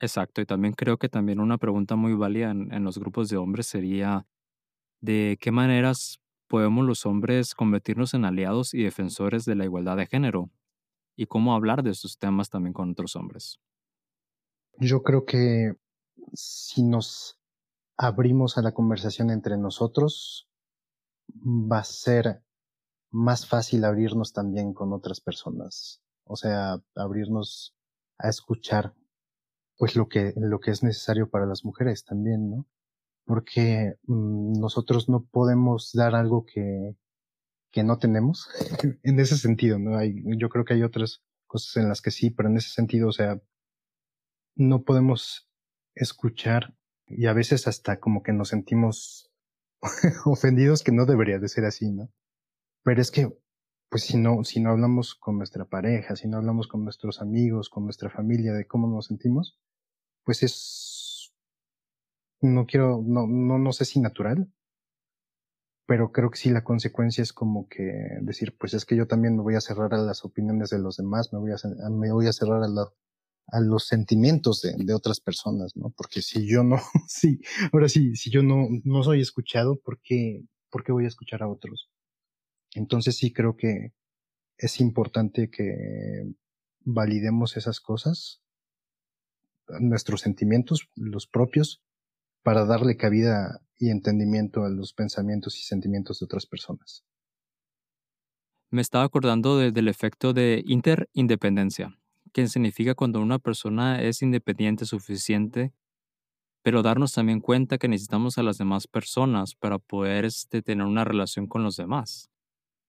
Exacto, 0.00 0.40
y 0.40 0.46
también 0.46 0.74
creo 0.74 0.96
que 0.96 1.08
también 1.08 1.40
una 1.40 1.58
pregunta 1.58 1.96
muy 1.96 2.14
válida 2.14 2.50
en, 2.50 2.84
los 2.84 2.98
grupos 2.98 3.28
de 3.28 3.36
hombres 3.36 3.66
sería 3.66 4.26
de 5.00 5.36
qué 5.40 5.50
maneras 5.50 6.20
podemos 6.46 6.86
los 6.86 7.04
hombres 7.04 7.54
convertirnos 7.54 8.14
en 8.14 8.24
aliados 8.24 8.74
y 8.74 8.84
defensores 8.84 9.44
de 9.44 9.56
la 9.56 9.64
igualdad 9.64 9.96
de 9.96 10.06
género 10.06 10.50
y 11.18 11.26
cómo 11.26 11.52
hablar 11.52 11.82
de 11.82 11.90
estos 11.90 12.16
temas 12.16 12.48
también 12.48 12.72
con 12.72 12.92
otros 12.92 13.16
hombres. 13.16 13.58
Yo 14.78 15.02
creo 15.02 15.24
que 15.24 15.74
si 16.32 16.84
nos 16.84 17.40
abrimos 17.96 18.56
a 18.56 18.62
la 18.62 18.70
conversación 18.70 19.30
entre 19.30 19.58
nosotros, 19.58 20.48
va 21.44 21.80
a 21.80 21.84
ser 21.84 22.44
más 23.10 23.48
fácil 23.48 23.84
abrirnos 23.84 24.32
también 24.32 24.72
con 24.72 24.92
otras 24.92 25.20
personas. 25.20 26.00
O 26.22 26.36
sea, 26.36 26.80
abrirnos 26.94 27.74
a 28.18 28.28
escuchar 28.28 28.94
pues 29.76 29.96
lo 29.96 30.08
que, 30.08 30.34
lo 30.36 30.60
que 30.60 30.70
es 30.70 30.84
necesario 30.84 31.28
para 31.28 31.46
las 31.46 31.64
mujeres 31.64 32.04
también, 32.04 32.48
¿no? 32.48 32.66
Porque 33.24 33.96
mm, 34.06 34.60
nosotros 34.60 35.08
no 35.08 35.24
podemos 35.24 35.90
dar 35.94 36.14
algo 36.14 36.46
que, 36.46 36.96
que 37.70 37.82
no 37.84 37.98
tenemos 37.98 38.48
en 39.02 39.20
ese 39.20 39.36
sentido, 39.36 39.78
¿no? 39.78 39.96
Hay, 39.96 40.22
yo 40.38 40.48
creo 40.48 40.64
que 40.64 40.74
hay 40.74 40.82
otras 40.82 41.22
cosas 41.46 41.76
en 41.76 41.88
las 41.88 42.02
que 42.02 42.10
sí, 42.10 42.30
pero 42.30 42.48
en 42.48 42.56
ese 42.56 42.70
sentido, 42.70 43.08
o 43.08 43.12
sea, 43.12 43.40
no 44.54 44.82
podemos 44.82 45.48
escuchar 45.94 46.74
y 47.06 47.26
a 47.26 47.32
veces 47.32 47.66
hasta 47.66 48.00
como 48.00 48.22
que 48.22 48.32
nos 48.32 48.48
sentimos 48.48 49.30
ofendidos 50.24 50.82
que 50.82 50.92
no 50.92 51.06
debería 51.06 51.38
de 51.38 51.48
ser 51.48 51.64
así, 51.64 51.90
¿no? 51.90 52.10
Pero 52.84 53.00
es 53.00 53.10
que, 53.10 53.28
pues 53.88 54.04
si 54.04 54.18
no, 54.18 54.44
si 54.44 54.60
no 54.60 54.70
hablamos 54.70 55.14
con 55.14 55.38
nuestra 55.38 55.64
pareja, 55.64 56.16
si 56.16 56.28
no 56.28 56.36
hablamos 56.36 56.68
con 56.68 56.84
nuestros 56.84 57.20
amigos, 57.20 57.70
con 57.70 57.84
nuestra 57.84 58.10
familia 58.10 58.52
de 58.52 58.66
cómo 58.66 58.88
nos 58.88 59.06
sentimos, 59.06 59.58
pues 60.24 60.42
es, 60.42 61.32
no 62.40 62.66
quiero, 62.66 63.02
no, 63.04 63.26
no, 63.26 63.58
no 63.58 63.72
sé 63.72 63.84
si 63.84 64.00
natural, 64.00 64.52
pero 65.88 66.12
creo 66.12 66.30
que 66.30 66.36
sí 66.36 66.50
la 66.50 66.62
consecuencia 66.62 67.22
es 67.22 67.32
como 67.32 67.66
que 67.66 68.18
decir, 68.20 68.54
pues 68.58 68.74
es 68.74 68.84
que 68.84 68.94
yo 68.94 69.06
también 69.06 69.34
me 69.34 69.42
voy 69.42 69.54
a 69.54 69.62
cerrar 69.62 69.94
a 69.94 69.96
las 69.96 70.22
opiniones 70.22 70.68
de 70.68 70.78
los 70.78 70.98
demás, 70.98 71.32
me 71.32 71.38
voy 71.38 71.52
a, 71.52 71.56
me 71.88 72.12
voy 72.12 72.26
a 72.26 72.32
cerrar 72.34 72.62
a, 72.62 72.68
la, 72.68 72.92
a 73.46 73.60
los 73.60 73.86
sentimientos 73.86 74.60
de, 74.60 74.74
de, 74.76 74.92
otras 74.92 75.18
personas, 75.18 75.74
¿no? 75.78 75.88
Porque 75.96 76.20
si 76.20 76.46
yo 76.46 76.62
no, 76.62 76.76
sí, 77.08 77.40
ahora 77.72 77.88
sí, 77.88 78.14
si 78.16 78.30
yo 78.30 78.42
no, 78.42 78.68
no 78.84 79.02
soy 79.02 79.22
escuchado, 79.22 79.80
¿por 79.80 79.98
qué, 80.02 80.44
¿por 80.70 80.84
qué 80.84 80.92
voy 80.92 81.06
a 81.06 81.08
escuchar 81.08 81.42
a 81.42 81.48
otros? 81.48 81.88
Entonces 82.74 83.16
sí 83.16 83.32
creo 83.32 83.56
que 83.56 83.94
es 84.58 84.80
importante 84.80 85.48
que 85.48 86.34
validemos 86.84 87.56
esas 87.56 87.80
cosas 87.80 88.42
nuestros 89.80 90.20
sentimientos, 90.20 90.90
los 90.96 91.26
propios, 91.26 91.82
para 92.42 92.66
darle 92.66 92.98
cabida 92.98 93.62
y 93.78 93.90
entendimiento 93.90 94.64
a 94.64 94.70
los 94.70 94.92
pensamientos 94.92 95.56
y 95.58 95.62
sentimientos 95.62 96.20
de 96.20 96.24
otras 96.24 96.46
personas. 96.46 97.04
Me 98.70 98.82
estaba 98.82 99.04
acordando 99.04 99.56
del 99.58 99.88
efecto 99.88 100.32
de 100.34 100.62
interindependencia, 100.66 101.98
que 102.32 102.46
significa 102.48 102.94
cuando 102.94 103.20
una 103.20 103.38
persona 103.38 104.02
es 104.02 104.20
independiente 104.20 104.84
suficiente, 104.84 105.72
pero 106.62 106.82
darnos 106.82 107.12
también 107.12 107.40
cuenta 107.40 107.78
que 107.78 107.88
necesitamos 107.88 108.38
a 108.38 108.42
las 108.42 108.58
demás 108.58 108.86
personas 108.86 109.54
para 109.54 109.78
poder 109.78 110.24
este, 110.24 110.62
tener 110.62 110.86
una 110.86 111.04
relación 111.04 111.46
con 111.46 111.62
los 111.62 111.76
demás. 111.76 112.30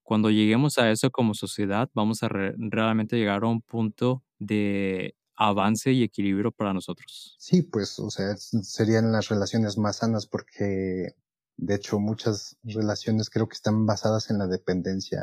Cuando 0.04 0.32
lleguemos 0.32 0.78
a 0.80 0.92
eso 0.92 1.12
como 1.12 1.34
sociedad, 1.36 1.90
vamos 1.94 2.24
a 2.24 2.30
realmente 2.30 3.18
llegar 3.18 3.44
a 3.44 3.48
un 3.48 3.62
punto 3.62 4.24
de 4.40 5.16
avance 5.40 5.92
y 5.94 6.04
equilibrio 6.04 6.52
para 6.52 6.74
nosotros. 6.74 7.36
Sí, 7.40 7.64
pues, 7.64 7.98
o 7.98 8.12
sea, 8.12 8.36
serían 8.38 9.12
las 9.12 9.30
relaciones 9.30 9.78
más 9.78 9.98
sanas 9.98 10.28
porque, 10.28 11.16
de 11.56 11.76
hecho, 11.76 11.98
muchas 11.98 12.58
relaciones 12.64 13.30
creo 13.30 13.48
que 13.48 13.56
están 13.56 13.86
basadas 13.86 14.30
en 14.30 14.38
la 14.38 14.48
dependencia 14.48 15.22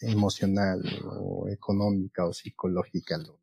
emocional 0.00 0.82
o 1.04 1.46
económica 1.48 2.26
o 2.26 2.32
psicológica, 2.32 3.18
lo, 3.18 3.38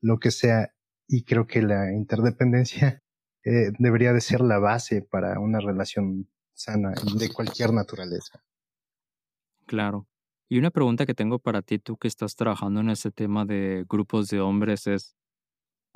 lo 0.00 0.18
que 0.20 0.30
sea. 0.30 0.72
Y 1.08 1.24
creo 1.24 1.46
que 1.46 1.60
la 1.60 1.92
interdependencia 1.92 3.02
eh, 3.44 3.72
debería 3.80 4.12
de 4.12 4.20
ser 4.20 4.40
la 4.40 4.60
base 4.60 5.02
para 5.02 5.40
una 5.40 5.58
relación 5.58 6.28
sana 6.54 6.92
de 7.18 7.32
cualquier 7.32 7.72
naturaleza. 7.72 8.44
Claro. 9.66 10.06
Y 10.48 10.58
una 10.58 10.70
pregunta 10.70 11.04
que 11.04 11.14
tengo 11.14 11.40
para 11.40 11.62
ti, 11.62 11.78
tú 11.78 11.96
que 11.96 12.08
estás 12.08 12.36
trabajando 12.36 12.80
en 12.80 12.90
ese 12.90 13.10
tema 13.10 13.44
de 13.44 13.84
grupos 13.88 14.28
de 14.28 14.40
hombres, 14.40 14.86
es, 14.86 15.14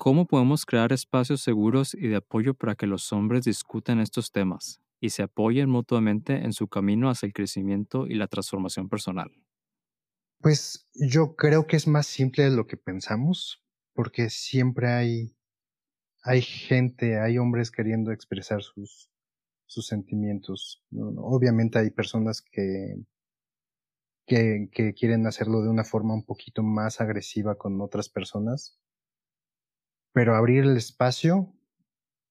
¿cómo 0.03 0.27
podemos 0.27 0.67
crear 0.67 0.93
espacios 0.93 1.43
seguros 1.43 1.95
y 1.95 2.09
de 2.09 2.17
apoyo 2.17 2.55
para 2.55 2.75
que 2.75 2.89
los 2.89 3.13
hombres 3.13 3.45
discutan 3.45 4.01
estos 4.01 4.33
temas 4.33 4.81
y 4.99 5.11
se 5.11 5.23
apoyen 5.23 5.71
mutuamente 5.71 6.45
en 6.45 6.53
su 6.53 6.67
camino 6.67 7.09
hacia 7.09 7.29
el 7.29 7.33
crecimiento 7.33 8.09
y 8.09 8.15
la 8.17 8.27
transformación 8.27 8.89
personal? 8.89 9.31
Pues 10.41 10.89
yo 10.95 11.37
creo 11.37 11.69
que 11.69 11.77
es 11.77 11.87
más 11.87 12.09
simple 12.09 12.43
de 12.43 12.51
lo 12.51 12.67
que 12.67 12.77
pensamos, 12.77 13.65
porque 13.95 14.29
siempre 14.29 14.89
hay, 14.89 15.37
hay 16.25 16.43
gente, 16.43 17.21
hay 17.21 17.39
hombres 17.39 17.71
queriendo 17.71 18.11
expresar 18.11 18.61
sus, 18.61 19.09
sus 19.67 19.87
sentimientos. 19.87 20.85
Obviamente 21.17 21.79
hay 21.79 21.93
personas 21.93 22.43
que, 22.43 22.97
que, 24.27 24.69
que 24.73 24.95
quieren 24.95 25.29
hacerlo 25.29 25.63
de 25.63 25.71
una 25.71 25.85
forma 25.85 26.13
un 26.13 26.25
poquito 26.25 26.65
más 26.65 27.01
agresiva 27.01 27.55
con 27.55 27.81
otras 27.81 28.09
personas, 28.09 28.81
pero 30.13 30.37
abrir 30.37 30.65
el 30.65 30.77
espacio 30.77 31.55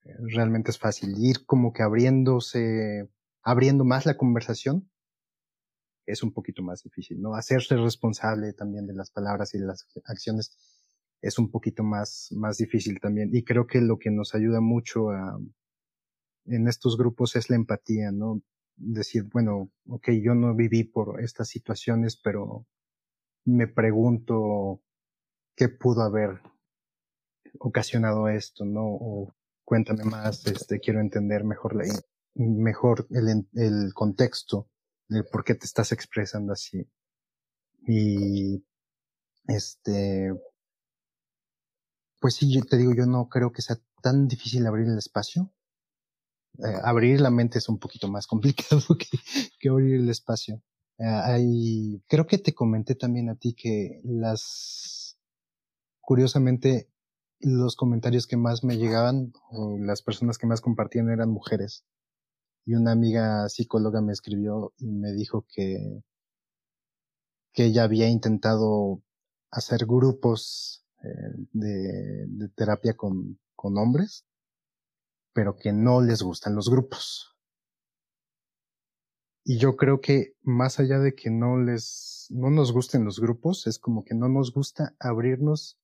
eh, 0.03 0.15
realmente 0.19 0.71
es 0.71 0.79
fácil. 0.79 1.15
Ir 1.17 1.45
como 1.45 1.73
que 1.73 1.83
abriéndose, 1.83 3.09
abriendo 3.43 3.83
más 3.83 4.05
la 4.05 4.17
conversación 4.17 4.89
es 6.05 6.23
un 6.23 6.33
poquito 6.33 6.63
más 6.63 6.83
difícil, 6.83 7.21
¿no? 7.21 7.35
Hacerse 7.35 7.75
responsable 7.77 8.53
también 8.53 8.87
de 8.87 8.93
las 8.93 9.11
palabras 9.11 9.53
y 9.53 9.59
de 9.59 9.65
las 9.65 9.87
acciones 10.05 10.57
es 11.21 11.37
un 11.37 11.51
poquito 11.51 11.83
más, 11.83 12.29
más 12.31 12.57
difícil 12.57 12.99
también. 12.99 13.29
Y 13.33 13.43
creo 13.43 13.67
que 13.67 13.81
lo 13.81 13.99
que 13.99 14.09
nos 14.09 14.33
ayuda 14.33 14.59
mucho 14.59 15.11
a, 15.11 15.39
en 16.45 16.67
estos 16.67 16.97
grupos 16.97 17.35
es 17.35 17.49
la 17.49 17.55
empatía, 17.55 18.11
¿no? 18.11 18.41
Decir, 18.75 19.25
bueno, 19.31 19.71
ok, 19.87 20.09
yo 20.23 20.33
no 20.33 20.55
viví 20.55 20.83
por 20.83 21.21
estas 21.21 21.49
situaciones, 21.49 22.17
pero 22.17 22.65
me 23.45 23.67
pregunto 23.67 24.81
qué 25.55 25.69
pudo 25.69 26.01
haber 26.01 26.41
ocasionado 27.59 28.27
esto, 28.27 28.65
¿no? 28.65 28.83
O 28.83 29.33
cuéntame 29.65 30.03
más, 30.03 30.45
este, 30.47 30.79
quiero 30.79 30.99
entender 30.99 31.43
mejor 31.43 31.75
la, 31.75 31.85
mejor 32.35 33.07
el, 33.11 33.47
el 33.53 33.93
contexto 33.93 34.69
de 35.07 35.23
por 35.23 35.43
qué 35.43 35.55
te 35.55 35.65
estás 35.65 35.91
expresando 35.91 36.53
así. 36.53 36.87
Y 37.87 38.63
este, 39.47 40.31
pues 42.19 42.35
sí, 42.35 42.53
yo 42.53 42.61
te 42.61 42.77
digo, 42.77 42.93
yo 42.93 43.05
no 43.05 43.27
creo 43.27 43.51
que 43.51 43.63
sea 43.63 43.77
tan 44.01 44.27
difícil 44.27 44.65
abrir 44.67 44.87
el 44.87 44.97
espacio. 44.97 45.51
Eh, 46.59 46.77
abrir 46.83 47.19
la 47.19 47.31
mente 47.31 47.57
es 47.57 47.67
un 47.67 47.79
poquito 47.79 48.07
más 48.07 48.27
complicado 48.27 48.81
que, 49.59 49.69
abrir 49.69 49.95
el 49.95 50.09
espacio. 50.09 50.61
Eh, 50.99 51.05
hay, 51.05 52.03
creo 52.07 52.27
que 52.27 52.37
te 52.37 52.53
comenté 52.53 52.95
también 52.95 53.29
a 53.29 53.35
ti 53.35 53.53
que 53.53 54.01
las, 54.03 55.17
curiosamente, 55.99 56.90
los 57.43 57.75
comentarios 57.75 58.27
que 58.27 58.37
más 58.37 58.63
me 58.63 58.77
llegaban 58.77 59.33
o 59.49 59.77
las 59.79 60.01
personas 60.01 60.37
que 60.37 60.47
más 60.47 60.61
compartían 60.61 61.09
eran 61.09 61.29
mujeres 61.29 61.85
y 62.65 62.75
una 62.75 62.91
amiga 62.91 63.47
psicóloga 63.49 64.01
me 64.01 64.13
escribió 64.13 64.73
y 64.77 64.91
me 64.91 65.11
dijo 65.13 65.45
que, 65.49 66.03
que 67.53 67.65
ella 67.65 67.83
había 67.83 68.07
intentado 68.09 69.01
hacer 69.49 69.85
grupos 69.85 70.85
eh, 71.03 71.47
de, 71.51 72.25
de, 72.27 72.49
terapia 72.49 72.95
con, 72.95 73.39
con 73.55 73.77
hombres, 73.77 74.25
pero 75.33 75.57
que 75.57 75.73
no 75.73 76.01
les 76.01 76.21
gustan 76.21 76.55
los 76.55 76.69
grupos. 76.69 77.35
Y 79.43 79.57
yo 79.57 79.75
creo 79.75 80.01
que 80.01 80.35
más 80.43 80.79
allá 80.79 80.99
de 80.99 81.15
que 81.15 81.31
no 81.31 81.57
les, 81.57 82.27
no 82.29 82.51
nos 82.51 82.71
gusten 82.71 83.03
los 83.03 83.19
grupos, 83.19 83.65
es 83.65 83.79
como 83.79 84.03
que 84.03 84.13
no 84.13 84.29
nos 84.29 84.53
gusta 84.53 84.95
abrirnos 84.99 85.79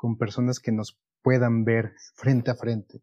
con 0.00 0.16
personas 0.16 0.60
que 0.60 0.72
nos 0.72 0.98
puedan 1.22 1.62
ver 1.66 1.92
frente 2.14 2.50
a 2.50 2.54
frente 2.54 3.02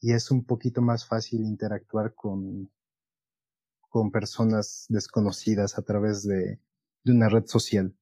y 0.00 0.12
es 0.12 0.30
un 0.30 0.44
poquito 0.44 0.80
más 0.80 1.04
fácil 1.04 1.40
interactuar 1.40 2.14
con, 2.14 2.70
con 3.80 4.12
personas 4.12 4.86
desconocidas 4.88 5.76
a 5.78 5.82
través 5.82 6.22
de, 6.22 6.60
de 7.02 7.12
una 7.12 7.28
red 7.28 7.44
social. 7.46 7.92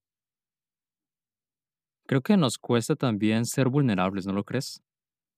Creo 2.07 2.21
que 2.21 2.37
nos 2.37 2.59
cuesta 2.59 2.95
también 2.95 3.47
ser 3.47 3.71
vulnerables, 3.71 4.27
¿no 4.27 4.35
lo 4.35 4.45
crees? 4.45 4.83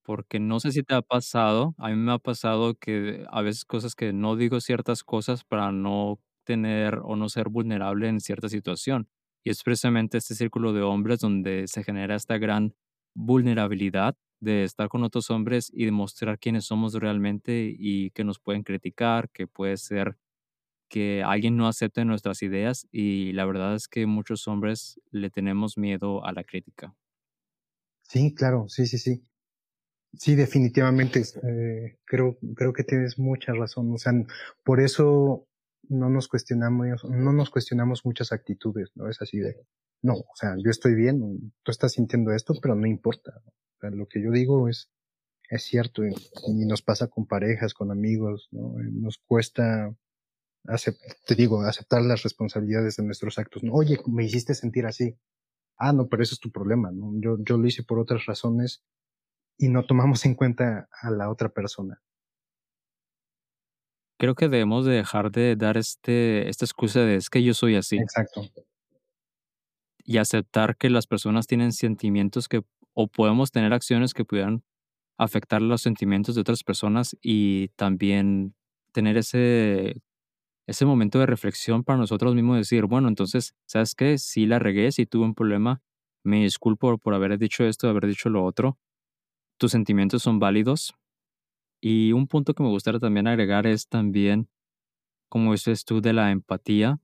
Porque 0.03 0.41
no 0.41 0.59
sé 0.59 0.73
si 0.73 0.83
te 0.83 0.97
ha 0.97 1.03
pasado, 1.03 1.77
a 1.79 1.91
mí 1.91 1.95
me 1.95 2.11
ha 2.11 2.19
pasado 2.19 2.75
que 2.75 3.25
a 3.31 3.43
veces 3.43 3.65
cosas 3.65 3.95
que 3.95 4.13
no 4.13 4.35
digo 4.35 4.61
ciertas 4.61 5.05
cosas 5.05 5.45
para 5.45 5.71
no 5.71 6.19
tener 6.43 6.99
o 7.05 7.15
no 7.15 7.29
ser 7.29 7.49
vulnerable 7.49 8.09
en 8.09 8.19
cierta 8.19 8.49
situación. 8.49 9.09
Y 9.45 9.51
es 9.51 9.63
precisamente 9.63 10.19
este 10.19 10.35
círculo 10.35 10.73
de 10.73 10.83
hombres 10.83 11.21
donde 11.21 11.69
se 11.69 11.85
genera 11.85 12.17
esta 12.17 12.39
gran 12.39 12.75
vulnerabilidad 13.19 14.17
de 14.41 14.63
estar 14.63 14.89
con 14.89 15.03
otros 15.03 15.31
hombres 15.31 15.71
y 15.75 15.85
demostrar 15.85 16.39
quiénes 16.39 16.67
somos 16.67 16.95
realmente 16.95 17.75
y 17.77 18.11
que 18.13 18.23
nos 18.23 18.39
pueden 18.39 18.63
criticar, 18.63 19.29
que 19.31 19.49
puede 19.49 19.77
ser 19.77 20.17
que 20.89 21.23
alguien 21.25 21.57
no 21.57 21.69
acepte 21.69 22.05
nuestras 22.05 22.43
ideas 22.43 22.87
y 22.93 23.33
la 23.33 23.45
verdad 23.47 23.75
es 23.75 23.89
que 23.89 24.07
muchos 24.07 24.49
hombres 24.49 25.01
le 25.11 25.31
tenemos 25.31 25.79
miedo 25.79 26.25
a 26.25 26.33
la 26.33 26.45
crítica. 26.45 26.95
Sí, 28.03 28.35
claro, 28.35 28.69
sí, 28.69 28.87
sí, 28.87 28.99
sí. 28.99 29.25
Sí, 30.15 30.35
definitivamente. 30.37 31.23
Eh, 31.43 31.99
creo, 32.05 32.39
creo 32.57 32.73
que 32.73 32.85
tienes 32.85 33.19
mucha 33.19 33.53
razón. 33.53 33.93
O 33.93 33.99
sea, 33.99 34.13
por 34.65 34.81
eso 34.81 35.47
no 35.89 36.11
nos 36.11 36.29
cuestionamos, 36.29 37.05
no 37.05 37.33
nos 37.33 37.51
cuestionamos 37.51 38.05
muchas 38.05 38.33
actitudes, 38.33 38.91
¿no? 38.95 39.09
Es 39.09 39.21
así 39.23 39.39
de, 39.39 39.57
no, 40.03 40.15
o 40.15 40.35
sea, 40.35 40.55
yo 40.57 40.71
estoy 40.71 40.95
bien, 40.95 41.53
tú 41.63 41.71
estás 41.71 41.93
sintiendo 41.93 42.33
esto, 42.33 42.55
pero 42.63 42.75
no 42.75 42.87
importa. 42.87 43.33
lo 43.81 44.07
que 44.07 44.23
yo 44.23 44.31
digo 44.31 44.69
es, 44.69 44.91
es 45.51 45.65
cierto, 45.65 46.03
y, 46.05 46.15
nos 46.67 46.83
pasa 46.83 47.09
con 47.09 47.27
parejas, 47.27 47.75
con 47.75 47.91
amigos, 47.91 48.49
¿no? 48.53 48.79
Eh, 48.81 48.91
nos 48.93 49.19
cuesta, 49.19 49.95
te 51.27 51.35
digo, 51.35 51.63
aceptar 51.63 52.03
las 52.03 52.23
responsabilidades 52.23 52.97
de 52.97 53.05
nuestros 53.05 53.39
actos. 53.39 53.65
¿no? 53.65 53.73
Oye, 53.73 53.99
me 54.07 54.25
hiciste 54.25 54.55
sentir 54.55 54.87
así. 54.87 55.17
Ah, 55.79 55.93
no, 55.93 56.09
pero 56.09 56.23
eso 56.23 56.35
es 56.35 56.41
tu 56.41 56.51
problema, 56.51 56.91
¿no? 56.93 57.13
Yo, 57.21 57.37
yo 57.41 57.57
lo 57.57 57.67
hice 57.67 57.83
por 57.83 57.99
otras 57.99 58.27
razones 58.27 58.83
y 59.57 59.69
no 59.69 59.87
tomamos 59.87 60.25
en 60.27 60.35
cuenta 60.35 60.89
a 61.01 61.11
la 61.11 61.31
otra 61.31 61.49
persona. 61.49 62.03
Creo 64.19 64.35
que 64.35 64.49
debemos 64.49 64.85
de 64.85 64.95
dejar 64.95 65.31
de 65.31 65.55
dar 65.57 65.77
este, 65.77 66.49
esta 66.49 66.65
excusa 66.65 67.01
de 67.01 67.17
es 67.17 67.31
que 67.31 67.43
yo 67.43 67.55
soy 67.55 67.77
así. 67.77 67.97
Exacto 67.97 68.43
y 70.09 70.17
aceptar 70.17 70.79
que 70.79 70.89
las 70.89 71.07
personas 71.07 71.47
tienen 71.47 71.73
sentimientos 71.73 72.49
que 72.49 72.63
o 72.95 73.09
podemos 73.09 73.53
tener 73.53 73.75
acciones 73.75 74.15
que 74.15 74.25
pudieran 74.25 74.65
afectar 75.19 75.61
los 75.61 75.83
sentimientos 75.83 76.35
de 76.35 76.41
otras 76.41 76.65
personas 76.65 77.15
y 77.23 77.69
también 77.77 78.55
tener 78.93 79.19
ese 79.19 80.03
ese 80.67 80.87
momento 80.87 81.19
de 81.19 81.27
reflexión 81.27 81.85
para 81.85 81.99
nosotros 81.99 82.35
mismos 82.35 82.59
decir, 82.59 82.87
bueno, 82.87 83.09
entonces, 83.09 83.55
¿sabes 83.67 83.95
qué? 83.95 84.19
Si 84.19 84.47
la 84.47 84.59
regué, 84.59 84.93
si 84.93 85.07
tuve 85.07 85.25
un 85.27 85.35
problema, 85.35 85.83
me 86.25 86.43
disculpo 86.45 86.99
por 86.99 87.15
haber 87.15 87.39
dicho 87.39 87.65
esto, 87.65 87.89
haber 87.89 88.07
dicho 88.07 88.31
lo 88.31 88.45
otro. 88.45 88.79
Tus 89.59 89.73
sentimientos 89.73 90.23
son 90.23 90.39
válidos. 90.41 90.95
Y 91.83 92.13
un 92.13 92.29
punto 92.29 92.55
que 92.55 92.63
me 92.63 92.71
gustaría 92.71 93.01
también 93.01 93.27
agregar 93.29 93.67
es 93.67 93.89
también, 93.89 94.49
como 95.29 95.53
dices 95.53 95.85
tú, 95.85 96.01
de 96.01 96.15
la 96.15 96.31
empatía, 96.33 97.01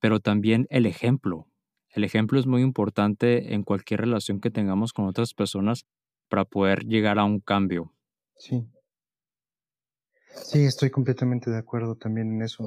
pero 0.00 0.20
también 0.20 0.66
el 0.70 0.86
ejemplo. 0.86 1.48
El 1.94 2.02
ejemplo 2.02 2.40
es 2.40 2.46
muy 2.46 2.60
importante 2.60 3.54
en 3.54 3.62
cualquier 3.62 4.00
relación 4.00 4.40
que 4.40 4.50
tengamos 4.50 4.92
con 4.92 5.06
otras 5.06 5.32
personas 5.32 5.86
para 6.28 6.44
poder 6.44 6.84
llegar 6.84 7.20
a 7.20 7.24
un 7.24 7.38
cambio. 7.38 7.92
Sí. 8.36 8.66
Sí, 10.26 10.64
estoy 10.64 10.90
completamente 10.90 11.50
de 11.52 11.58
acuerdo 11.58 11.94
también 11.94 12.34
en 12.34 12.42
eso. 12.42 12.64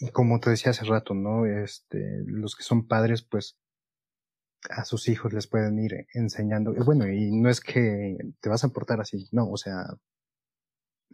Y 0.00 0.10
como 0.10 0.38
te 0.38 0.50
decía 0.50 0.70
hace 0.70 0.84
rato, 0.84 1.14
¿no? 1.14 1.44
Este, 1.46 2.22
los 2.26 2.54
que 2.54 2.62
son 2.62 2.86
padres, 2.86 3.22
pues 3.22 3.56
a 4.70 4.84
sus 4.84 5.08
hijos 5.08 5.32
les 5.32 5.48
pueden 5.48 5.78
ir 5.80 6.06
enseñando. 6.14 6.72
Bueno, 6.84 7.08
y 7.08 7.32
no 7.32 7.50
es 7.50 7.60
que 7.60 8.16
te 8.40 8.48
vas 8.48 8.62
a 8.62 8.68
portar 8.68 9.00
así, 9.00 9.28
no, 9.32 9.50
o 9.50 9.56
sea, 9.56 9.86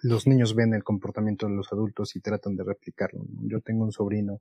los 0.03 0.27
niños 0.27 0.55
ven 0.55 0.75
el 0.75 0.85
comportamiento 0.85 1.47
de 1.47 1.55
los 1.55 1.73
adultos 1.73 2.15
y 2.17 2.21
tratan 2.21 2.57
de 2.57 2.65
replicarlo. 2.65 3.25
Yo 3.43 3.61
tengo 3.61 3.85
un 3.85 3.93
sobrino 3.93 4.41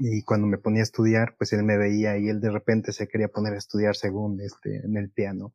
Y 0.00 0.22
cuando 0.22 0.46
me 0.46 0.58
ponía 0.58 0.80
a 0.80 0.84
estudiar, 0.84 1.36
pues 1.38 1.52
él 1.52 1.62
me 1.62 1.78
veía 1.78 2.18
y 2.18 2.28
él 2.28 2.40
de 2.40 2.50
repente 2.50 2.92
se 2.92 3.06
quería 3.06 3.28
poner 3.28 3.54
a 3.54 3.58
estudiar 3.58 3.94
según 3.94 4.40
este, 4.40 4.84
en 4.84 4.96
el 4.96 5.10
piano. 5.10 5.54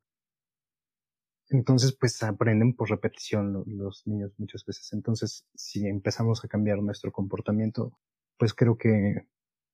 Entonces, 1.50 1.94
pues 2.00 2.22
aprenden 2.22 2.76
por 2.76 2.90
repetición 2.90 3.64
los 3.66 4.06
niños 4.06 4.32
muchas 4.38 4.64
veces. 4.66 4.94
Entonces, 4.94 5.48
si 5.56 5.88
empezamos 5.88 6.44
a 6.46 6.48
cambiar 6.48 6.82
nuestro 6.82 7.12
comportamiento, 7.12 7.98
pues 8.38 8.54
creo 8.54 8.78
que 8.78 9.28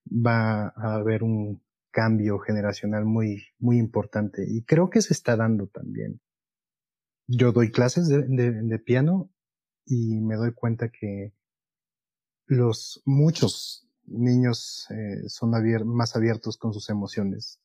va 0.09 0.67
a 0.69 0.95
haber 0.95 1.23
un 1.23 1.61
cambio 1.91 2.39
generacional 2.39 3.05
muy, 3.05 3.47
muy 3.59 3.77
importante. 3.77 4.45
Y 4.47 4.63
creo 4.63 4.89
que 4.89 5.01
se 5.01 5.13
está 5.13 5.35
dando 5.35 5.67
también. 5.67 6.21
Yo 7.27 7.51
doy 7.51 7.71
clases 7.71 8.07
de, 8.07 8.21
de, 8.21 8.79
piano 8.79 9.29
y 9.85 10.19
me 10.21 10.35
doy 10.35 10.53
cuenta 10.53 10.89
que 10.89 11.33
los 12.45 13.01
muchos 13.05 13.84
niños 14.07 14.87
eh, 14.91 15.27
son 15.27 15.51
más 15.85 16.15
abiertos 16.15 16.57
con 16.57 16.73
sus 16.73 16.89
emociones. 16.89 17.59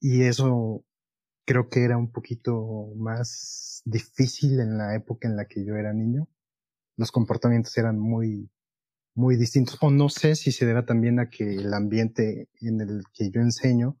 Y 0.00 0.22
eso 0.22 0.84
creo 1.44 1.68
que 1.68 1.84
era 1.84 1.96
un 1.96 2.12
poquito 2.12 2.92
más 2.96 3.82
difícil 3.84 4.60
en 4.60 4.78
la 4.78 4.94
época 4.94 5.28
en 5.28 5.36
la 5.36 5.46
que 5.46 5.64
yo 5.64 5.76
era 5.76 5.92
niño. 5.92 6.28
Los 6.96 7.10
comportamientos 7.12 7.76
eran 7.78 7.98
muy, 7.98 8.50
muy 9.14 9.36
distintos. 9.36 9.78
O 9.80 9.90
no 9.90 10.08
sé 10.08 10.36
si 10.36 10.52
se 10.52 10.66
debe 10.66 10.82
también 10.82 11.20
a 11.20 11.30
que 11.30 11.56
el 11.56 11.72
ambiente 11.74 12.48
en 12.60 12.80
el 12.80 13.04
que 13.12 13.30
yo 13.30 13.40
enseño, 13.40 13.98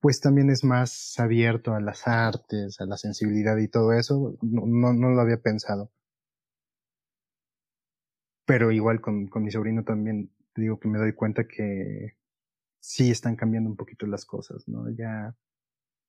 pues 0.00 0.20
también 0.20 0.50
es 0.50 0.64
más 0.64 1.18
abierto 1.18 1.74
a 1.74 1.80
las 1.80 2.06
artes, 2.06 2.80
a 2.80 2.86
la 2.86 2.96
sensibilidad 2.96 3.56
y 3.58 3.68
todo 3.68 3.92
eso. 3.92 4.36
No, 4.42 4.66
no, 4.66 4.92
no 4.92 5.10
lo 5.10 5.20
había 5.20 5.38
pensado. 5.42 5.90
Pero 8.48 8.72
igual 8.72 9.02
con, 9.02 9.26
con 9.26 9.44
mi 9.44 9.50
sobrino 9.50 9.84
también 9.84 10.32
digo 10.56 10.80
que 10.80 10.88
me 10.88 10.98
doy 10.98 11.12
cuenta 11.12 11.46
que 11.46 12.16
sí 12.80 13.10
están 13.10 13.36
cambiando 13.36 13.68
un 13.68 13.76
poquito 13.76 14.06
las 14.06 14.24
cosas, 14.24 14.66
¿no? 14.66 14.88
Ya 14.88 15.36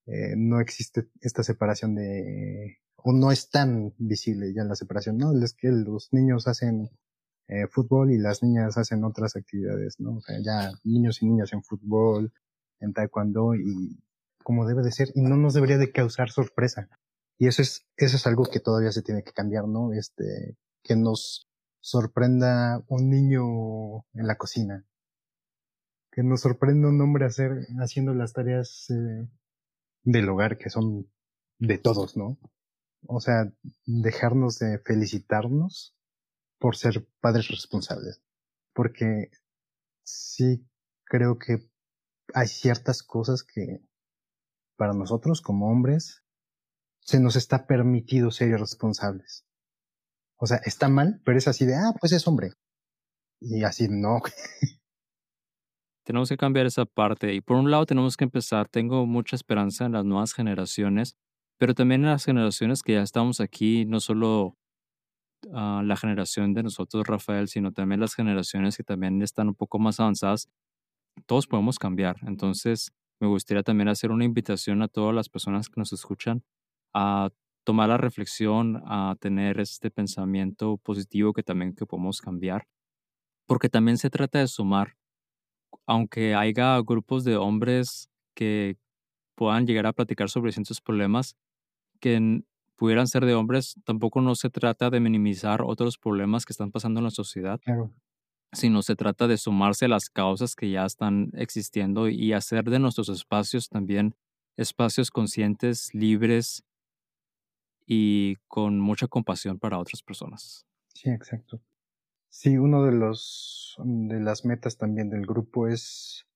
eh, 0.05 0.35
no 0.37 0.61
existe 0.61 1.09
esta 1.19 1.43
separación 1.43 1.95
de, 1.95 2.77
o 2.95 3.11
no 3.11 3.33
es 3.33 3.49
tan 3.49 3.93
visible 3.97 4.53
ya 4.53 4.63
la 4.63 4.75
separación, 4.75 5.17
¿no? 5.17 5.33
Es 5.43 5.53
que 5.53 5.67
los 5.67 6.13
niños 6.13 6.47
hacen 6.47 6.89
eh, 7.49 7.67
fútbol 7.67 8.13
y 8.13 8.17
las 8.17 8.41
niñas 8.41 8.77
hacen 8.77 9.03
otras 9.03 9.35
actividades, 9.35 9.99
¿no? 9.99 10.15
O 10.15 10.21
sea, 10.21 10.37
ya 10.41 10.71
niños 10.85 11.21
y 11.21 11.25
niñas 11.25 11.51
en 11.51 11.61
fútbol, 11.61 12.31
en 12.79 12.93
taekwondo 12.93 13.55
y 13.55 14.01
como 14.45 14.65
debe 14.65 14.81
de 14.81 14.93
ser, 14.93 15.09
y 15.13 15.21
no 15.21 15.35
nos 15.35 15.55
debería 15.55 15.77
de 15.77 15.91
causar 15.91 16.29
sorpresa. 16.29 16.87
Y 17.37 17.47
eso 17.47 17.61
es, 17.61 17.85
eso 17.97 18.15
es 18.15 18.25
algo 18.27 18.45
que 18.45 18.61
todavía 18.61 18.93
se 18.93 19.01
tiene 19.01 19.23
que 19.23 19.33
cambiar, 19.33 19.67
¿no? 19.67 19.91
Este, 19.91 20.55
que 20.81 20.95
nos 20.95 21.48
sorprenda 21.81 22.83
un 22.87 23.09
niño 23.09 24.05
en 24.13 24.27
la 24.27 24.37
cocina, 24.37 24.85
que 26.11 26.23
nos 26.23 26.41
sorprenda 26.41 26.89
un 26.89 27.01
hombre 27.01 27.25
hacer, 27.25 27.67
haciendo 27.79 28.13
las 28.13 28.33
tareas 28.33 28.89
eh, 28.89 29.27
del 30.03 30.29
hogar 30.29 30.57
que 30.57 30.69
son 30.69 31.09
de 31.59 31.77
todos, 31.77 32.17
¿no? 32.17 32.37
O 33.07 33.19
sea, 33.21 33.51
dejarnos 33.85 34.59
de 34.59 34.79
felicitarnos 34.79 35.95
por 36.57 36.75
ser 36.75 37.07
padres 37.21 37.47
responsables. 37.47 38.21
Porque 38.73 39.31
sí 40.03 40.67
creo 41.05 41.37
que 41.37 41.69
hay 42.33 42.47
ciertas 42.47 43.03
cosas 43.03 43.43
que 43.43 43.81
para 44.75 44.93
nosotros 44.93 45.41
como 45.41 45.71
hombres 45.71 46.23
se 46.99 47.19
nos 47.19 47.35
está 47.35 47.65
permitido 47.65 48.31
ser 48.31 48.49
irresponsables. 48.49 49.45
O 50.39 50.47
sea, 50.47 50.57
está 50.65 50.87
mal, 50.87 51.21
pero 51.25 51.37
es 51.37 51.47
así 51.47 51.65
de, 51.65 51.75
ah, 51.75 51.93
pues 51.99 52.13
es 52.13 52.27
hombre. 52.27 52.53
Y 53.41 53.63
así 53.63 53.87
no. 53.89 54.19
Tenemos 56.05 56.29
que 56.29 56.37
cambiar 56.37 56.65
esa 56.65 56.85
parte 56.85 57.33
y 57.33 57.41
por 57.41 57.57
un 57.57 57.69
lado 57.69 57.85
tenemos 57.85 58.17
que 58.17 58.23
empezar, 58.23 58.67
tengo 58.67 59.05
mucha 59.05 59.35
esperanza 59.35 59.85
en 59.85 59.91
las 59.91 60.05
nuevas 60.05 60.33
generaciones, 60.33 61.15
pero 61.59 61.75
también 61.75 62.01
en 62.01 62.09
las 62.09 62.25
generaciones 62.25 62.81
que 62.81 62.93
ya 62.93 63.03
estamos 63.03 63.39
aquí, 63.41 63.85
no 63.85 63.99
solo 63.99 64.57
uh, 65.45 65.81
la 65.83 65.95
generación 65.97 66.53
de 66.53 66.63
nosotros, 66.63 67.05
Rafael, 67.05 67.47
sino 67.47 67.73
también 67.73 67.99
las 67.99 68.15
generaciones 68.15 68.75
que 68.75 68.83
también 68.83 69.21
están 69.21 69.49
un 69.49 69.55
poco 69.55 69.77
más 69.77 69.99
avanzadas, 69.99 70.49
todos 71.27 71.45
podemos 71.45 71.77
cambiar. 71.77 72.15
Entonces, 72.25 72.91
me 73.19 73.27
gustaría 73.27 73.61
también 73.61 73.89
hacer 73.89 74.11
una 74.11 74.25
invitación 74.25 74.81
a 74.81 74.87
todas 74.87 75.13
las 75.13 75.29
personas 75.29 75.69
que 75.69 75.79
nos 75.79 75.93
escuchan 75.93 76.43
a 76.93 77.29
tomar 77.69 77.89
la 77.89 77.97
reflexión, 77.97 78.81
a 78.87 79.15
tener 79.19 79.59
este 79.59 79.91
pensamiento 79.91 80.77
positivo 80.77 81.33
que 81.33 81.43
también 81.43 81.75
que 81.75 81.85
podemos 81.85 82.19
cambiar, 82.19 82.65
porque 83.45 83.69
también 83.69 83.99
se 83.99 84.09
trata 84.09 84.39
de 84.39 84.47
sumar 84.47 84.95
aunque 85.85 86.33
haya 86.33 86.81
grupos 86.81 87.23
de 87.23 87.37
hombres 87.37 88.09
que 88.35 88.77
puedan 89.35 89.67
llegar 89.67 89.85
a 89.85 89.93
platicar 89.93 90.31
sobre 90.31 90.51
ciertos 90.51 90.81
problemas 90.81 91.35
que 91.99 92.41
pudieran 92.75 93.05
ser 93.05 93.23
de 93.25 93.35
hombres, 93.35 93.75
tampoco 93.85 94.19
no 94.19 94.33
se 94.33 94.49
trata 94.49 94.89
de 94.89 94.99
minimizar 94.99 95.61
otros 95.61 95.99
problemas 95.99 96.43
que 96.45 96.53
están 96.53 96.71
pasando 96.71 97.01
en 97.01 97.03
la 97.03 97.11
sociedad, 97.11 97.59
sino 98.51 98.81
se 98.81 98.95
trata 98.95 99.27
de 99.27 99.37
sumarse 99.37 99.85
a 99.85 99.89
las 99.89 100.09
causas 100.09 100.55
que 100.55 100.71
ya 100.71 100.85
están 100.85 101.29
existiendo 101.35 102.09
y 102.09 102.33
hacer 102.33 102.63
de 102.63 102.79
nuestros 102.79 103.09
espacios 103.09 103.69
también 103.69 104.15
espacios 104.57 105.11
conscientes, 105.11 105.93
libres 105.93 106.63
y 107.91 108.35
con 108.47 108.79
mucha 108.79 109.07
compasión 109.07 109.57
para 109.57 109.79
otras 109.79 110.03
personas. 110.03 110.67
Sí, 110.93 111.09
exacto. 111.09 111.59
Sí, 112.29 112.55
uno 112.55 112.85
de 112.85 112.91
los 112.91 113.75
de 113.83 114.19
las 114.19 114.45
metas 114.45 114.77
también 114.77 115.09
del 115.09 115.25
grupo 115.25 115.67
es 115.67 116.27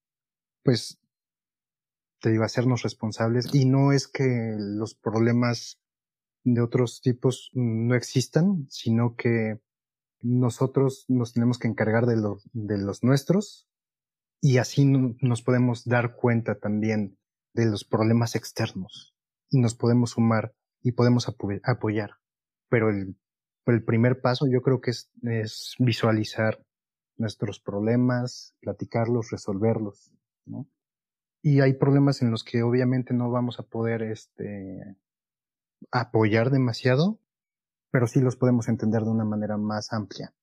pues 0.64 0.98
te 2.20 2.30
digo 2.30 2.42
hacernos 2.42 2.82
responsables 2.82 3.54
y 3.54 3.66
no 3.66 3.92
es 3.92 4.08
que 4.08 4.56
los 4.58 4.96
problemas 4.96 5.78
de 6.42 6.60
otros 6.60 7.00
tipos 7.00 7.50
no 7.52 7.94
existan, 7.94 8.66
sino 8.68 9.14
que 9.14 9.60
nosotros 10.20 11.04
nos 11.06 11.34
tenemos 11.34 11.58
que 11.60 11.68
encargar 11.68 12.06
de, 12.06 12.16
de 12.52 12.78
los 12.78 13.04
nuestros 13.04 13.68
y 14.40 14.58
así 14.58 14.86
nos 14.86 15.42
podemos 15.42 15.84
dar 15.84 16.16
cuenta 16.16 16.58
también 16.58 17.16
de 17.52 17.66
los 17.66 17.84
problemas 17.84 18.34
externos 18.34 19.14
y 19.50 19.60
nos 19.60 19.76
podemos 19.76 20.12
sumar 20.12 20.52
y 20.84 20.92
podemos 20.92 21.28
apoyar. 21.28 22.12
Pero 22.68 22.90
el 22.90 23.16
el 23.72 23.84
primer 23.84 24.20
paso 24.20 24.46
yo 24.46 24.62
creo 24.62 24.80
que 24.80 24.90
es, 24.90 25.10
es 25.22 25.74
visualizar 25.78 26.62
nuestros 27.16 27.60
problemas, 27.60 28.54
platicarlos, 28.60 29.30
resolverlos, 29.30 30.12
¿no? 30.44 30.68
Y 31.42 31.60
hay 31.60 31.74
problemas 31.74 32.22
en 32.22 32.30
los 32.30 32.42
que 32.42 32.62
obviamente 32.62 33.14
no 33.14 33.30
vamos 33.30 33.60
a 33.60 33.64
poder 33.64 34.02
este, 34.02 34.96
apoyar 35.90 36.50
demasiado, 36.50 37.20
pero 37.90 38.06
sí 38.06 38.20
los 38.20 38.36
podemos 38.36 38.68
entender 38.68 39.02
de 39.02 39.10
una 39.10 39.24
manera 39.24 39.56
más 39.56 39.92
amplia. 39.92 40.34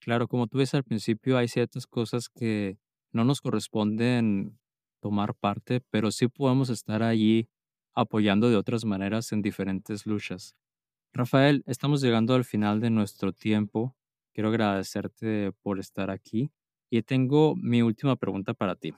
Claro, 0.00 0.28
como 0.28 0.48
tú 0.48 0.58
ves 0.58 0.74
al 0.74 0.84
principio, 0.84 1.38
hay 1.38 1.48
ciertas 1.48 1.86
cosas 1.86 2.28
que 2.28 2.78
no 3.12 3.24
nos 3.24 3.40
corresponden 3.40 4.58
tomar 5.00 5.34
parte, 5.34 5.80
pero 5.88 6.10
sí 6.10 6.28
podemos 6.28 6.68
estar 6.68 7.02
allí 7.02 7.48
apoyando 7.94 8.50
de 8.50 8.56
otras 8.56 8.84
maneras 8.84 9.32
en 9.32 9.42
diferentes 9.42 10.06
luchas. 10.06 10.56
Rafael, 11.12 11.62
estamos 11.66 12.00
llegando 12.00 12.34
al 12.34 12.44
final 12.44 12.80
de 12.80 12.90
nuestro 12.90 13.32
tiempo. 13.32 13.96
Quiero 14.32 14.48
agradecerte 14.48 15.52
por 15.62 15.78
estar 15.78 16.10
aquí 16.10 16.50
y 16.90 17.02
tengo 17.02 17.54
mi 17.56 17.82
última 17.82 18.16
pregunta 18.16 18.54
para 18.54 18.74
ti. 18.74 18.94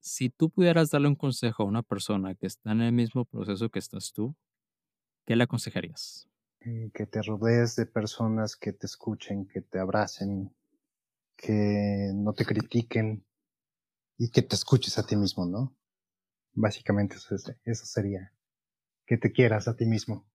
Si 0.00 0.30
tú 0.30 0.50
pudieras 0.50 0.90
darle 0.90 1.08
un 1.08 1.16
consejo 1.16 1.64
a 1.64 1.66
una 1.66 1.82
persona 1.82 2.36
que 2.36 2.46
está 2.46 2.70
en 2.70 2.82
el 2.82 2.92
mismo 2.92 3.24
proceso 3.24 3.68
que 3.68 3.80
estás 3.80 4.12
tú, 4.12 4.36
¿qué 5.24 5.34
le 5.34 5.44
aconsejarías? 5.44 6.28
Eh, 6.60 6.90
que 6.94 7.06
te 7.06 7.22
rodees 7.22 7.74
de 7.76 7.86
personas 7.86 8.56
que 8.56 8.72
te 8.72 8.86
escuchen, 8.86 9.46
que 9.46 9.62
te 9.62 9.80
abracen, 9.80 10.54
que 11.36 12.12
no 12.14 12.32
te 12.32 12.44
critiquen 12.44 13.24
y 14.16 14.30
que 14.30 14.42
te 14.42 14.54
escuches 14.54 14.98
a 14.98 15.06
ti 15.06 15.16
mismo, 15.16 15.46
¿no? 15.46 15.76
Básicamente 16.56 17.16
eso, 17.16 17.36
eso 17.36 17.84
sería, 17.84 18.32
que 19.06 19.18
te 19.18 19.30
quieras 19.30 19.68
a 19.68 19.76
ti 19.76 19.84
mismo. 19.84 20.26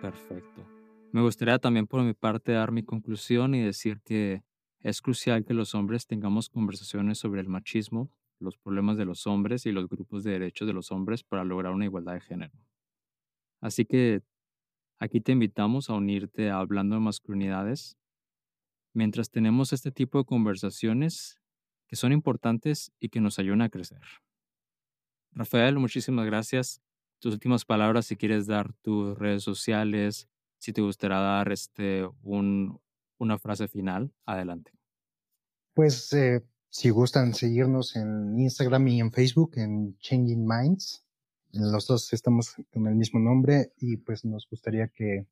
Perfecto. 0.00 0.64
Me 1.10 1.20
gustaría 1.20 1.58
también 1.58 1.88
por 1.88 2.02
mi 2.04 2.14
parte 2.14 2.52
dar 2.52 2.70
mi 2.70 2.84
conclusión 2.84 3.56
y 3.56 3.62
decir 3.62 4.00
que 4.04 4.44
es 4.80 5.02
crucial 5.02 5.44
que 5.44 5.52
los 5.52 5.74
hombres 5.74 6.06
tengamos 6.06 6.48
conversaciones 6.48 7.18
sobre 7.18 7.40
el 7.40 7.48
machismo, 7.48 8.08
los 8.38 8.56
problemas 8.56 8.96
de 8.96 9.04
los 9.04 9.26
hombres 9.26 9.66
y 9.66 9.72
los 9.72 9.88
grupos 9.88 10.22
de 10.22 10.30
derechos 10.30 10.68
de 10.68 10.74
los 10.74 10.92
hombres 10.92 11.24
para 11.24 11.42
lograr 11.44 11.72
una 11.72 11.86
igualdad 11.86 12.14
de 12.14 12.20
género. 12.20 12.52
Así 13.60 13.84
que 13.84 14.22
aquí 15.00 15.20
te 15.20 15.32
invitamos 15.32 15.90
a 15.90 15.94
unirte 15.94 16.50
a 16.50 16.60
Hablando 16.60 16.94
de 16.94 17.00
Masculinidades 17.00 17.96
mientras 18.92 19.28
tenemos 19.30 19.72
este 19.72 19.90
tipo 19.90 20.18
de 20.18 20.24
conversaciones 20.24 21.40
que 21.88 21.96
son 21.96 22.12
importantes 22.12 22.92
y 23.00 23.08
que 23.08 23.20
nos 23.20 23.40
ayudan 23.40 23.62
a 23.62 23.68
crecer. 23.68 24.00
Rafael, 25.32 25.78
muchísimas 25.78 26.26
gracias 26.26 26.80
tus 27.18 27.34
últimas 27.34 27.64
palabras 27.64 28.06
si 28.06 28.16
quieres 28.16 28.46
dar 28.46 28.72
tus 28.82 29.18
redes 29.18 29.42
sociales, 29.42 30.28
Si 30.60 30.72
te 30.72 30.80
gustaría 30.80 31.18
dar 31.18 31.52
este, 31.52 32.04
un, 32.22 32.80
una 33.18 33.38
frase 33.38 33.68
final, 33.68 34.12
adelante. 34.26 34.72
Pues 35.72 36.12
eh, 36.12 36.44
si 36.68 36.90
gustan 36.90 37.32
seguirnos 37.32 37.94
en 37.94 38.36
Instagram 38.36 38.88
y 38.88 39.00
en 39.00 39.12
Facebook, 39.12 39.52
en 39.54 39.96
Changing 39.98 40.44
Minds, 40.44 41.04
los 41.52 41.86
dos 41.86 42.12
estamos 42.12 42.56
con 42.72 42.88
el 42.88 42.96
mismo 42.96 43.20
nombre 43.20 43.72
y 43.76 43.98
pues 43.98 44.24
nos 44.24 44.48
gustaría 44.50 44.88
que, 44.88 45.28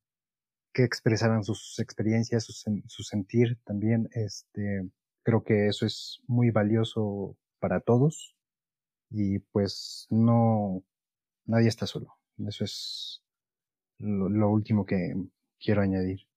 que 0.73 0.85
expresaran 0.85 1.43
sus 1.43 1.81
experiencias, 1.81 2.45
su, 2.45 2.53
su 2.87 3.03
sentir 3.03 3.59
también. 3.65 4.09
Este, 4.13 4.89
creo 5.27 5.43
que 5.43 5.67
eso 5.67 5.85
es 5.85 6.23
muy 6.29 6.53
valioso 6.53 7.37
para 7.59 7.81
todos 7.81 8.37
y 9.11 9.41
pues 9.41 10.07
no, 10.09 10.85
nadie 11.47 11.67
está 11.67 11.85
solo. 11.85 12.17
Eso 12.47 12.63
es 12.63 13.25
lo, 13.99 14.49
último 14.49 14.87
que 14.87 15.17
quiero 15.59 15.83
añadir. 15.83 16.29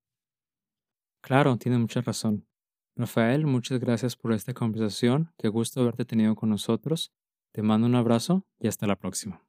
Claro, 1.22 1.56
tiene 1.58 1.78
mucha 1.78 2.02
razón. 2.02 2.48
Rafael, 2.96 3.46
muchas 3.46 3.80
gracias 3.80 4.16
por 4.16 4.34
esta 4.34 4.56
conversación. 4.56 5.32
Qué 5.38 5.50
gusto 5.50 5.82
haberte 5.82 6.04
tenido 6.04 6.36
con 6.36 6.50
nosotros. 6.50 7.14
Te 7.52 7.62
mando 7.62 7.86
un 7.86 7.94
abrazo 7.94 8.48
y 8.60 8.68
hasta 8.68 8.88
la 8.88 8.96
próxima. 8.96 9.46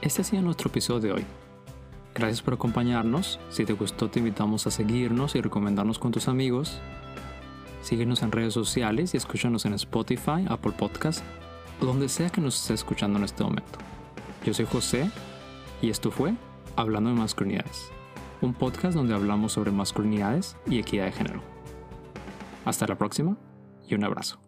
Este 0.00 0.22
ha 0.22 0.24
sido 0.24 0.42
nuestro 0.42 0.70
episodio 0.70 1.00
de 1.00 1.12
hoy. 1.12 1.43
Gracias 2.14 2.42
por 2.42 2.54
acompañarnos. 2.54 3.40
Si 3.50 3.64
te 3.64 3.72
gustó, 3.72 4.08
te 4.08 4.20
invitamos 4.20 4.66
a 4.66 4.70
seguirnos 4.70 5.34
y 5.34 5.40
recomendarnos 5.40 5.98
con 5.98 6.12
tus 6.12 6.28
amigos. 6.28 6.80
Síguenos 7.82 8.22
en 8.22 8.32
redes 8.32 8.54
sociales 8.54 9.14
y 9.14 9.16
escúchanos 9.16 9.66
en 9.66 9.74
Spotify, 9.74 10.46
Apple 10.48 10.72
Podcast 10.72 11.24
donde 11.80 12.08
sea 12.08 12.30
que 12.30 12.40
nos 12.40 12.56
estés 12.56 12.80
escuchando 12.80 13.18
en 13.18 13.24
este 13.24 13.44
momento. 13.44 13.78
Yo 14.44 14.54
soy 14.54 14.66
José 14.66 15.10
y 15.80 15.90
esto 15.90 16.10
fue 16.10 16.34
Hablando 16.76 17.10
de 17.10 17.16
Masculinidades, 17.16 17.90
un 18.40 18.54
podcast 18.54 18.96
donde 18.96 19.14
hablamos 19.14 19.52
sobre 19.52 19.70
masculinidades 19.70 20.56
y 20.66 20.78
equidad 20.78 21.06
de 21.06 21.12
género. 21.12 21.42
Hasta 22.64 22.86
la 22.86 22.96
próxima 22.96 23.36
y 23.86 23.94
un 23.94 24.04
abrazo. 24.04 24.43